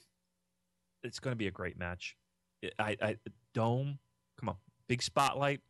[1.05, 2.17] it's going to be a great match.
[2.79, 3.17] I, I
[3.55, 3.99] dome,
[4.39, 4.57] come on,
[4.89, 5.61] big spotlight.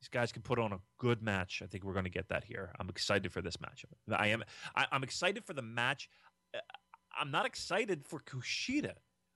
[0.00, 1.62] These guys can put on a good match.
[1.62, 2.72] I think we're going to get that here.
[2.80, 3.84] I'm excited for this match.
[4.10, 4.42] I am.
[4.74, 6.08] I, I'm excited for the match.
[6.52, 6.58] Uh,
[7.16, 8.94] I'm not excited for Kushida.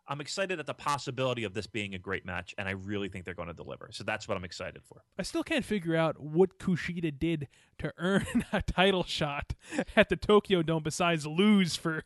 [0.08, 3.24] I'm excited at the possibility of this being a great match, and I really think
[3.24, 3.88] they're going to deliver.
[3.90, 5.02] So that's what I'm excited for.
[5.18, 9.54] I still can't figure out what Kushida did to earn a title shot
[9.96, 12.04] at the Tokyo Dome besides lose for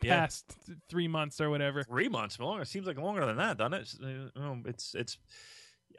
[0.00, 0.20] the Yeah.
[0.20, 0.56] past
[0.88, 1.84] three months or whatever.
[1.84, 2.62] Three months longer.
[2.62, 3.80] It seems like longer than that, doesn't it?
[4.66, 5.18] It's, uh, It's.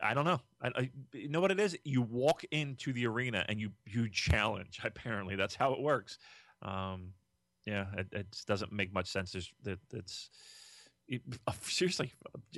[0.01, 0.41] I don't know.
[0.61, 1.77] I, I, you know what it is?
[1.83, 4.79] You walk into the arena and you you challenge.
[4.83, 6.17] Apparently, that's how it works.
[6.61, 7.13] Um,
[7.65, 9.31] yeah, it, it doesn't make much sense.
[9.31, 10.29] There's that it's.
[11.07, 11.21] It,
[11.61, 12.11] seriously,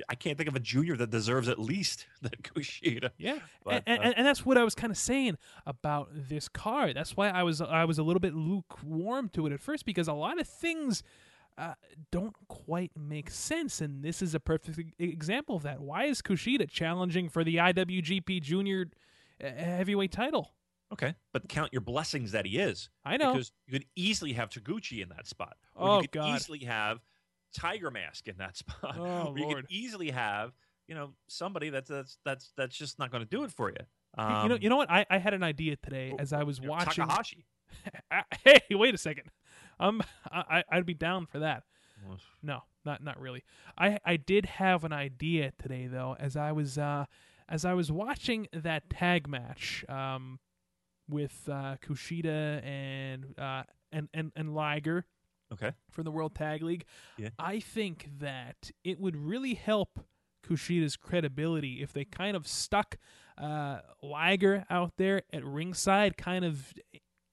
[0.08, 3.10] I can't think of a junior that deserves at least that Kushida.
[3.18, 5.36] Yeah, But, and, uh, and, and that's what I was kind of saying
[5.66, 6.96] about this card.
[6.96, 10.06] That's why I was I was a little bit lukewarm to it at first because
[10.08, 11.02] a lot of things
[11.58, 11.74] uh,
[12.12, 15.80] don't quite make sense, and this is a perfect example of that.
[15.80, 18.86] Why is Kushida challenging for the IWGP Junior
[19.42, 20.52] uh, Heavyweight title?
[20.92, 22.90] Okay, but count your blessings that he is.
[23.04, 23.32] I know.
[23.32, 25.56] because you could easily have Taguchi in that spot.
[25.74, 26.36] Or Oh, you could God.
[26.36, 27.00] easily have
[27.54, 28.96] Tiger Mask in that spot.
[28.98, 29.56] Oh, or you Lord.
[29.56, 30.52] could easily have
[30.86, 33.76] you know somebody that's that's that's that's just not going to do it for you.
[33.80, 34.90] You- Um, you know, you know what?
[34.90, 37.04] I, I had an idea today oh, as I was you know, watching.
[37.04, 37.44] Takahashi.
[38.44, 39.28] Hey, wait a second.
[39.78, 41.64] Um, I, I- I'd be down for that.
[42.42, 43.42] No, not not really.
[43.78, 47.06] I I did have an idea today though, as I was uh
[47.48, 50.38] as I was watching that tag match um
[51.08, 53.62] with uh, Kushida and uh
[53.92, 55.06] and and and Liger
[55.52, 55.72] Okay.
[55.90, 56.84] from the World Tag League.
[57.16, 57.28] Yeah.
[57.38, 60.00] I think that it would really help
[60.46, 62.96] Kushida's credibility if they kind of stuck
[63.38, 66.72] uh, Liger out there at ringside, kind of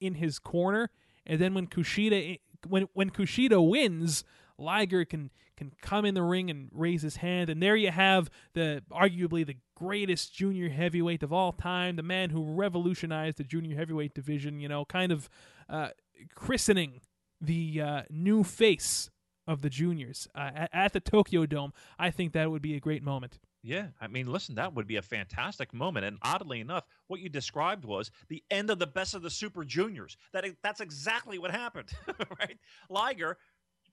[0.00, 0.90] in his corner,
[1.26, 4.24] and then when Kushida when when Kushida wins,
[4.58, 8.30] Liger can can come in the ring and raise his hand, and there you have
[8.54, 13.76] the arguably the greatest junior heavyweight of all time, the man who revolutionized the junior
[13.76, 14.60] heavyweight division.
[14.60, 15.28] You know, kind of
[15.68, 15.88] uh,
[16.34, 17.00] christening
[17.40, 19.10] the uh, new face
[19.46, 21.72] of the juniors uh, at, at the Tokyo Dome.
[21.98, 23.38] I think that would be a great moment.
[23.66, 26.04] Yeah, I mean, listen, that would be a fantastic moment.
[26.04, 29.64] And oddly enough, what you described was the end of the best of the Super
[29.64, 30.18] Juniors.
[30.34, 31.88] That that's exactly what happened,
[32.38, 32.58] right?
[32.90, 33.38] Liger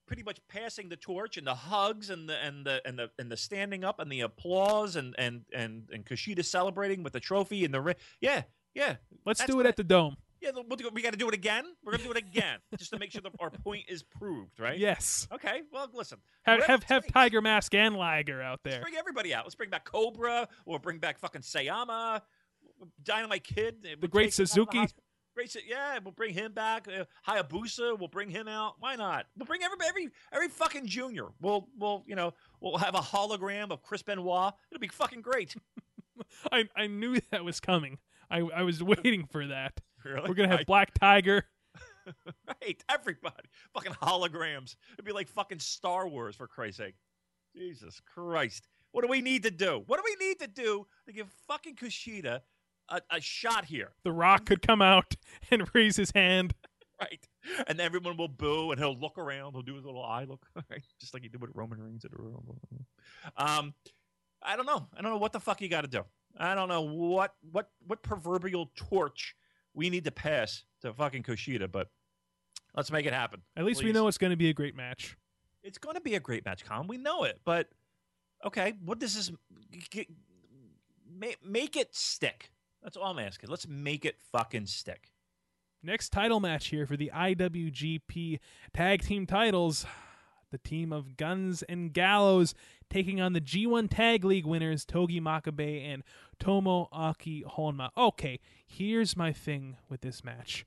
[0.06, 3.32] pretty much passing the torch and the hugs and the and the and the and
[3.32, 7.64] the standing up and the applause and and and and Kushida celebrating with the trophy
[7.64, 7.96] and the ring.
[8.20, 8.42] Yeah,
[8.74, 8.98] yeah.
[9.26, 10.18] Let's do it at the Dome.
[10.42, 11.66] Yeah, we'll do- we got to do it again.
[11.84, 14.78] We're gonna do it again just to make sure that our point is proved, right?
[14.78, 15.28] Yes.
[15.32, 15.62] Okay.
[15.72, 16.18] Well, listen.
[16.44, 17.08] Have have, have.
[17.08, 18.82] Tiger Mask and Liger out Let's there.
[18.82, 19.46] bring everybody out.
[19.46, 20.48] Let's bring back Cobra.
[20.66, 22.22] Or bring back fucking Sayama,
[23.04, 24.92] Dynamite Kid, The great Sasuke.
[25.34, 26.88] Great, yeah, we'll bring him back.
[26.90, 28.74] Uh, Hayabusa, we'll bring him out.
[28.80, 29.28] Why not?
[29.38, 31.28] We'll bring every every every fucking junior.
[31.40, 34.54] We'll we'll you know we'll have a hologram of Chris Benoit.
[34.70, 35.56] It'll be fucking great.
[36.52, 38.00] I I knew that was coming.
[38.30, 39.80] I I was waiting for that.
[40.06, 40.28] Really?
[40.28, 41.46] We're gonna have I- Black Tiger.
[42.64, 44.76] right, everybody, fucking holograms.
[44.94, 46.96] It'd be like fucking Star Wars for Christ's sake.
[47.56, 48.68] Jesus Christ.
[48.92, 49.84] What do we need to do?
[49.86, 52.42] What do we need to do to give fucking Kushida
[52.90, 53.92] a, a shot here?
[54.04, 55.16] The Rock could come out
[55.52, 56.54] and raise his hand.
[57.00, 57.28] Right.
[57.68, 59.54] And everyone will boo and he'll look around.
[59.54, 60.84] He'll do his little eye look, right?
[61.00, 62.58] Just like he did with Roman Reigns at the Rumble.
[63.38, 63.74] Um,
[64.44, 64.88] I don't know.
[64.96, 66.04] I don't know what the fuck you got to do.
[66.38, 69.36] I don't know what what what proverbial torch
[69.74, 71.88] we need to pass to fucking Kushida, but
[72.76, 73.42] let's make it happen.
[73.56, 75.18] At least we know it's going to be a great match.
[75.64, 76.88] It's going to be a great match, Con.
[76.88, 77.70] We know it, but
[78.46, 79.32] okay, what does this
[79.92, 80.08] g-
[81.08, 82.52] make, make it stick?
[82.84, 83.50] That's all I'm asking.
[83.50, 85.12] Let's make it fucking stick.
[85.84, 88.40] Next title match here for the IWGP
[88.74, 89.86] Tag Team titles.
[90.52, 92.54] The team of Guns and Gallows
[92.90, 96.04] taking on the G1 Tag League winners Togi Makabe and
[96.40, 97.90] Tomoaki Honma.
[97.98, 100.66] Okay, here's my thing with this match.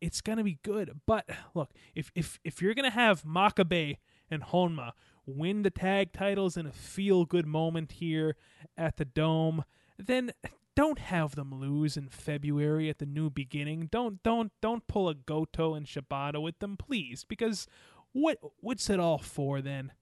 [0.00, 3.98] It's gonna be good, but look, if if if you're gonna have Makabe
[4.30, 4.92] and Honma
[5.26, 8.36] win the tag titles in a feel good moment here
[8.78, 9.64] at the Dome,
[9.98, 10.32] then
[10.74, 13.88] don't have them lose in February at the new beginning.
[13.90, 17.66] Don't don't don't pull a Goto and Shibata with them, please, because
[18.12, 19.92] what what's it all for then?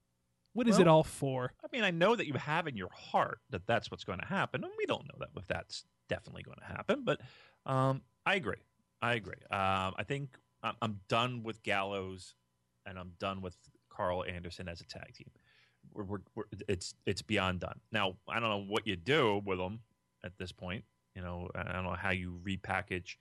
[0.53, 1.53] What is it all for?
[1.63, 4.25] I mean, I know that you have in your heart that that's what's going to
[4.25, 7.03] happen, and we don't know that if that's definitely going to happen.
[7.05, 7.21] But
[7.65, 8.57] um, I agree.
[9.01, 9.41] I agree.
[9.51, 12.33] Um, I think I'm, I'm done with Gallows,
[12.85, 13.55] and I'm done with
[13.89, 15.29] Karl Anderson as a tag team.
[15.93, 17.79] We're, we're, we're, it's it's beyond done.
[17.91, 19.79] Now I don't know what you do with them
[20.25, 20.83] at this point.
[21.15, 23.15] You know, I don't know how you repackage.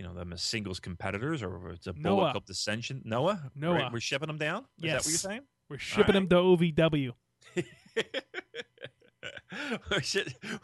[0.00, 2.16] You know them as singles competitors, or it's a Noah.
[2.16, 3.02] bullet club dissension.
[3.04, 3.74] Noah, Noah.
[3.74, 3.92] Right?
[3.92, 4.64] we're shipping them down.
[4.82, 5.20] Is that what you're Yes.
[5.20, 5.40] saying?
[5.68, 7.12] We're shipping them to OVW.
[9.90, 10.00] we're,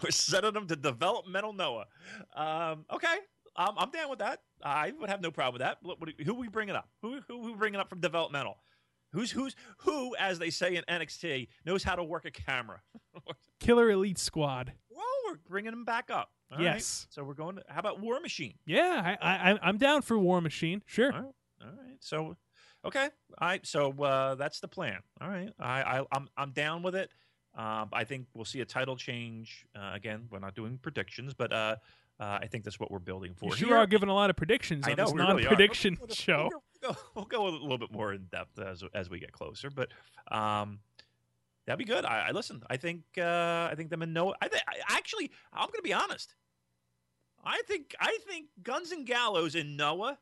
[0.03, 1.85] we're sending them to developmental Noah.
[2.35, 3.17] Um, okay,
[3.57, 4.41] um, I'm down with that.
[4.65, 5.79] I would have no problem with that.
[5.83, 6.89] What, what, who we bringing up?
[7.03, 8.57] Who who we bringing up from developmental?
[9.13, 12.81] Who's who's who, as they say in NXT, knows how to work a camera?
[13.61, 14.73] Killer Elite Squad.
[14.89, 16.31] well, we're bringing them back up.
[16.51, 16.65] All right.
[16.65, 17.07] Yes.
[17.11, 17.57] So we're going.
[17.57, 18.55] To, how about War Machine?
[18.67, 20.83] Yeah, I, I, I'm down for War Machine.
[20.87, 21.13] Sure.
[21.13, 21.35] All right.
[21.63, 21.97] All right.
[22.01, 22.37] So,
[22.85, 23.09] okay.
[23.41, 23.67] Right.
[23.67, 25.01] So uh, that's the plan.
[25.21, 25.51] All right.
[25.59, 27.11] I, I I'm I'm down with it.
[27.57, 29.67] Um, I think we'll see a title change.
[29.75, 31.77] Uh, again, we're not doing predictions, but uh,
[32.21, 33.57] uh, I think that's what we're building for.
[33.57, 33.77] You here.
[33.77, 36.51] are giving a lot of predictions I on know this really non-prediction We'll show.
[36.83, 39.71] We'll go, we'll go a little bit more in depth as as we get closer,
[39.71, 39.89] but
[40.31, 40.81] um,
[41.67, 42.05] that'd be good.
[42.05, 42.63] I, I listen.
[42.71, 44.35] I think uh, I think them and Noah.
[44.41, 46.35] I think I, actually I'm going to be honest.
[47.45, 50.19] I think I think Guns and Gallows and Noah.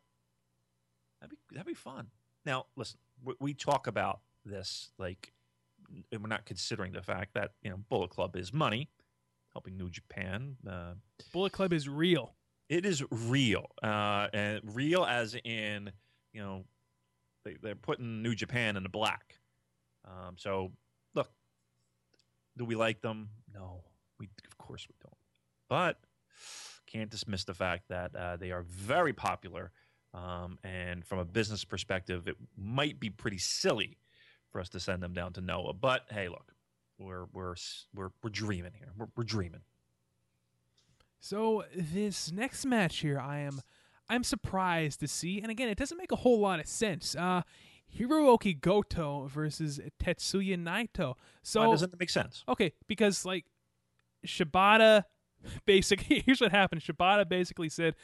[1.20, 2.08] That'd be that'd be fun.
[2.44, 5.32] Now listen, we, we talk about this like,
[6.12, 8.90] and we're not considering the fact that you know Bullet Club is money,
[9.52, 10.56] helping New Japan.
[10.68, 10.94] Uh,
[11.32, 12.34] Bullet Club is real.
[12.68, 15.90] it is real, uh, and real as in
[16.32, 16.64] you know
[17.44, 19.38] they, they're putting New Japan in the black.
[20.04, 20.72] Um, so
[22.56, 23.28] do we like them?
[23.52, 23.82] No,
[24.18, 25.16] we of course we don't.
[25.68, 25.98] But
[26.86, 29.72] can't dismiss the fact that uh, they are very popular,
[30.12, 33.98] um, and from a business perspective, it might be pretty silly
[34.50, 35.72] for us to send them down to Noah.
[35.72, 36.54] But hey, look,
[36.98, 37.54] we're we're
[37.94, 38.92] we're we're dreaming here.
[38.96, 39.62] We're, we're dreaming.
[41.20, 43.62] So this next match here, I am,
[44.10, 47.16] I'm surprised to see, and again, it doesn't make a whole lot of sense.
[47.16, 47.40] Uh,
[47.98, 51.14] Hiroki Goto versus Tetsuya Naito.
[51.42, 52.44] So Why doesn't it make sense?
[52.48, 53.44] Okay, because like
[54.26, 55.04] Shibata
[55.66, 56.80] basically here's what happened.
[56.82, 57.94] Shibata basically said,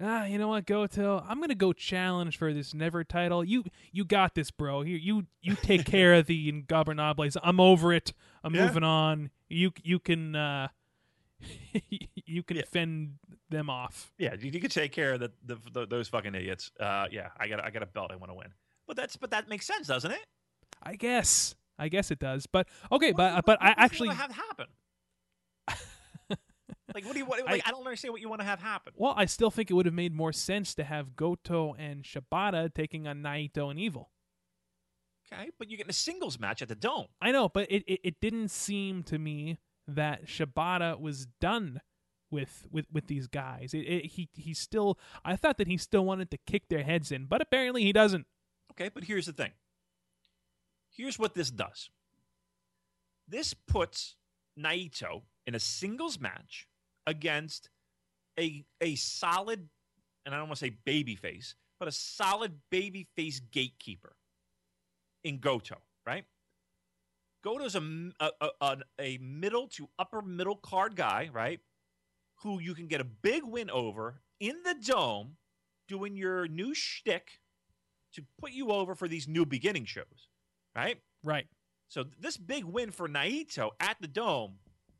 [0.00, 3.42] Ah, you know what, Goto, I'm gonna go challenge for this never title.
[3.44, 4.82] You you got this, bro.
[4.82, 7.36] You you you take care of the Ingobernables.
[7.42, 8.12] I'm over it.
[8.44, 8.66] I'm Yeah.
[8.66, 9.30] moving on.
[9.48, 10.68] You you can uh
[12.26, 12.62] you can Yeah.
[12.70, 13.14] fend
[13.50, 14.12] them off.
[14.18, 16.70] Yeah, you, you could take care of the, the, the those fucking idiots.
[16.78, 18.10] Uh, yeah, I got I got a belt.
[18.12, 18.48] I want to win.
[18.88, 20.26] But that's but that makes sense, doesn't it?
[20.82, 21.54] I guess.
[21.78, 22.46] I guess it does.
[22.46, 24.66] But okay, but What- but what- I what actually have happen.
[26.94, 27.62] like, what do you what, like?
[27.66, 28.94] I, don't understand what you want to have happen.
[28.96, 32.72] well, I still think it would have made more sense to have Goto and Shibata
[32.72, 34.10] taking on Naito and Evil.
[35.30, 37.06] Okay, but you're getting a singles match at the Dome.
[37.20, 41.82] I know, but it, it, it didn't seem to me that Shibata was done
[42.30, 43.74] with with, with these guys.
[43.74, 47.12] It, it, he he still I thought that he still wanted to kick their heads
[47.12, 48.26] in, but apparently he doesn't.
[48.78, 49.50] Okay, but here's the thing.
[50.90, 51.90] Here's what this does.
[53.26, 54.14] This puts
[54.56, 56.68] Naito in a singles match
[57.04, 57.70] against
[58.38, 59.68] a a solid,
[60.24, 64.14] and I don't want to say baby face, but a solid baby face gatekeeper
[65.24, 66.24] in Goto, right?
[67.44, 71.58] Goto's a middle to upper middle card guy, right?
[72.42, 75.36] Who you can get a big win over in the dome
[75.88, 77.40] doing your new shtick
[78.14, 80.28] to put you over for these new beginning shows,
[80.76, 80.98] right?
[81.22, 81.46] Right.
[81.88, 84.54] So this big win for Naito at the Dome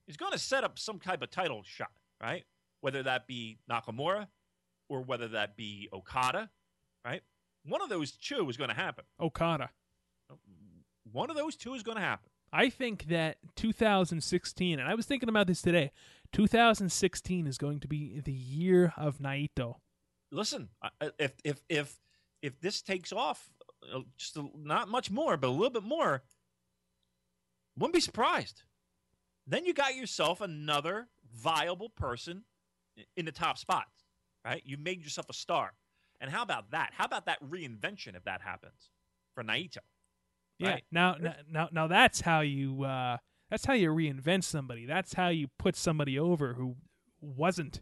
[0.07, 2.45] is going to set up some type of title shot, right?
[2.81, 4.29] Whether that be Nakamura
[4.89, 6.51] or whether that be Okada,
[7.05, 7.23] right?
[7.65, 9.05] One of those two is going to happen.
[9.21, 9.71] Okada.
[11.13, 12.31] One of those two is going to happen.
[12.53, 15.91] I think that 2016, and I was thinking about this today.
[16.33, 19.77] 2016 is going to be the year of Naito.
[20.31, 20.69] Listen,
[21.19, 21.99] if if if
[22.43, 23.49] if this takes off,
[23.95, 26.23] uh, just a, not much more, but a little bit more,
[27.77, 28.63] wouldn't be surprised.
[29.47, 32.45] Then you got yourself another viable person
[33.17, 34.05] in the top spots,
[34.45, 34.63] right?
[34.65, 35.73] You made yourself a star.
[36.21, 36.91] And how about that?
[36.93, 38.91] How about that reinvention if that happens
[39.35, 39.79] for Naito?
[40.59, 40.71] Yeah.
[40.71, 40.85] Right.
[40.91, 44.85] Now, now, now, now that's how you uh, that's how you reinvent somebody.
[44.85, 46.75] That's how you put somebody over who
[47.21, 47.81] wasn't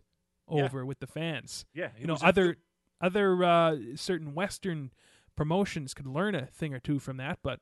[0.51, 0.65] Yeah.
[0.65, 1.65] over with the fans.
[1.73, 2.59] Yeah, you know, other
[3.01, 4.91] other uh, certain Western
[5.37, 7.61] promotions could learn a thing or two from that, but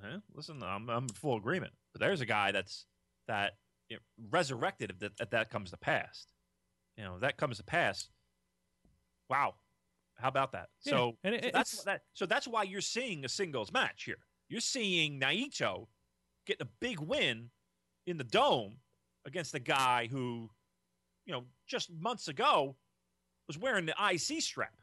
[0.00, 0.18] Huh?
[0.32, 1.72] Listen, I'm I'm in full agreement.
[1.92, 2.86] But there's a guy that's
[3.26, 3.54] that
[3.88, 6.26] you know, resurrected if that, if that comes to pass.
[6.96, 8.08] You know, if that comes to pass.
[9.28, 9.54] Wow,
[10.14, 10.68] how about that?
[10.84, 12.02] Yeah, So, and it- so that's that.
[12.14, 14.18] So that's why you're seeing a singles match here.
[14.48, 15.88] You're seeing Naito
[16.46, 17.50] getting a big win
[18.06, 18.76] in the dome
[19.26, 20.48] against a guy who,
[21.26, 22.76] you know, just months ago
[23.48, 24.74] was wearing the IC strap.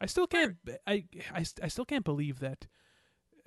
[0.00, 0.56] I still can't.
[0.86, 1.04] I,
[1.34, 2.66] I, I still can't believe that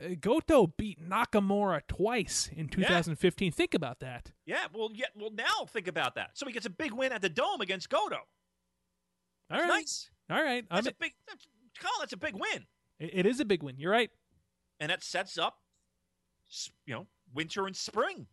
[0.01, 3.51] uh, Goto beat Nakamura twice in 2015.
[3.51, 4.31] Think about that.
[4.45, 5.31] Yeah, well, yeah, well.
[5.31, 6.31] Now think about that.
[6.33, 8.19] So he gets a big win at the dome against Goto.
[9.49, 9.67] All right.
[9.67, 10.09] Nice.
[10.29, 10.65] all right.
[10.71, 11.45] I'm, That's a big, that's,
[11.81, 12.65] Colin, that's a big win,
[12.99, 13.75] it it is a big win.
[13.77, 14.09] You're right.
[14.79, 15.57] and that sets up,
[16.85, 18.27] you know, winter and spring.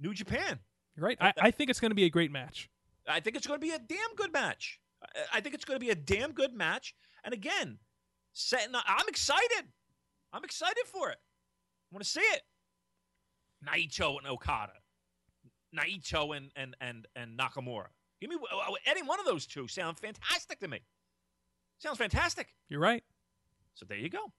[0.00, 0.58] New Japan.
[0.96, 1.18] You're right.
[1.20, 2.68] I, I think it's going to be a great match.
[3.06, 4.80] I think it's going to be a damn good match.
[5.32, 6.94] I- think it's going to be a damn good match.
[7.24, 7.78] And again,
[8.32, 8.74] setting.
[8.74, 9.72] up- I'm excited.
[10.32, 11.18] I'm excited for it.
[11.18, 12.42] I want to see it.
[13.64, 14.72] Naito and Okada,
[15.74, 17.86] Naito and and and and Nakamura.
[18.20, 19.68] Give me uh, uh, any one of those two.
[19.68, 20.80] Sound fantastic to me.
[21.78, 22.54] Sounds fantastic.
[22.68, 23.04] You're right.
[23.74, 24.32] So there you go.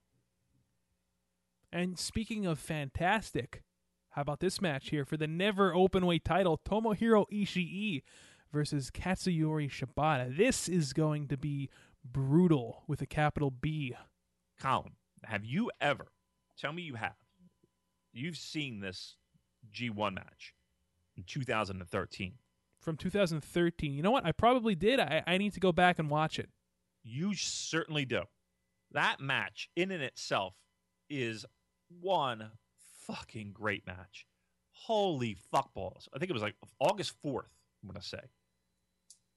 [1.72, 3.62] And speaking of fantastic,
[4.10, 6.58] how about this match here for the never openweight title?
[6.64, 8.02] Tomohiro Ishii
[8.56, 10.34] versus Katsuyori Shibata.
[10.34, 11.68] This is going to be
[12.02, 13.94] brutal with a capital B.
[14.58, 14.92] Colin,
[15.24, 16.06] have you ever?
[16.58, 17.16] Tell me you have.
[18.14, 19.16] You've seen this
[19.70, 20.54] G1 match
[21.18, 22.32] in 2013.
[22.80, 23.92] From 2013.
[23.92, 24.24] You know what?
[24.24, 25.00] I probably did.
[25.00, 26.48] I, I need to go back and watch it.
[27.04, 28.22] You certainly do.
[28.92, 30.54] That match, in and itself,
[31.10, 31.44] is
[32.00, 32.52] one
[33.06, 34.24] fucking great match.
[34.72, 36.08] Holy fuckballs.
[36.14, 37.50] I think it was like August 4th,
[37.82, 38.20] I'm going to say.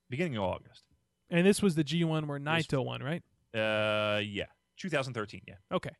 [0.09, 0.83] Beginning of August.
[1.29, 3.23] And this was the G1 where Naito won, right?
[3.53, 4.45] Uh, yeah.
[4.77, 5.55] 2013, yeah.
[5.71, 5.91] Okay.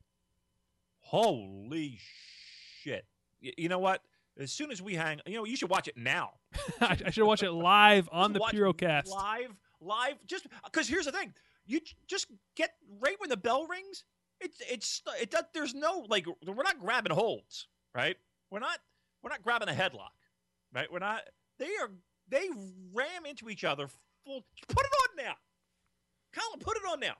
[1.02, 2.00] Holy
[2.82, 3.06] shit.
[3.44, 4.02] Y- you know what?
[4.40, 6.32] As soon as we hang, you know, you should watch it now.
[6.82, 9.08] I, I should watch it live on the Purocast.
[9.08, 10.16] Live, live.
[10.26, 11.34] Just because here's the thing,
[11.66, 12.72] you just get
[13.02, 14.04] right when the bell rings.
[14.40, 15.44] It's it's it does.
[15.54, 18.16] There's no like we're not grabbing holds, right?
[18.50, 18.80] We're not
[19.22, 20.16] we're not grabbing a headlock,
[20.74, 20.90] right?
[20.90, 21.22] We're not.
[21.58, 21.90] They are
[22.30, 22.50] they
[22.94, 23.88] ram into each other.
[24.26, 24.44] Full.
[24.68, 25.34] Put it on now,
[26.34, 26.60] Colin.
[26.60, 27.16] Put it on now.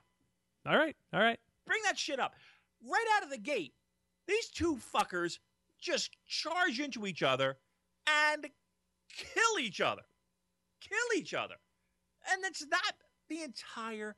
[0.66, 0.96] All right.
[1.12, 1.38] All right.
[1.66, 2.34] Bring that shit up
[2.88, 3.74] right out of the gate.
[4.26, 5.38] These two fuckers
[5.80, 7.58] just charge into each other
[8.06, 8.46] and
[9.08, 10.02] kill each other.
[10.80, 11.54] Kill each other.
[12.30, 12.94] And that's not
[13.28, 14.16] the entire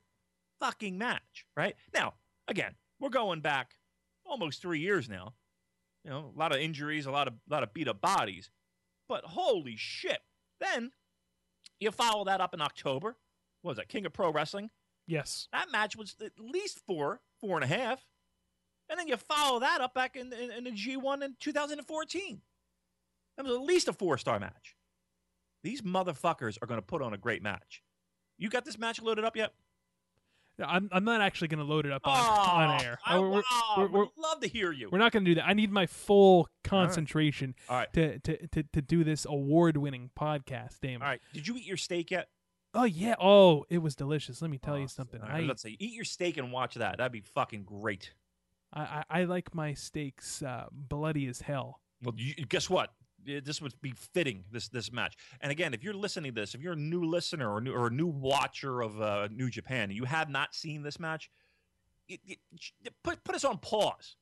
[0.59, 1.75] fucking match, right?
[1.93, 2.13] Now,
[2.47, 3.75] again, we're going back
[4.25, 5.33] almost three years now.
[6.03, 8.49] You know, a lot of injuries, a lot of a lot of beat up bodies.
[9.07, 10.19] But holy shit.
[10.63, 10.91] Then
[11.79, 13.17] you follow that up in October.
[13.61, 13.89] What was that?
[13.89, 14.69] King of Pro Wrestling?
[15.07, 15.47] Yes.
[15.51, 18.05] That match was at least four, four and a half.
[18.89, 22.41] And then you follow that up back in, in, in the G1 in 2014.
[23.37, 24.75] That was at least a four star match.
[25.63, 27.81] These motherfuckers are going to put on a great match.
[28.37, 29.53] You got this match loaded up yet?
[30.63, 32.99] I'm, I'm not actually going to load it up on, Oh, on air.
[33.05, 34.89] I We're- oh, we're- would we're- love to hear you.
[34.91, 35.47] We're not going to do that.
[35.47, 37.91] I need my full concentration All right.
[37.93, 41.01] to, to, to, to do this award winning podcast, Damon.
[41.01, 41.21] All right.
[41.33, 42.29] Did you eat your steak yet?
[42.75, 43.15] Oh, yeah.
[43.19, 44.41] Oh, it was delicious.
[44.41, 45.21] Let me tell Oh, you something.
[45.21, 46.97] all right, I, let's say eat your steak and watch that.
[46.97, 48.13] That'd be fucking great.
[48.73, 51.79] I, I, I like my steaks uh, bloody as hell.
[52.03, 52.91] Well, you, guess what?
[53.27, 55.15] Eh, This would be fitting this this match.
[55.41, 57.87] And again, if you're listening to this, if you're a new listener or, new, or
[57.87, 61.29] a new watcher of uh, New Japan, and you have not seen this match,
[62.07, 62.39] it, it-
[63.03, 64.15] put put us on pause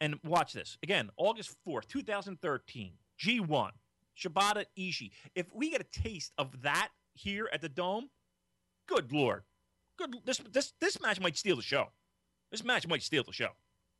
[0.00, 1.10] and watch this again.
[1.16, 3.72] August fourth, two thousand thirteen, G one,
[4.18, 5.10] Shibata Ishii.
[5.34, 8.08] If we get a taste of that here at the Dome,
[8.86, 9.42] good lord,
[9.98, 10.16] good.
[10.24, 11.88] This this this match might steal the show.
[12.50, 13.48] This match might steal the show.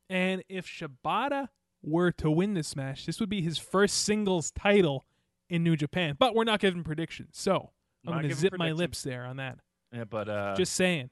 [0.09, 1.47] And if Shibata
[1.83, 5.05] were to win this match, this would be his first singles title
[5.49, 6.15] in New Japan.
[6.17, 7.31] But we're not giving predictions.
[7.33, 7.71] So
[8.07, 9.59] I'm Not going to zip my lips there on that.
[9.91, 11.09] Yeah, but uh, Just saying.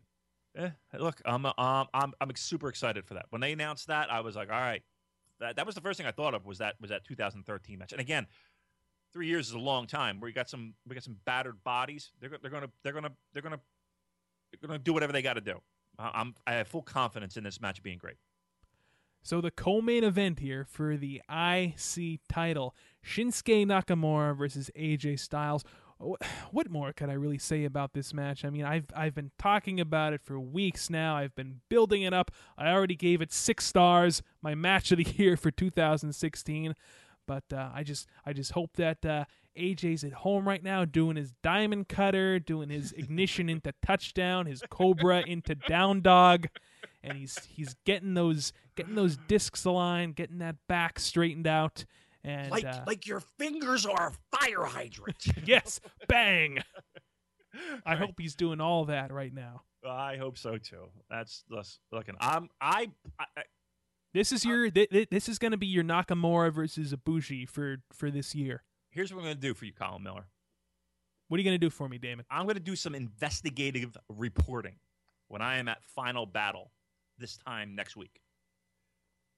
[0.58, 3.26] Eh, look, I'm um, I'm I'm super excited for that.
[3.30, 4.84] When they announced that, I was like, all right,
[5.40, 7.94] that that was the first thing I thought of was that was that 2013 match.
[7.94, 8.28] And again,
[9.14, 10.20] three years is a long time.
[10.20, 12.12] Where you got some we got some battered bodies.
[12.20, 13.60] They're they're gonna they're gonna they're gonna
[14.52, 15.62] they're gonna do whatever they got to do.
[15.98, 18.18] I'm I have full confidence in this match being great.
[19.24, 22.76] So the co-main event here for the IC title,
[23.06, 25.64] Shinsuke Nakamura versus AJ Styles.
[26.50, 28.44] What more could I really say about this match?
[28.44, 31.16] I mean, I've I've been talking about it for weeks now.
[31.16, 32.32] I've been building it up.
[32.58, 36.76] I already gave it six stars, my match of the year for 2016.
[37.28, 39.26] But uh, I just I just hope that uh,
[39.58, 44.64] AJ's at home right now doing his diamond cutter, doing his ignition into touchdown, his
[44.70, 46.48] cobra into down dog,
[47.04, 51.86] and he's he's getting those getting those discs aligned, getting that back straightened out,
[52.24, 55.26] and Like uh, like your fingers are a fire hydrant.
[55.46, 56.60] yes, bang.
[57.86, 57.98] I Right.
[58.00, 59.64] hope he's doing all that right now.
[59.88, 60.86] I hope so too.
[61.10, 62.16] That's that's looking.
[62.20, 63.44] I'm I, I I-
[64.14, 67.78] This is your th- th- this is going to be your Nakamura versus Ibushi for
[67.92, 68.64] for this year.
[68.92, 70.28] here's what I'm gonna do for you, Colin Miller.
[71.28, 72.26] What are you going to do for me, Damon?
[72.30, 74.76] I'm going to do some investigative reporting
[75.30, 76.72] when I am at Final Battle
[77.18, 78.20] this time next week.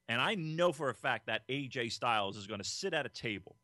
[0.07, 3.09] And I know for a fact that AJ Styles is going to sit at a
[3.09, 3.55] table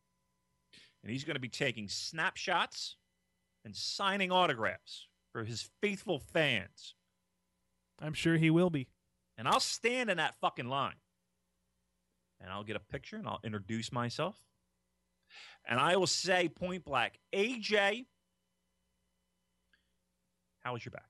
[1.04, 2.96] and he's going to be taking snapshots
[3.66, 6.96] and signing autographs for his faithful fans.
[8.02, 8.88] I'm sure he will be.
[9.38, 10.96] And I'll stand in that fucking line
[12.42, 14.38] and I'll get a picture and I'll introduce myself.
[15.68, 18.06] And I will say point blank, AJ,
[20.62, 21.06] how is your back?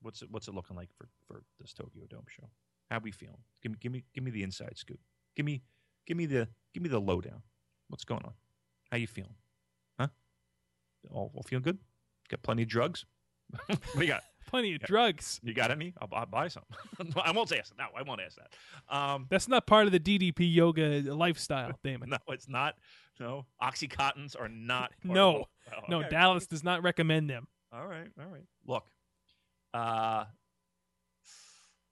[0.00, 2.48] What's it what's it looking like for, for this Tokyo Dome show?
[2.90, 3.38] How we feeling?
[3.62, 4.98] Give me, give me, give me the inside scoop.
[5.36, 5.62] Give me,
[6.06, 7.42] give me the, give me the lowdown.
[7.88, 8.32] What's going on?
[8.90, 9.34] How you feeling?
[9.98, 10.08] Huh?
[11.10, 11.78] All, all feeling good?
[12.30, 13.04] Got plenty of drugs?
[13.66, 14.22] what do you got?
[14.48, 14.86] Plenty of Yeah.
[14.86, 15.40] drugs.
[15.42, 15.92] You got any?
[16.00, 16.62] I'll, I'll buy some.
[17.22, 17.68] I won't ask.
[17.68, 17.78] that.
[17.78, 18.54] No, I won't ask that.
[18.94, 22.08] Um, That's not part of the DDP yoga lifestyle, Damon.
[22.08, 22.76] no, it's not.
[23.20, 24.92] No, oxycontins are not.
[25.04, 25.44] No.
[25.70, 26.02] Oh, No.
[26.08, 27.46] Dallas does not recommend them.
[27.72, 28.44] All right, all right.
[28.66, 28.86] Look,
[29.74, 30.24] uh,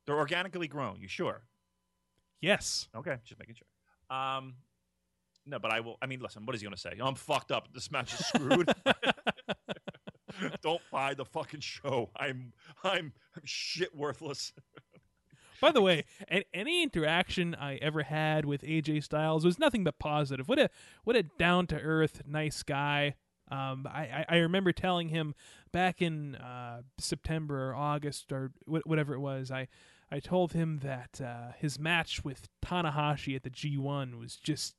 [0.06, 1.00] they're organically grown.
[1.00, 1.42] You sure?
[2.40, 2.88] Yes.
[2.94, 4.16] Okay, just making sure.
[4.16, 4.54] Um,
[5.46, 5.96] no, but I will.
[6.02, 6.44] I mean, listen.
[6.44, 6.94] What is he going to say?
[7.00, 7.72] I'm fucked up.
[7.72, 8.72] This match is screwed.
[10.62, 12.10] Don't buy the fucking show.
[12.16, 12.52] I'm
[12.84, 13.12] I'm
[13.44, 14.52] shit worthless.
[15.60, 16.04] By the way,
[16.52, 20.48] any interaction I ever had with AJ Styles was nothing but positive.
[20.48, 20.68] What a
[21.04, 23.14] what a down to earth, nice guy.
[23.50, 25.34] Um, I, I I remember telling him
[25.72, 29.50] back in uh, September or August or whatever it was.
[29.50, 29.68] I
[30.10, 34.76] I told him that uh, his match with Tanahashi at the G1 was just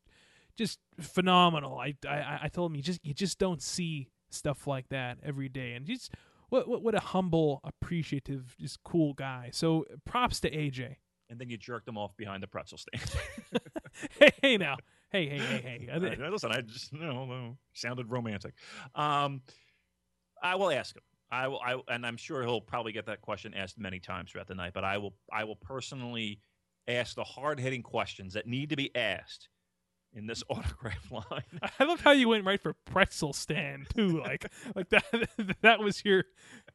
[0.57, 1.77] just phenomenal.
[1.79, 5.49] I, I I told him you just you just don't see stuff like that every
[5.49, 6.13] day, and just
[6.49, 9.49] what what what a humble, appreciative, just cool guy.
[9.53, 10.95] So props to AJ.
[11.29, 13.03] And then you jerked them off behind the pretzel stand.
[14.19, 14.77] hey, hey now,
[15.11, 16.17] hey hey hey hey.
[16.17, 18.53] Right, listen, I just no, no sounded romantic.
[18.95, 19.41] Um,
[20.41, 21.01] I will ask him.
[21.29, 24.47] I will, I, and I'm sure he'll probably get that question asked many times throughout
[24.47, 24.71] the night.
[24.73, 26.41] But I will, I will personally
[26.87, 29.49] ask the hard hitting questions that need to be asked
[30.13, 31.43] in this autograph line.
[31.79, 34.21] I love how you went right for pretzel stand too.
[34.21, 35.03] Like like that
[35.61, 36.25] that was your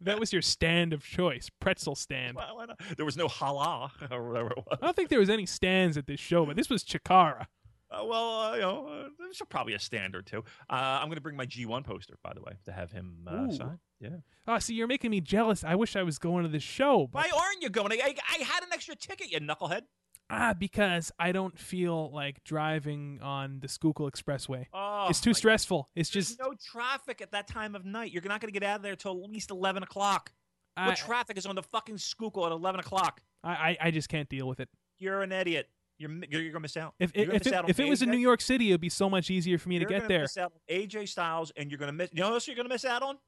[0.00, 1.50] that was your stand of choice.
[1.60, 2.36] Pretzel stand.
[2.36, 2.80] Why not?
[2.96, 4.78] There was no hala or whatever it was.
[4.80, 7.46] I don't think there was any stands at this show, but this was Chikara.
[7.90, 10.38] Uh, well, uh, you know, uh, there's probably a stand or two.
[10.70, 13.50] Uh, I'm going to bring my G1 poster, by the way, to have him uh,
[13.50, 13.78] sign.
[14.02, 14.08] Yeah.
[14.48, 15.62] Oh, see, you're making me jealous.
[15.62, 17.92] I wish I was going to this show, but Why aren't you going?
[17.92, 19.82] I, I had an extra ticket, you knucklehead.
[20.28, 24.66] ah, because I don't feel like driving on the Schuylkill Expressway.
[24.72, 25.88] Oh, it's too stressful.
[25.94, 28.12] It's There's just no traffic at that time of night.
[28.12, 30.32] You're not going to get out of there till at least eleven o'clock.
[30.76, 33.20] I, what traffic is on the fucking Schuylkill at eleven o'clock?
[33.44, 34.68] I I I just can't deal with it.
[34.98, 35.68] You're an idiot.
[35.98, 36.94] You're you're, you're going to miss out.
[36.98, 38.88] If You're if, gonna miss it, if it was in New York City, it'd be
[38.88, 40.26] so much easier for me you're to get there.
[40.68, 42.10] AJ Styles, and you're going to miss.
[42.12, 43.18] You know what else you're going to miss out on?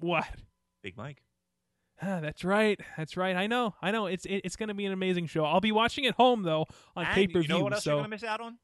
[0.00, 0.26] What?
[0.82, 1.22] Big Mike.
[2.02, 2.78] Ah, that's right.
[2.96, 3.34] That's right.
[3.36, 3.74] I know.
[3.80, 4.06] I know.
[4.06, 5.44] It's it, it's going to be an amazing show.
[5.44, 7.64] I'll be watching it home though on pay per You know view.
[7.64, 8.58] what else So you're going to miss out on?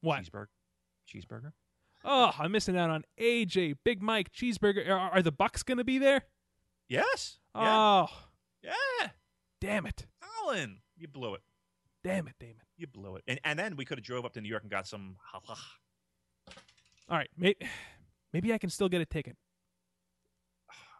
[0.00, 0.22] what?
[0.24, 0.46] Cheeseburger.
[1.12, 1.52] Cheeseburger.
[2.04, 4.88] Oh, I'm missing out on AJ, Big Mike, Cheeseburger.
[4.88, 6.22] Are, are the Bucks going to be there?
[6.88, 7.38] Yes.
[7.54, 7.76] Yeah.
[7.76, 8.06] Oh,
[8.62, 9.08] yeah.
[9.60, 10.06] damn it!
[10.22, 11.42] Colin, you blew it.
[12.04, 12.62] Damn it, Damon.
[12.76, 13.24] You blew it.
[13.26, 15.16] And and then we could have drove up to New York and got some.
[17.10, 17.54] All right, may,
[18.32, 19.36] maybe I can still get a ticket.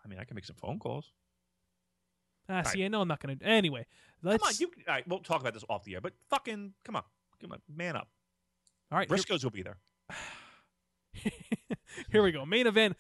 [0.08, 1.12] I mean, I can make some phone calls.
[2.48, 3.44] Ah, see, I know I'm not going to.
[3.44, 3.84] Anyway,
[4.22, 4.42] let's.
[4.42, 4.70] Come on, you.
[4.88, 6.00] All right, we'll talk about this off the air.
[6.00, 7.02] But fucking, come on,
[7.42, 8.08] come on, man up.
[8.90, 9.76] all right, here- Briscoes will be there.
[12.10, 12.46] Here we go.
[12.46, 12.96] Main event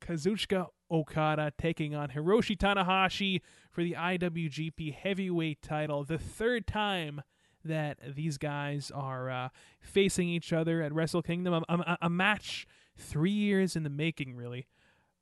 [0.00, 3.40] Kazuchika Okada taking on Hiroshi Tanahashi
[3.70, 6.04] for the IWGP Heavyweight title.
[6.04, 7.22] The third time
[7.64, 9.48] that these guys are uh,
[9.80, 11.64] facing each other at Wrestle Kingdom.
[11.68, 12.66] A, a, a match
[12.96, 14.66] three years in the making, really.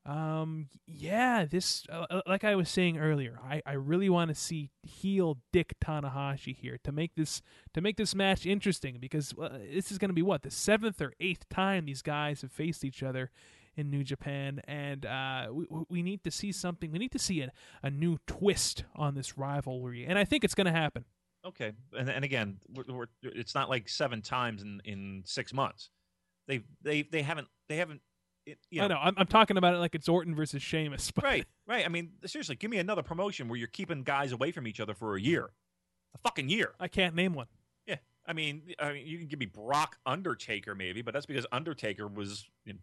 [0.04, 4.34] Um, yeah, this, uh, uh, like I was saying earlier, I, I really want to
[4.34, 7.40] see heel Dick Tanahashi here to make this
[7.74, 11.00] to make this match interesting because uh, this is going to be what the seventh
[11.00, 13.30] or eighth time these guys have faced each other
[13.76, 16.90] in New Japan, and uh, we we need to see something.
[16.90, 17.52] We need to see a,
[17.82, 21.04] a new twist on this rivalry, and I think it's going to happen.
[21.44, 25.90] Okay, and and again, we're, we're, it's not like seven times in in six months.
[26.46, 28.00] They they they haven't they haven't.
[28.44, 31.10] It, you know, I know I'm, I'm talking about it like it's Orton versus Sheamus,
[31.10, 31.84] but Right, right.
[31.84, 34.94] I mean, seriously, give me another promotion where you're keeping guys away from each other
[34.94, 35.50] for a year,
[36.14, 36.72] a fucking year.
[36.80, 37.46] I can't name one.
[37.86, 41.46] Yeah, I mean, I mean, you can give me Brock Undertaker maybe, but that's because
[41.52, 42.80] Undertaker was you know,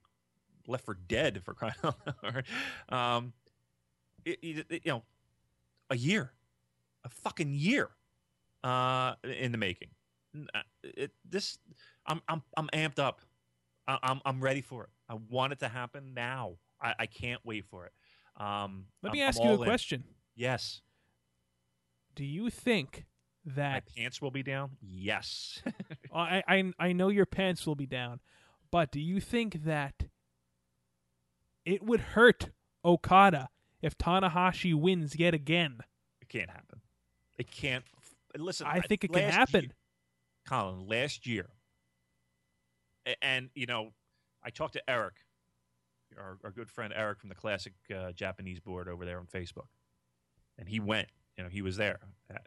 [0.68, 2.44] left for dead for crying out loud.
[2.88, 3.34] Um,
[4.23, 5.03] it, it, you know,
[5.90, 6.31] a year,
[7.03, 7.90] a fucking year,
[8.64, 9.90] uh, in the making.
[10.53, 11.57] Uh, this,
[12.06, 13.22] I'm, I'm, I'm amped up.
[13.88, 14.90] I'm, I'm ready for it.
[15.10, 16.53] I want it to happen now.
[16.81, 17.94] I, I can't wait for it.
[18.41, 19.64] Um, Let me I'm ask you a in.
[19.64, 20.03] question.
[20.36, 20.81] Yes,
[22.15, 23.06] Do you think
[23.45, 24.72] that my pants will be down.
[24.81, 25.61] Yes.
[26.14, 28.19] I, I I know your pants will be down,
[28.72, 30.06] but do you think that
[31.65, 32.49] it would hurt
[32.86, 33.49] Okada
[33.81, 35.80] if Tanahashi wins yet again?
[36.22, 36.81] It can't happen.
[37.38, 37.84] It can't.
[38.38, 39.61] Listen, I think it can happen.
[39.64, 39.72] year-
[40.48, 41.49] Colin, last year,
[43.22, 43.91] and you know,
[44.44, 45.16] I talked to Eric,
[46.18, 49.68] our, our good friend Eric from the classic uh, Japanese board over there on Facebook,
[50.57, 51.07] and he went
[51.40, 51.99] you know, he was there,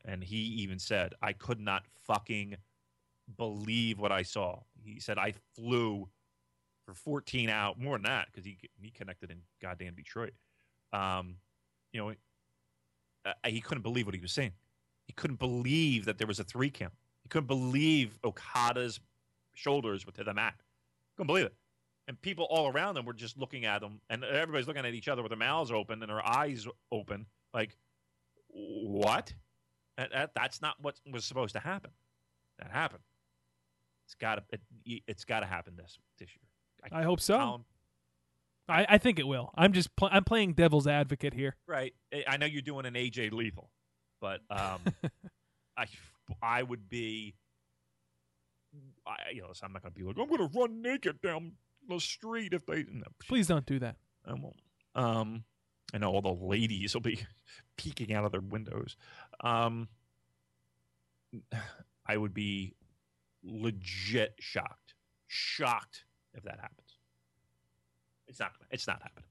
[0.04, 2.56] and he even said, "I could not fucking
[3.38, 6.10] believe what I saw." He said, "I flew
[6.84, 10.34] for 14 out more than that because he he connected in goddamn Detroit."
[10.92, 11.36] Um,
[11.94, 12.14] you know,
[13.24, 14.52] uh, he couldn't believe what he was seeing.
[15.06, 16.92] He couldn't believe that there was a three count.
[17.22, 19.00] He couldn't believe Okada's
[19.54, 20.60] shoulders were to the mat.
[21.16, 21.54] Couldn't believe it.
[22.12, 25.08] And people all around them were just looking at them, and everybody's looking at each
[25.08, 27.24] other with their mouths open and their eyes open,
[27.54, 27.74] like,
[28.48, 29.32] what?
[29.96, 31.90] That, that, that's not what was supposed to happen.
[32.58, 33.02] That happened.
[34.04, 34.58] It's got to.
[34.84, 36.90] It, has got to happen this this year.
[36.92, 37.64] I, I hope so.
[38.68, 39.50] I, I think it will.
[39.54, 41.56] I'm just pl- I'm playing devil's advocate here.
[41.66, 41.94] Right.
[42.28, 43.70] I know you're doing an AJ Lethal,
[44.20, 44.80] but um,
[45.78, 45.86] I
[46.42, 47.36] I would be.
[49.06, 51.22] I, you know, so I'm not going to be like I'm going to run naked
[51.22, 51.52] down
[51.88, 52.84] the street if they.
[52.90, 53.96] No, Please don't do that.
[54.26, 54.60] I won't.
[54.94, 55.44] Um,
[55.94, 57.20] I know all the ladies will be
[57.76, 58.96] peeking out of their windows.
[59.40, 59.88] Um,
[62.06, 62.74] I would be
[63.42, 64.94] legit shocked,
[65.26, 66.04] shocked
[66.34, 66.98] if that happens.
[68.28, 68.52] It's not.
[68.70, 69.28] It's not happening.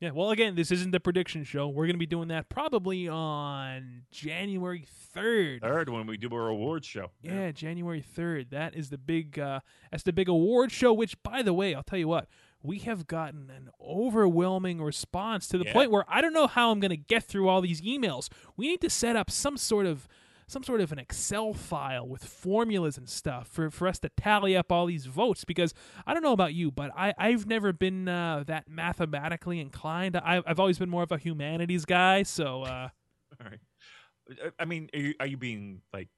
[0.00, 1.68] Yeah, well, again, this isn't the prediction show.
[1.68, 5.60] We're going to be doing that probably on January third.
[5.60, 7.10] Third, when we do our awards show.
[7.20, 7.52] Yeah, yeah.
[7.52, 8.50] January third.
[8.50, 9.38] That is the big.
[9.38, 9.60] Uh,
[9.90, 10.94] that's the big award show.
[10.94, 12.28] Which, by the way, I'll tell you what,
[12.62, 15.72] we have gotten an overwhelming response to the yeah.
[15.74, 18.30] point where I don't know how I'm going to get through all these emails.
[18.56, 20.08] We need to set up some sort of
[20.50, 24.56] some sort of an Excel file with formulas and stuff for, for us to tally
[24.56, 25.72] up all these votes because
[26.04, 30.16] I don't know about you, but I, I've never been uh, that mathematically inclined.
[30.16, 32.24] I, I've always been more of a humanities guy.
[32.24, 32.88] So, uh,
[33.40, 34.50] all right.
[34.58, 36.08] I mean, are you, are you being like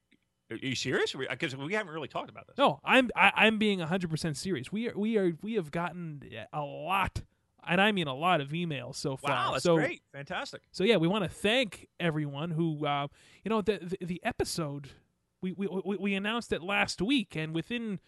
[0.51, 1.13] are you serious?
[1.13, 2.57] Because we haven't really talked about this.
[2.57, 4.71] No, I'm I, am i am being 100 percent serious.
[4.71, 7.21] We are we are we have gotten a lot
[7.67, 9.31] and I mean a lot of emails so far.
[9.31, 10.61] Wow, that's so, great, fantastic.
[10.71, 13.07] So yeah, we want to thank everyone who, uh,
[13.43, 14.89] you know, the, the, the episode
[15.41, 17.99] we, we we announced it last week, and within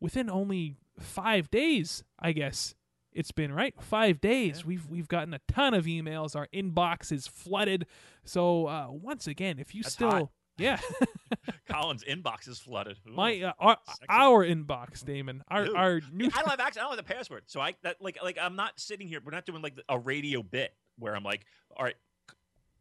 [0.00, 2.74] within only five days, I guess
[3.12, 4.58] it's been right five days.
[4.58, 4.66] Yeah.
[4.66, 6.34] We've we've gotten a ton of emails.
[6.34, 7.86] Our inbox is flooded.
[8.24, 10.28] So uh, once again, if you that's still hot.
[10.56, 10.78] Yeah.
[11.68, 12.98] Colin's inbox is flooded.
[13.08, 13.76] Ooh, My uh, our,
[14.08, 15.42] our inbox, Damon.
[15.48, 15.76] Our Dude.
[15.76, 16.26] our new.
[16.26, 16.80] I don't have access.
[16.80, 19.20] I don't have the password, so I that like like I'm not sitting here.
[19.24, 21.44] We're not doing like a radio bit where I'm like,
[21.76, 21.96] all right,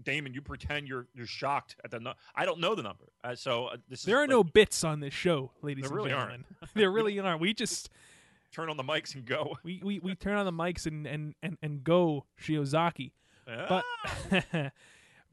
[0.03, 1.99] Damon, you pretend you're you're shocked at the.
[1.99, 4.03] No- I don't know the number, uh, so uh, this.
[4.03, 6.45] There is are like, no bits on this show, ladies there and really gentlemen.
[6.61, 6.73] aren't.
[6.75, 7.41] there really aren't.
[7.41, 7.89] We just
[8.53, 9.55] turn on the mics and go.
[9.63, 13.11] We we, we turn on the mics and and and, and go Shiozaki,
[13.47, 13.81] ah.
[14.31, 14.71] but.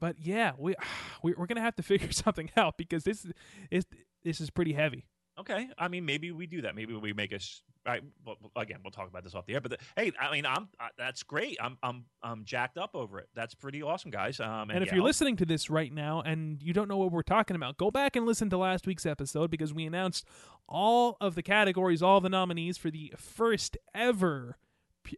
[0.01, 0.75] But yeah, we
[1.23, 3.25] we're gonna have to figure something out because this
[3.71, 3.85] is
[4.25, 5.05] this is pretty heavy.
[5.39, 6.75] Okay, I mean maybe we do that.
[6.75, 7.61] Maybe we make us.
[7.83, 9.61] Right, well, again, we'll talk about this off the air.
[9.61, 11.57] But the, hey, I mean, I'm uh, that's great.
[11.59, 13.29] I'm I'm I'm jacked up over it.
[13.33, 14.39] That's pretty awesome, guys.
[14.39, 16.97] Um, and, and if yeah, you're listening to this right now and you don't know
[16.97, 20.25] what we're talking about, go back and listen to last week's episode because we announced
[20.69, 24.57] all of the categories, all the nominees for the first ever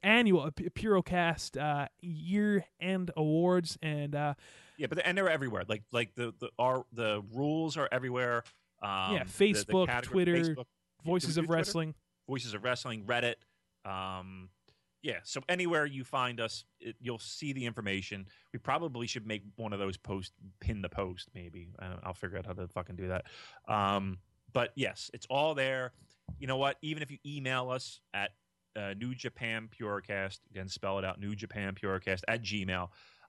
[0.02, 4.34] annual Purocast uh, year end awards, and uh,
[4.78, 5.64] yeah, but and they're everywhere.
[5.68, 8.44] Like like the the our the rules are everywhere.
[8.82, 10.66] Um, yeah, Facebook, the, the Twitter, Facebook.
[11.06, 11.58] Voices of Twitter?
[11.58, 11.96] Wrestling,
[12.28, 13.36] Voices of Wrestling, Reddit.
[13.86, 14.50] Um,
[15.02, 18.26] yeah, so anywhere you find us, it, you'll see the information.
[18.54, 20.32] We probably should make one of those posts,
[20.62, 21.74] pin the post, maybe.
[22.04, 23.26] I'll figure out how to fucking do that.
[23.68, 24.20] Um,
[24.54, 25.92] but yes, it's all there.
[26.40, 26.78] You know what?
[26.82, 28.32] Even if you email us at
[28.78, 32.88] uh, New Japan Purocast, again, spell it out, New Japan Purocast at Gmail.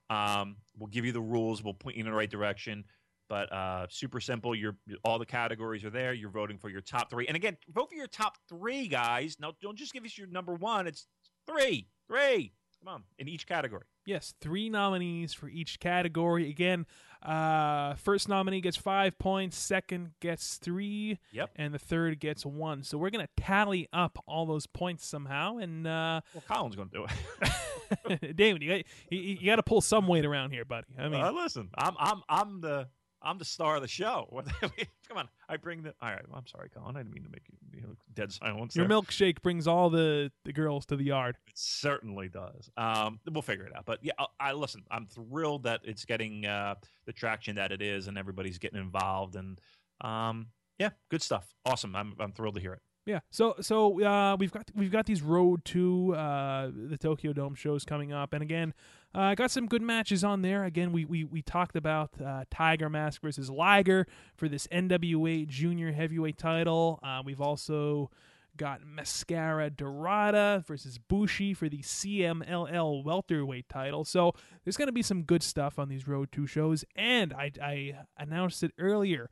[0.09, 1.63] Um, we'll give you the rules.
[1.63, 2.85] We'll point you in the right direction.
[3.27, 4.53] But uh, super simple.
[4.53, 6.13] You're all the categories are there.
[6.13, 7.27] You're voting for your top three.
[7.27, 9.37] And again, vote for your top three, guys.
[9.39, 10.85] Now, don't just give us your number one.
[10.85, 11.07] It's
[11.47, 12.53] three, three.
[12.83, 13.85] Come on, in each category.
[14.05, 16.49] Yes, three nominees for each category.
[16.49, 16.85] Again,
[17.23, 22.83] uh, first nominee gets five points, second gets three, yep, and the third gets one.
[22.83, 27.05] So we're gonna tally up all those points somehow, and uh, well, Colin's gonna do
[27.05, 27.49] it.
[28.35, 30.87] David, you got, you, you got to pull some weight around here, buddy.
[30.97, 32.87] I mean, uh, listen, I'm I'm I'm the
[33.25, 34.27] I'm the star of the show.
[34.61, 35.93] Come on, I bring the.
[36.01, 36.95] All right, well, I'm sorry, Colin.
[36.95, 38.75] I didn't mean to make you, you know, dead silence.
[38.75, 38.97] Your there.
[38.97, 41.37] milkshake brings all the the girls to the yard.
[41.47, 42.69] It certainly does.
[42.77, 43.85] Um, we'll figure it out.
[43.85, 44.83] But yeah, I, I listen.
[44.91, 49.35] I'm thrilled that it's getting uh, the traction that it is, and everybody's getting involved.
[49.35, 49.59] And
[50.01, 50.47] um,
[50.77, 51.47] yeah, good stuff.
[51.65, 51.95] Awesome.
[51.95, 52.81] I'm I'm thrilled to hear it.
[53.05, 53.19] Yeah.
[53.29, 57.85] So so uh, we've got we've got these road to uh, the Tokyo Dome shows
[57.85, 58.73] coming up, and again,
[59.13, 60.63] I uh, got some good matches on there.
[60.63, 65.91] Again, we we we talked about uh, Tiger Mask versus Liger for this NWA Junior
[65.91, 66.99] Heavyweight title.
[67.03, 68.09] Uh, we've also
[68.57, 74.05] Got Mascara Dorada versus Bushi for the CMLL welterweight title.
[74.05, 74.33] So
[74.63, 76.85] there's going to be some good stuff on these Road 2 shows.
[76.95, 79.29] And I, I announced it earlier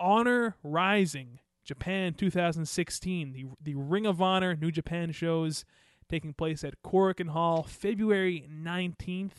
[0.00, 1.40] Honor Rising,
[1.70, 5.64] Japan 2016, the, the Ring of Honor New Japan shows
[6.08, 9.32] taking place at Korakuen Hall February 19th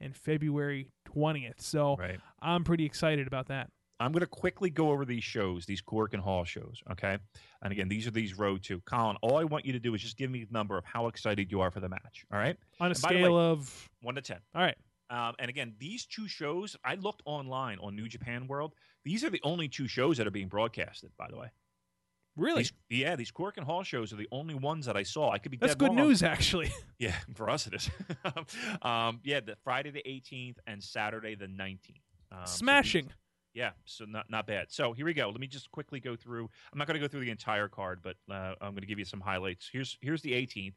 [0.00, 1.60] and February 20th.
[1.60, 2.20] So Right.
[2.40, 3.70] I'm pretty excited about that.
[3.98, 6.80] I'm going to quickly go over these shows, these Korakuen Hall shows.
[6.92, 7.18] Okay.
[7.62, 8.80] And again, these are these road to.
[8.82, 11.06] Colin, all I want you to do is just give me the number of how
[11.08, 12.24] excited you are for the match.
[12.32, 12.56] All right.
[12.80, 13.90] On a And scale way- of.
[14.02, 14.38] One to 10.
[14.54, 14.76] All right.
[15.10, 18.72] Um, and again, these two shows, I looked online on New Japan World.
[19.04, 21.48] These are the only two shows that are being broadcasted, by the way.
[22.36, 22.62] Really?
[22.62, 25.30] These, yeah, these Korakuen Hall shows are the only ones that I saw.
[25.30, 25.96] I could be That's good wrong.
[25.96, 26.72] news, actually.
[26.98, 27.90] Yeah, for us it is.
[28.82, 31.78] um, yeah, the Friday the 18th and Saturday the 19th.
[32.30, 33.08] Um, so Smashing.
[33.54, 34.66] yeah, so not not bad.
[34.70, 35.28] So here we go.
[35.28, 36.48] Let me just quickly go through.
[36.72, 39.00] I'm not going to go through the entire card, but uh, I'm going to give
[39.00, 39.68] you some highlights.
[39.72, 40.74] Here's here's the 18th.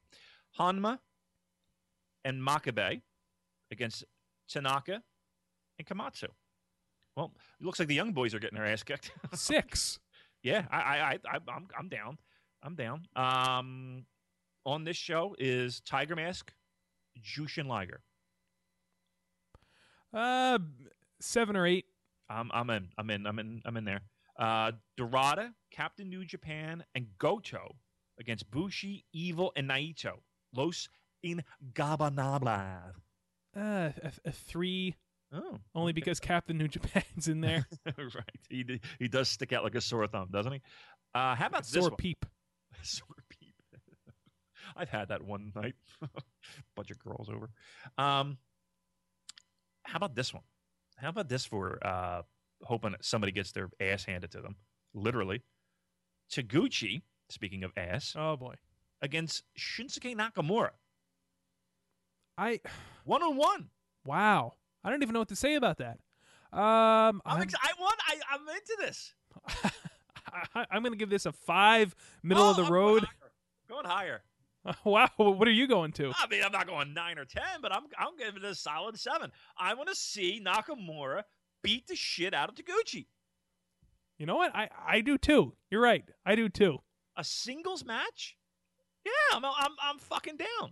[0.60, 0.98] Honma
[2.24, 3.02] and Makabe
[3.72, 4.04] against
[4.50, 5.04] Tanaka
[5.78, 6.28] and Komatsu.
[7.16, 9.12] Well, it looks like the young boys are getting their ass kicked.
[9.34, 10.00] Six.
[10.46, 12.18] Yeah, I, I, I, I I'm, I'm down.
[12.62, 13.08] I'm down.
[13.16, 14.06] Um,
[14.64, 16.54] on this show is Tiger Mask,
[17.20, 18.02] Jushin Liger.
[20.14, 20.60] Uh,
[21.20, 21.86] seven or eight.
[22.30, 22.90] I'm, I'm in.
[22.98, 23.26] I'm in.
[23.26, 23.62] I'm in.
[23.66, 24.02] I'm in there.
[24.38, 27.76] Uh, Dorada, Captain New Japan, and Goto
[28.20, 30.20] against Bushi, Evil, and Naito.
[30.54, 30.88] Los
[31.26, 32.94] Ingobernables.
[33.58, 34.96] Uh, a, a three.
[35.34, 37.68] Oh, Only because Captain New Japan's in there.
[37.98, 38.40] right.
[38.50, 40.62] He he does stick out like a sore thumb, doesn't he?
[41.14, 41.96] Uh, how about this Sore one?
[41.98, 42.26] peep.
[42.84, 43.56] Sore peep.
[44.78, 45.76] I've had that one night.
[46.76, 47.50] Bunch of girls over.
[47.98, 48.38] Um,
[49.84, 50.44] how about this one?
[50.98, 52.22] How about this for uh,
[52.64, 54.56] hoping that somebody gets their ass handed to them?
[54.94, 55.42] Literally.
[56.32, 58.56] Taguchi, speaking of ass, Oh boy.
[59.02, 60.70] against Shinsuke Nakamura.
[62.38, 62.60] I.
[63.04, 63.70] One on one.
[64.06, 64.54] Wow.
[64.86, 65.98] I don't even know what to say about that.
[66.54, 68.00] Um, I'm I'm, ex- I want.
[68.08, 69.14] I, I'm into this.
[70.56, 73.06] I, I'm going to give this a five, middle of Oh, the I'm road.
[73.68, 74.22] Going higher.
[74.64, 74.76] Going higher.
[74.86, 75.10] wow.
[75.18, 76.12] What are you going to?
[76.18, 78.98] I mean, I'm not going nine or ten, but I'm I'm giving it a solid
[79.00, 79.32] seven.
[79.58, 81.24] I want to see Nakamura
[81.64, 83.08] beat the shit out of Taguchi.
[84.18, 84.56] You know what?
[84.56, 85.54] I, I do too.
[85.70, 86.06] You're right.
[86.26, 86.78] I do too.
[87.18, 88.38] A singles match?
[89.06, 90.72] Yeah, I'm I'm I'm fucking down.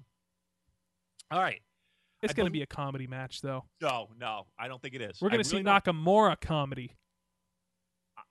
[1.29, 1.61] All right.
[2.23, 3.65] It's going to be a comedy match, though.
[3.81, 5.21] No, no, I don't think it is.
[5.21, 5.83] We're going to see really don't.
[5.83, 6.95] Nakamura comedy.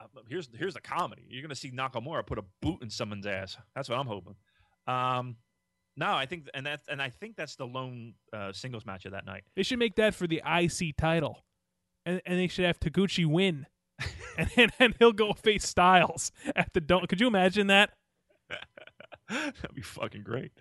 [0.00, 1.26] Uh, here's here's the comedy.
[1.28, 3.56] You're going to see Nakamura put a boot in someone's ass.
[3.74, 4.36] That's what I'm hoping.
[4.86, 5.36] Um,
[5.96, 9.12] no, I think and that and I think that's the lone uh, singles match of
[9.12, 9.44] that night.
[9.56, 11.44] They should make that for the IC title,
[12.06, 13.66] and and they should have Taguchi win,
[14.38, 17.06] and and, and he'll go face Styles at the dome.
[17.06, 17.90] Could you imagine that?
[19.62, 20.52] That'd be fucking great.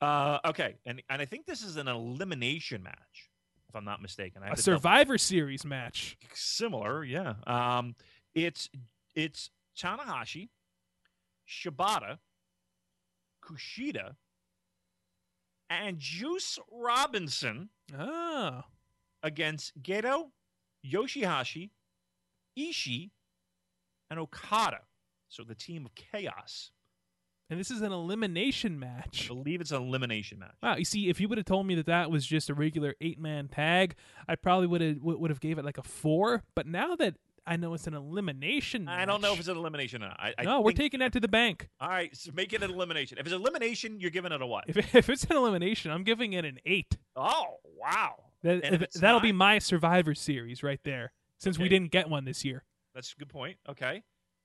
[0.00, 3.30] Uh, okay, and and I think this is an elimination match,
[3.68, 4.42] if I'm not mistaken.
[4.42, 6.16] I A to double- Survivor Series match.
[6.34, 7.34] similar, yeah.
[7.46, 7.94] Um,
[8.34, 8.68] it's
[9.14, 10.48] it's Tanahashi,
[11.48, 12.18] Shibata,
[13.44, 14.14] Kushida,
[15.68, 18.62] and Juice Robinson Oh,
[19.22, 20.30] against Gedo,
[20.82, 21.70] Yoshi-Hashi,
[22.58, 23.10] Ishii,
[24.10, 24.80] and Okada.
[25.28, 26.70] So the team of chaos.
[27.50, 29.24] And this is an elimination match.
[29.30, 30.54] I believe it's an elimination match.
[30.62, 32.94] Wow, you see, if you would have told me that that was just a regular
[33.00, 33.96] eight man tag,
[34.28, 36.44] I probably would have would have gave it like a four.
[36.54, 37.16] But now that
[37.46, 40.20] I know it's an elimination, I don't know if it's an elimination or not.
[40.20, 41.68] I, I no, we're taking that to the bank.
[41.80, 43.18] All right, so make it an elimination.
[43.18, 44.64] If it's an elimination, you're giving it a what?
[44.68, 46.96] If if it's an elimination, I'm giving it an eight.
[47.16, 48.14] oh, wow.
[48.42, 51.12] That, And if it's that'll not- be my Survivor Series right there.
[51.38, 52.64] Since we didn't get one this year,
[52.94, 53.56] That's a good point.
[53.68, 54.02] Okay.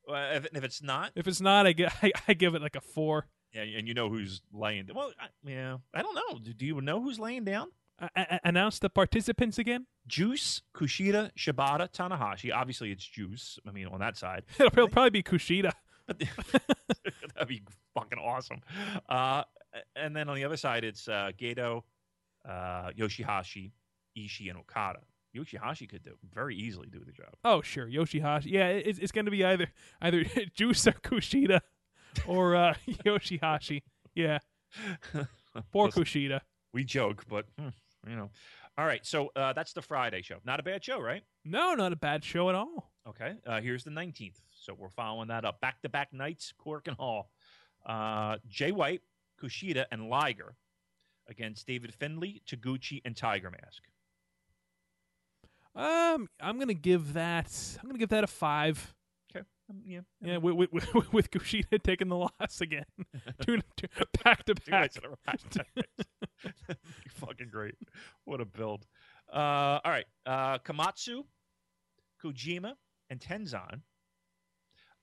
[0.08, 2.76] Uh, if, if it's not, if it's not, I, gi- I, I give it like
[2.76, 3.28] a four.
[3.54, 4.90] yeah, and you know who's laying.
[4.94, 6.40] Well, I, yeah, I don't know.
[6.40, 7.70] Do, do you know who's laying down?
[8.00, 9.88] I, I, announce the participants again.
[10.08, 12.54] Juice, Kushida, Shibata, Tanahashi.
[12.54, 13.58] Obviously, it's Juice.
[13.68, 15.72] I mean, on that side, It'll, it'll probably be Kushida.
[16.08, 17.64] that'd be
[17.94, 18.62] fucking awesome.
[19.08, 19.44] Uh,
[19.96, 21.84] and then on the other side, it's uh, Gedo,
[22.48, 23.72] uh, Yoshi-Hashi,
[24.18, 25.00] Ishii, and Okada.
[25.36, 27.34] Yoshi-Hashi could do very easily do the job.
[27.44, 28.50] Oh sure, Yoshi-Hashi.
[28.50, 29.68] Yeah, it's, it's going to be either
[30.02, 30.24] either
[30.56, 31.60] Juice or Kushida,
[32.28, 32.74] or uh,
[33.06, 33.84] Yoshi-Hashi.
[34.16, 34.40] Yeah,
[35.72, 36.40] poor Kushida.
[36.74, 37.70] we joke, but hmm,
[38.10, 38.30] you know.
[38.78, 40.38] All right, so uh, that's the Friday show.
[40.44, 41.24] Not a bad show, right?
[41.46, 42.92] No, not a bad show at all.
[43.08, 43.36] Okay.
[43.48, 44.42] Uh, here's the 19th.
[44.52, 45.62] So we're following that up.
[45.62, 47.30] Back to back nights, Korakuen Hall.
[47.86, 49.02] Uh, Jay White,
[49.42, 50.56] Kushida, and Liger
[51.28, 53.84] against David Finlay, Taguchi, and Tiger Mask.
[55.76, 57.52] Um, I'm gonna give that.
[57.82, 58.94] I'm gonna give that a five.
[59.36, 59.46] Okay.
[59.70, 62.86] Um, yeah, Yeah, with, with, with, with Kushida taking the loss again,
[63.42, 63.88] two, two,
[64.24, 64.68] back to back.
[64.70, 66.76] nights in a row.
[67.16, 67.76] fucking great.
[68.24, 68.86] What a build.
[69.32, 70.06] Uh, all right.
[70.26, 71.24] Uh, Komatsu,
[72.24, 72.74] Kojima,
[73.10, 73.82] and Tenzan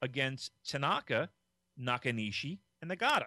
[0.01, 1.29] against Tanaka,
[1.81, 3.27] Nakanishi, and Nagata.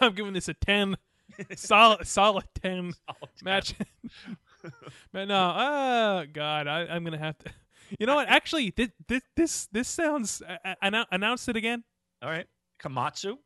[0.00, 0.96] I'm giving this a ten,
[1.56, 2.92] solid solid ten
[3.42, 3.74] match.
[5.12, 7.50] But no, uh, God, I, I'm gonna have to.
[7.98, 8.28] You know what?
[8.28, 10.42] Actually, this this this, this sounds.
[10.48, 11.82] Uh, uh, annou- announce it again.
[12.22, 12.46] All right.
[12.80, 13.36] Komatsu,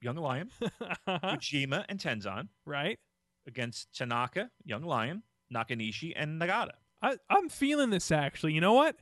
[0.00, 0.48] Young Lion,
[1.08, 3.00] Kojima, and Tenzan right.
[3.48, 6.74] against Tanaka, Young Lion, Nakanishi, and Nagata.
[7.02, 8.52] I, I'm feeling this actually.
[8.52, 8.94] You know what?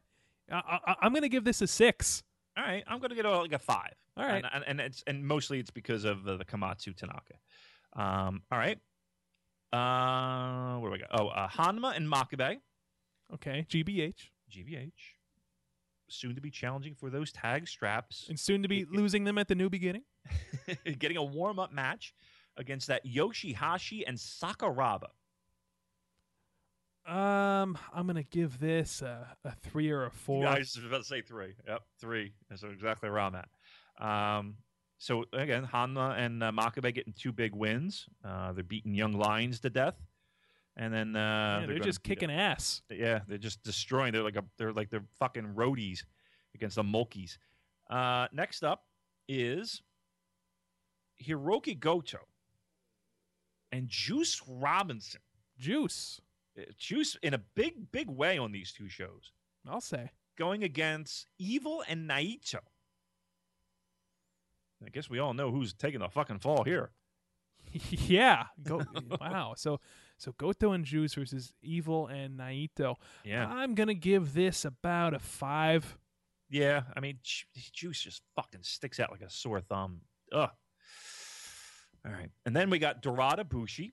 [0.50, 2.22] I, I, I'm gonna give this a six.
[2.58, 3.94] All right, I'm going to get a, like a five.
[4.16, 4.44] All right.
[4.44, 7.34] and, and, and it's and mostly it's because of the, the Komatsu Tanaka.
[7.94, 8.78] Um, all right.
[9.72, 11.04] Uh, where do we go?
[11.10, 12.58] Oh, uh, Honma and Makabe,
[13.34, 14.90] Okay, GBH, GBH,
[16.08, 19.48] soon to be challenging for those tag straps, and soon to be losing them at
[19.48, 20.02] the new beginning.
[20.98, 22.14] getting a warm up match
[22.56, 25.08] against that Yoshi-Hashi and Sakuraba.
[27.06, 30.44] Um, I'm gonna give this a, a three or a four.
[30.44, 31.54] Yeah, I was about to say three.
[31.66, 32.32] Yep, three.
[32.48, 33.48] That's exactly where I'm at.
[33.98, 34.56] Um,
[34.98, 38.06] so again, Honma and uh, Makabe getting two big wins.
[38.24, 39.94] Uh, they're beating Young Lions to death,
[40.76, 42.82] and then uh, Yeah, they're, gonna just kicking ass.
[42.90, 44.12] Yeah, they're just destroying.
[44.12, 46.04] They're like a they're like they're fucking roadies
[46.54, 47.38] against the Mulkeys.
[47.88, 48.84] Uh, next up
[49.28, 49.82] is
[51.24, 52.18] Hiroki Goto
[53.72, 55.20] and Juice Robinson.
[55.58, 56.20] Juice,
[56.58, 59.32] Uh, Juice in a big big way on these two shows.
[59.68, 60.10] I'll say.
[60.36, 62.60] going against Evil and Naito.
[64.84, 66.90] I guess we all know who's taking the fucking fall here.
[67.90, 68.44] yeah.
[68.62, 68.82] Go.
[69.20, 69.54] wow.
[69.56, 69.80] So
[70.16, 72.96] so Goto and Juice versus Evil and Naito.
[73.24, 75.98] Yeah, I'm gonna give this about a five.
[76.48, 76.82] yeah.
[76.96, 80.02] I mean, Ju- Juice just fucking sticks out like a sore thumb.
[80.32, 80.50] Ugh.
[82.06, 83.92] All right, and then we got Dorada Bushi.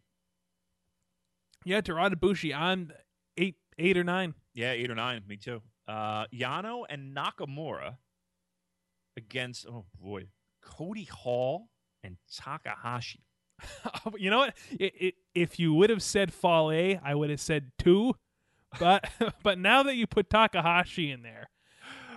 [1.65, 2.53] Yeah, Dorada Bushi.
[2.53, 2.91] I'm
[3.37, 4.35] eight eight or nine.
[4.53, 5.23] Yeah, eight or nine.
[5.27, 5.61] Me too.
[5.87, 7.97] Uh, Yano and Nakamura
[9.17, 10.25] against oh boy,
[10.65, 11.69] Cody Hall
[12.03, 13.23] and Takahashi.
[14.17, 14.57] you know what?
[14.79, 18.15] I i if you would have said fall A, I would have said two.
[18.79, 19.09] But
[19.43, 21.49] but now that you put Takahashi in there,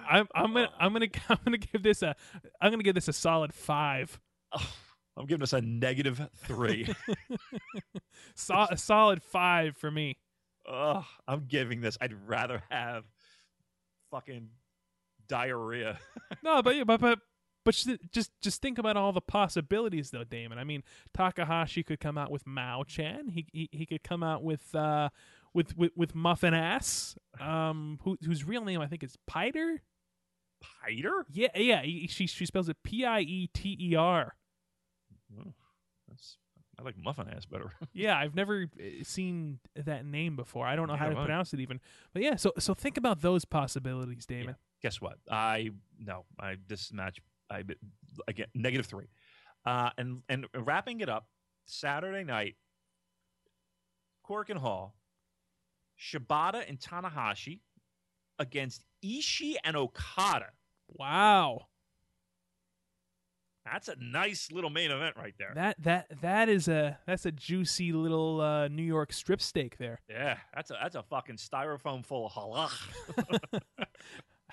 [0.08, 2.16] I'm I'm gonna I'm gonna I'm gonna give this a
[2.60, 4.18] I'm gonna give this a solid five.
[4.52, 4.72] Oh,
[5.16, 6.94] I'm giving us a negative three.
[8.36, 10.16] So, a solid five for me.
[10.70, 11.98] Ugh, I'm giving this.
[12.00, 13.02] I'd rather have
[14.12, 14.50] fucking
[15.26, 15.98] diarrhea.
[16.44, 17.18] No, but yeah, but but
[17.68, 20.56] but just just think about all the possibilities, though, Damon.
[20.56, 20.82] I mean,
[21.12, 23.28] Takahashi could come out with Mao Chan.
[23.28, 25.10] He he, he could come out with uh
[25.52, 29.82] with with, with Muffin Ass, um, who, whose real name I think is Pieter.
[30.62, 31.26] Pieter?
[31.30, 31.82] Yeah, yeah.
[31.82, 34.34] He, she she spells it P I E T E R.
[35.38, 35.52] Oh,
[36.08, 36.38] that's
[36.80, 37.74] I like muffin ass better.
[37.92, 40.66] Yeah, I've never uh, seen that name before.
[40.66, 41.26] I don't know how to right.
[41.26, 41.80] pronounce it even.
[42.14, 44.56] But yeah, so so think about those possibilities, Damon.
[44.80, 45.18] Guess what?
[45.30, 46.24] I no.
[46.40, 47.20] I this match.
[47.50, 47.64] I
[48.26, 49.08] again negative three.
[49.64, 51.26] Uh, and and wrapping it up,
[51.66, 52.56] Saturday night,
[54.26, 54.94] Korakuen Hall,
[55.98, 57.60] Shibata and Tanahashi
[58.38, 60.50] against Ishii and Okada.
[60.88, 61.66] Wow.
[63.70, 65.52] That's a nice little main event right there.
[65.54, 70.00] That that that is a that's a juicy little uh, New York strip steak there.
[70.08, 72.70] yeah, that's a that's a fucking styrofoam full of halal.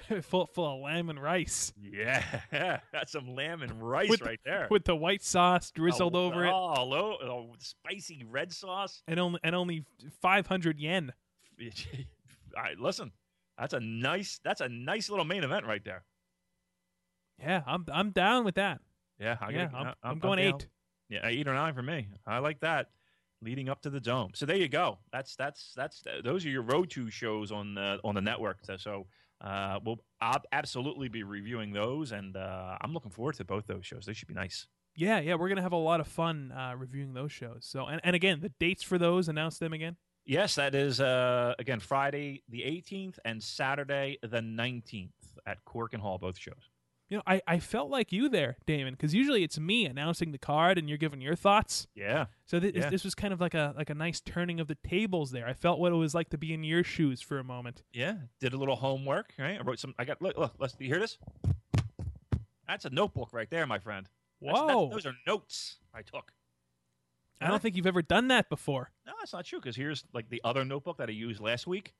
[0.21, 2.23] full full of lamb and rice yeah,
[2.91, 4.67] that's some lamb and rice With- right there.
[4.69, 9.01] with the white sauce drizzled oh, over it Oh, lo- oh, spicy red sauce.
[9.07, 9.85] and only and only
[10.21, 11.13] 500 yen.
[12.57, 13.11] All right, listen,
[13.57, 16.03] that's a nice that's a nice little main event right there.
[17.39, 18.79] Yeah, I'm I'm down with that.
[19.19, 20.55] Yeah, I yeah, gotta- I'm, I'm, going down.
[20.55, 20.67] eight.
[21.09, 22.07] Yeah, eight or nine for me.
[22.25, 22.89] I like that.
[23.41, 24.31] Leading up to the dome.
[24.33, 24.97] So there you go.
[25.11, 28.57] That's that's that's those are your road to shows on the on the network.
[28.63, 29.07] So- So
[29.41, 33.85] uh, we'll ab- absolutely be reviewing those, and uh, I'm looking forward to both those
[33.85, 34.05] shows.
[34.05, 34.67] They should be nice.
[34.95, 37.65] Yeah, yeah, we're gonna have a lot of fun uh, reviewing those shows.
[37.69, 39.97] So and, and again, the dates for those, announce them again.
[40.25, 45.09] Yes, that is uh, again Friday the 18th and Saturday the 19th
[45.45, 46.69] at Korakuen Hall, both shows.
[47.09, 50.39] You know, I, I felt like you there, Damon, because usually it's me announcing the
[50.39, 51.85] card and you're giving your thoughts.
[51.93, 52.89] Yeah, So th- Yeah.
[52.89, 55.45] this was kind of like a like a nice turning of the tables there.
[55.47, 57.83] I felt what it was like to be in your shoes for a moment.
[57.93, 58.15] yeah.
[58.39, 59.33] Did a little homework.
[59.37, 59.93] Right, I wrote some.
[59.99, 60.35] I got look.
[60.37, 60.53] Look.
[60.57, 60.75] Let's.
[60.79, 61.19] You hear this?
[62.67, 64.09] That's a notebook right there, my friend.
[64.41, 64.89] That's- that's- Whoa!
[64.89, 66.33] those are notes I took.
[67.41, 68.91] I don't think you've ever done that before.
[69.05, 69.59] No, that's not true.
[69.59, 71.93] Because here's like the other notebook that I used last week.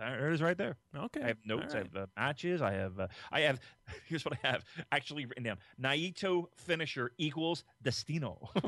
[0.00, 0.78] There it is, right there.
[0.96, 1.20] Okay.
[1.22, 1.74] I have notes.
[1.74, 2.62] All I have uh, matches.
[2.62, 2.98] I have.
[2.98, 3.60] Uh, I have.
[4.06, 8.48] Here's what I have actually written down: Naito finisher equals Destino.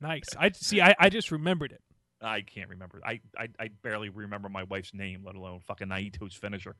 [0.00, 0.24] Nice.
[0.36, 0.80] I see.
[0.80, 1.80] I, I just remembered it.
[2.20, 3.00] I can't remember.
[3.06, 6.74] I, I I barely remember my wife's name, let alone fucking Naito's finisher.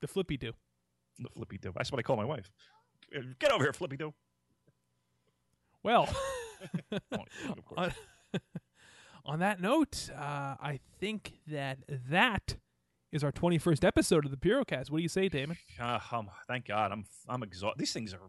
[0.00, 0.52] The flippy do.
[1.18, 1.72] The Flippy Do.
[1.76, 2.50] That's what I call my wife.
[3.40, 4.14] Get over here, Flippy Do.
[5.82, 6.08] Well,
[6.92, 7.92] Oh, of course.
[8.34, 8.40] on,
[9.24, 11.78] on that note, uh, I think that
[12.10, 12.56] that
[13.12, 14.90] is our 21st episode of the Purocast.
[14.90, 15.56] What do you say, Damon?
[15.80, 16.92] Uh, um, thank God.
[16.92, 17.78] I'm I'm exhausted.
[17.78, 18.20] These things are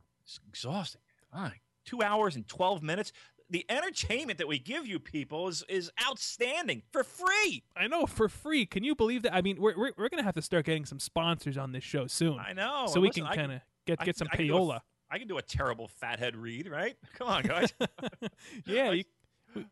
[0.48, 1.02] exhausting.
[1.86, 3.12] Two hours and twelve minutes.
[3.50, 7.64] The entertainment that we give you people is is outstanding for free.
[7.76, 8.66] I know for free.
[8.66, 9.36] Can you believe that?
[9.36, 12.08] I mean, we're we're, we're gonna have to start getting some sponsors on this show
[12.08, 12.86] soon, I know.
[12.88, 14.80] so we Listen, can kind of get get some I payola.
[15.12, 16.96] I can do a terrible fathead read, right?
[17.14, 17.74] Come on, guys.
[18.66, 19.04] yeah, you,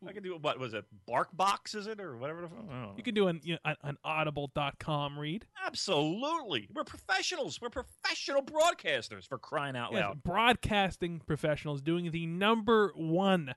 [0.06, 0.84] I can do what was it?
[1.08, 2.40] BarkBox is it or whatever?
[2.42, 2.94] The, f- I don't know.
[2.96, 5.46] you can do an you know, an, audible.com read.
[5.66, 6.68] Absolutely.
[6.72, 7.60] We're professionals.
[7.60, 10.22] We're professional broadcasters for crying out Yes, loud.
[10.22, 13.54] broadcasting professionals doing the number one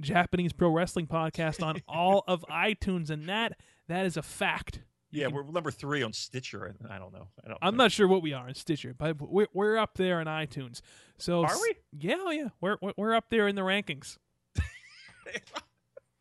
[0.00, 3.58] Japanese pro wrestling podcast on all of iTunes, and that
[3.88, 4.80] that is a fact.
[5.10, 6.74] You Yeah, can- we're number three on Stitcher.
[6.90, 7.28] I don't know.
[7.44, 10.20] I don't I'm not sure what we are on Stitcher, but we're we're up there
[10.20, 10.80] in iTunes.
[11.18, 11.74] So Are we?
[11.98, 14.18] Yeah, yeah, we're we're- we're up there in the rankings.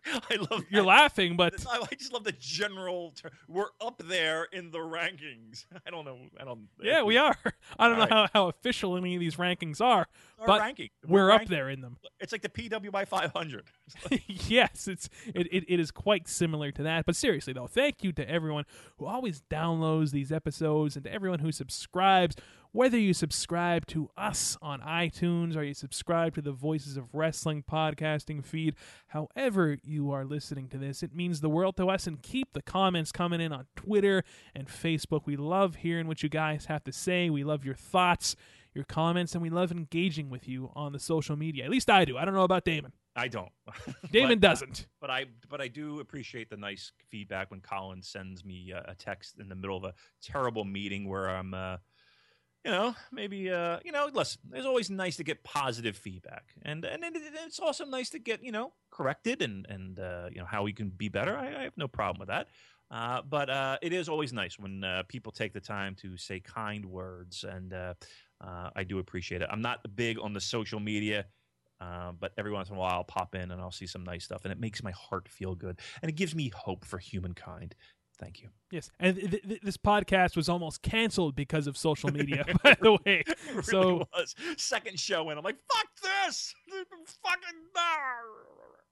[0.29, 3.13] I love You're laughing, but I just love the general.
[3.15, 5.65] Ter- we're up there in the rankings.
[5.87, 6.17] I don't know.
[6.39, 6.67] I don't.
[6.81, 7.35] yeah, we are.
[7.79, 10.07] I don't know All how, how official any of these rankings are.
[10.39, 10.89] Our but ranking.
[11.07, 11.97] We're up there in them.
[12.19, 13.65] It's like the PWI 500.
[14.27, 17.05] yes, it's it, it, it is quite similar to that.
[17.05, 18.65] But seriously though, thank you to everyone
[18.97, 22.35] who always downloads these episodes and to everyone who subscribes.
[22.75, 27.63] Whether you subscribe to us on iTunes or you subscribe to the Voices of Wrestling
[27.63, 28.75] podcasting feed,
[29.07, 32.05] however you are listening to this, it means the world to us.
[32.05, 35.21] And keep the comments coming in on Twitter and Facebook.
[35.25, 37.29] We love hearing what you guys have to say.
[37.29, 38.35] We love your thoughts,
[38.73, 41.63] your comments, and we love engaging with you on the social media.
[41.63, 42.17] At least I do.
[42.17, 42.91] I don't know about Damon.
[43.15, 43.53] I don't.
[44.11, 44.87] Damon But, doesn't.
[44.99, 48.95] but I but I do appreciate the nice feedback when Colin sends me uh, a
[48.95, 51.77] text in the middle of a terrible meeting where I'm, uh,
[52.65, 54.41] you know, maybe uh, you know, listen.
[54.53, 57.13] It's always nice to get positive feedback, and and it,
[57.45, 60.73] it's also nice to get you know corrected and and uh, you know how we
[60.73, 61.37] can be better.
[61.37, 62.47] I, I have no problem with that.
[62.89, 66.39] Uh, but uh, it is always nice when uh, people take the time to say
[66.39, 67.93] kind words, and uh,
[68.41, 69.49] uh, I do appreciate it.
[69.51, 71.25] I'm not big on the social media.
[71.81, 74.23] Uh, but every once in a while, I'll pop in and I'll see some nice
[74.23, 77.75] stuff, and it makes my heart feel good, and it gives me hope for humankind.
[78.17, 78.49] Thank you.
[78.71, 82.45] Yes, and th- th- this podcast was almost canceled because of social media.
[82.63, 85.37] by the way, It really so was second show in.
[85.37, 86.53] I'm like, fuck this,
[87.23, 87.59] fucking.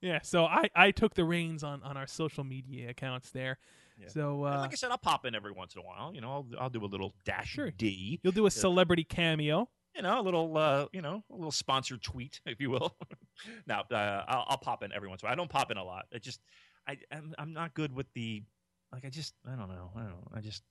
[0.01, 3.57] yeah, so I I took the reins on on our social media accounts there.
[3.99, 4.07] Yeah.
[4.09, 6.13] So uh, like I said, I'll pop in every once in a while.
[6.13, 7.71] You know, I'll I'll do a little dash Sure.
[7.71, 8.19] D.
[8.23, 9.69] you'll do a celebrity cameo.
[9.95, 12.95] You know, a little uh, you know, a little sponsored tweet, if you will.
[13.67, 15.33] now, uh, I'll, I'll pop in every once in a while.
[15.33, 16.05] I don't pop in a lot.
[16.11, 16.41] It just,
[16.87, 18.41] I I'm, I'm not good with the,
[18.93, 20.63] like I just I don't know I don't know I just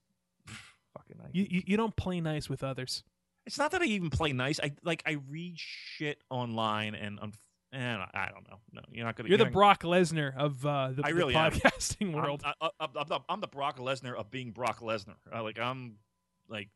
[0.97, 3.03] fucking I, You, you you don't play nice with others.
[3.45, 4.61] It's not that I even play nice.
[4.63, 7.33] I like I read shit online and um,
[7.73, 8.59] and I don't know.
[8.73, 9.29] No, you're not gonna.
[9.31, 11.51] You're the not- Brock Lesnar of uh, the, I really am.
[11.51, 12.43] podcasting I'm, world.
[12.45, 15.17] I, I, I'm, the, I'm the Brock Lesnar of being Brock Lesnar.
[15.35, 15.95] Uh, like I'm
[16.49, 16.69] like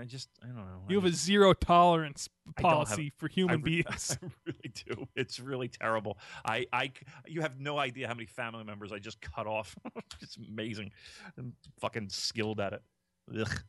[0.00, 0.82] I just I don't know.
[0.88, 2.28] you I have a zero tolerance
[2.58, 4.18] I don't have- policy for I human re- beings.
[4.22, 5.08] I really do.
[5.16, 6.18] It's really terrible.
[6.44, 6.92] I I
[7.26, 9.74] you have no idea how many family members I just cut off.
[10.20, 10.90] it's amazing.
[11.38, 12.82] I'm fucking skilled at it.
[13.40, 13.60] Ugh.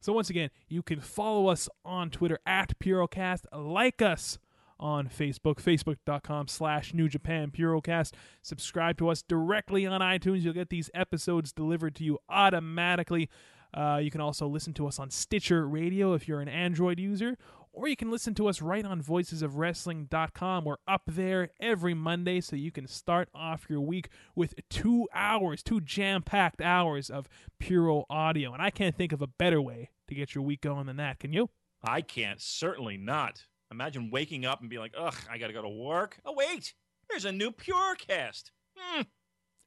[0.00, 4.36] So once again, you can follow us on Twitter at Purocast, like us
[4.80, 8.14] on Facebook, facebook.com slash New Japan Purocast.
[8.42, 10.42] Subscribe to us directly on iTunes.
[10.42, 13.30] You'll get these episodes delivered to you automatically.
[13.74, 17.36] Uh, you can also listen to us on Stitcher Radio if you're an Android user,
[17.72, 20.64] or you can listen to us right on voicesofwrestling.com.
[20.64, 25.62] We're up there every Monday, so you can start off your week with two hours,
[25.62, 27.28] two jam packed hours of
[27.58, 28.52] Puro audio.
[28.52, 31.18] And I can't think of a better way to get your week going than that.
[31.18, 31.48] Can you?
[31.82, 32.40] I can't.
[32.40, 33.46] Certainly not.
[33.70, 36.18] Imagine waking up and being like, ugh, I got to go to work.
[36.26, 36.74] Oh, wait.
[37.08, 38.50] There's a new Purocast.
[38.76, 39.02] Hmm.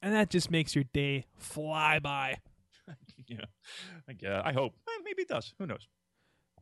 [0.01, 2.37] And that just makes your day fly by.
[3.27, 3.45] yeah.
[4.07, 4.41] I, guess.
[4.45, 4.73] I hope.
[4.87, 5.53] Eh, maybe it does.
[5.59, 5.87] Who knows?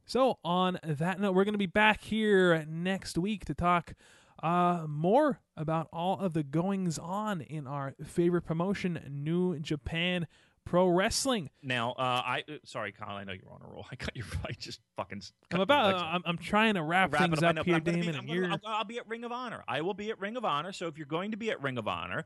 [0.05, 3.93] So, on that note, we're going to be back here next week to talk
[4.41, 10.27] uh, more about all of the goings on in our favorite promotion, New Japan
[10.65, 11.49] Pro Wrestling.
[11.61, 13.15] Now, uh, I uh, sorry, Colin.
[13.15, 13.85] I know you're on a roll.
[13.91, 14.25] I cut your.
[14.47, 15.21] I just fucking.
[15.51, 15.95] I'm about.
[15.95, 16.01] off.
[16.15, 18.59] I'm, I'm trying to wrap, Wrap things up, know, here, be- Damon, I'm and gonna-
[18.65, 19.63] I'll be at Ring of Honor.
[19.67, 20.71] I will be at Ring of Honor.
[20.71, 22.25] So if you're going to be at Ring of Honor,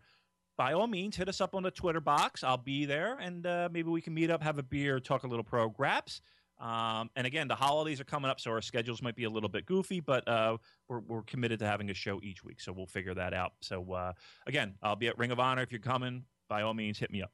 [0.58, 2.44] by all means, hit us up on the Twitter box.
[2.44, 5.28] I'll be there, and uh, maybe we can meet up, have a beer, talk a
[5.28, 6.22] little pro graps.
[6.60, 9.50] Um, and again, the holidays are coming up, so our schedules might be a little
[9.50, 10.58] bit goofy, but uh,
[10.90, 13.54] we're, we're committed to having a show each week, so we'll figure that out.
[13.62, 14.14] So uh,
[14.48, 16.24] again, I'll be at Ring of Honor if you're coming.
[16.50, 17.32] By all means, hit me up.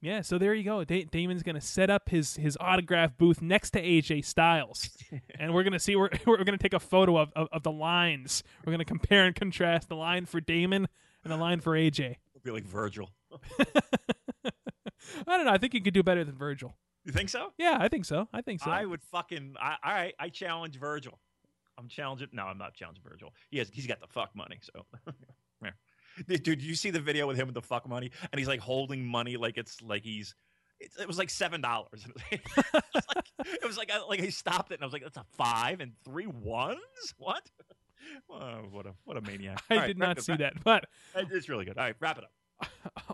[0.00, 0.84] Yeah, so there you go.
[0.84, 4.90] Da- Damon's gonna set up his his autograph booth next to AJ Styles,
[5.38, 8.42] and we're gonna see we're we're gonna take a photo of, of, of the lines.
[8.64, 10.88] We're gonna compare and contrast the line for Damon
[11.24, 12.16] and the line for AJ.
[12.34, 13.10] It'll be like Virgil.
[15.26, 15.52] I don't know.
[15.52, 16.74] I think you could do better than Virgil.
[17.04, 17.52] You think so?
[17.58, 18.28] Yeah, I think so.
[18.32, 18.70] I think so.
[18.70, 19.54] I would fucking.
[19.60, 21.18] I, all right, I challenge Virgil.
[21.78, 22.28] I'm challenging.
[22.32, 23.34] No, I'm not challenging Virgil.
[23.50, 23.68] He has.
[23.72, 24.60] He's got the fuck money.
[24.62, 24.86] So,
[25.62, 25.70] yeah.
[26.28, 28.10] Dude, did you see the video with him with the fuck money?
[28.30, 30.34] And he's like holding money like it's like he's.
[30.78, 32.06] It, it was like seven dollars.
[32.30, 32.40] it
[32.94, 35.16] was like, it was like I, like I stopped it and I was like, "That's
[35.16, 36.78] a five and three ones?
[37.16, 37.50] What?
[38.30, 40.62] Oh, what a what a maniac!" I All did not see that.
[40.64, 41.76] But It's really good.
[41.78, 42.30] All right, wrap it up.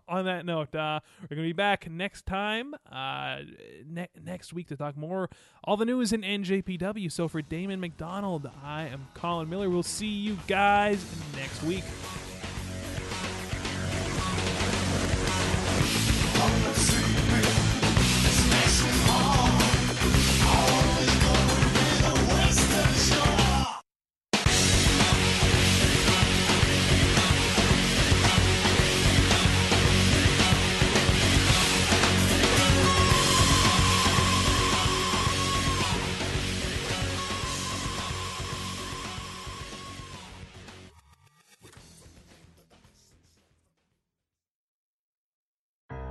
[0.08, 3.38] on that note, uh, we're going to be back next time, uh,
[3.86, 5.30] ne- next week to talk more
[5.64, 7.10] all the news in NJPW.
[7.10, 9.70] So for Damon McDonald, I am Colin Miller.
[9.70, 11.04] We'll see you guys
[11.34, 11.84] next week.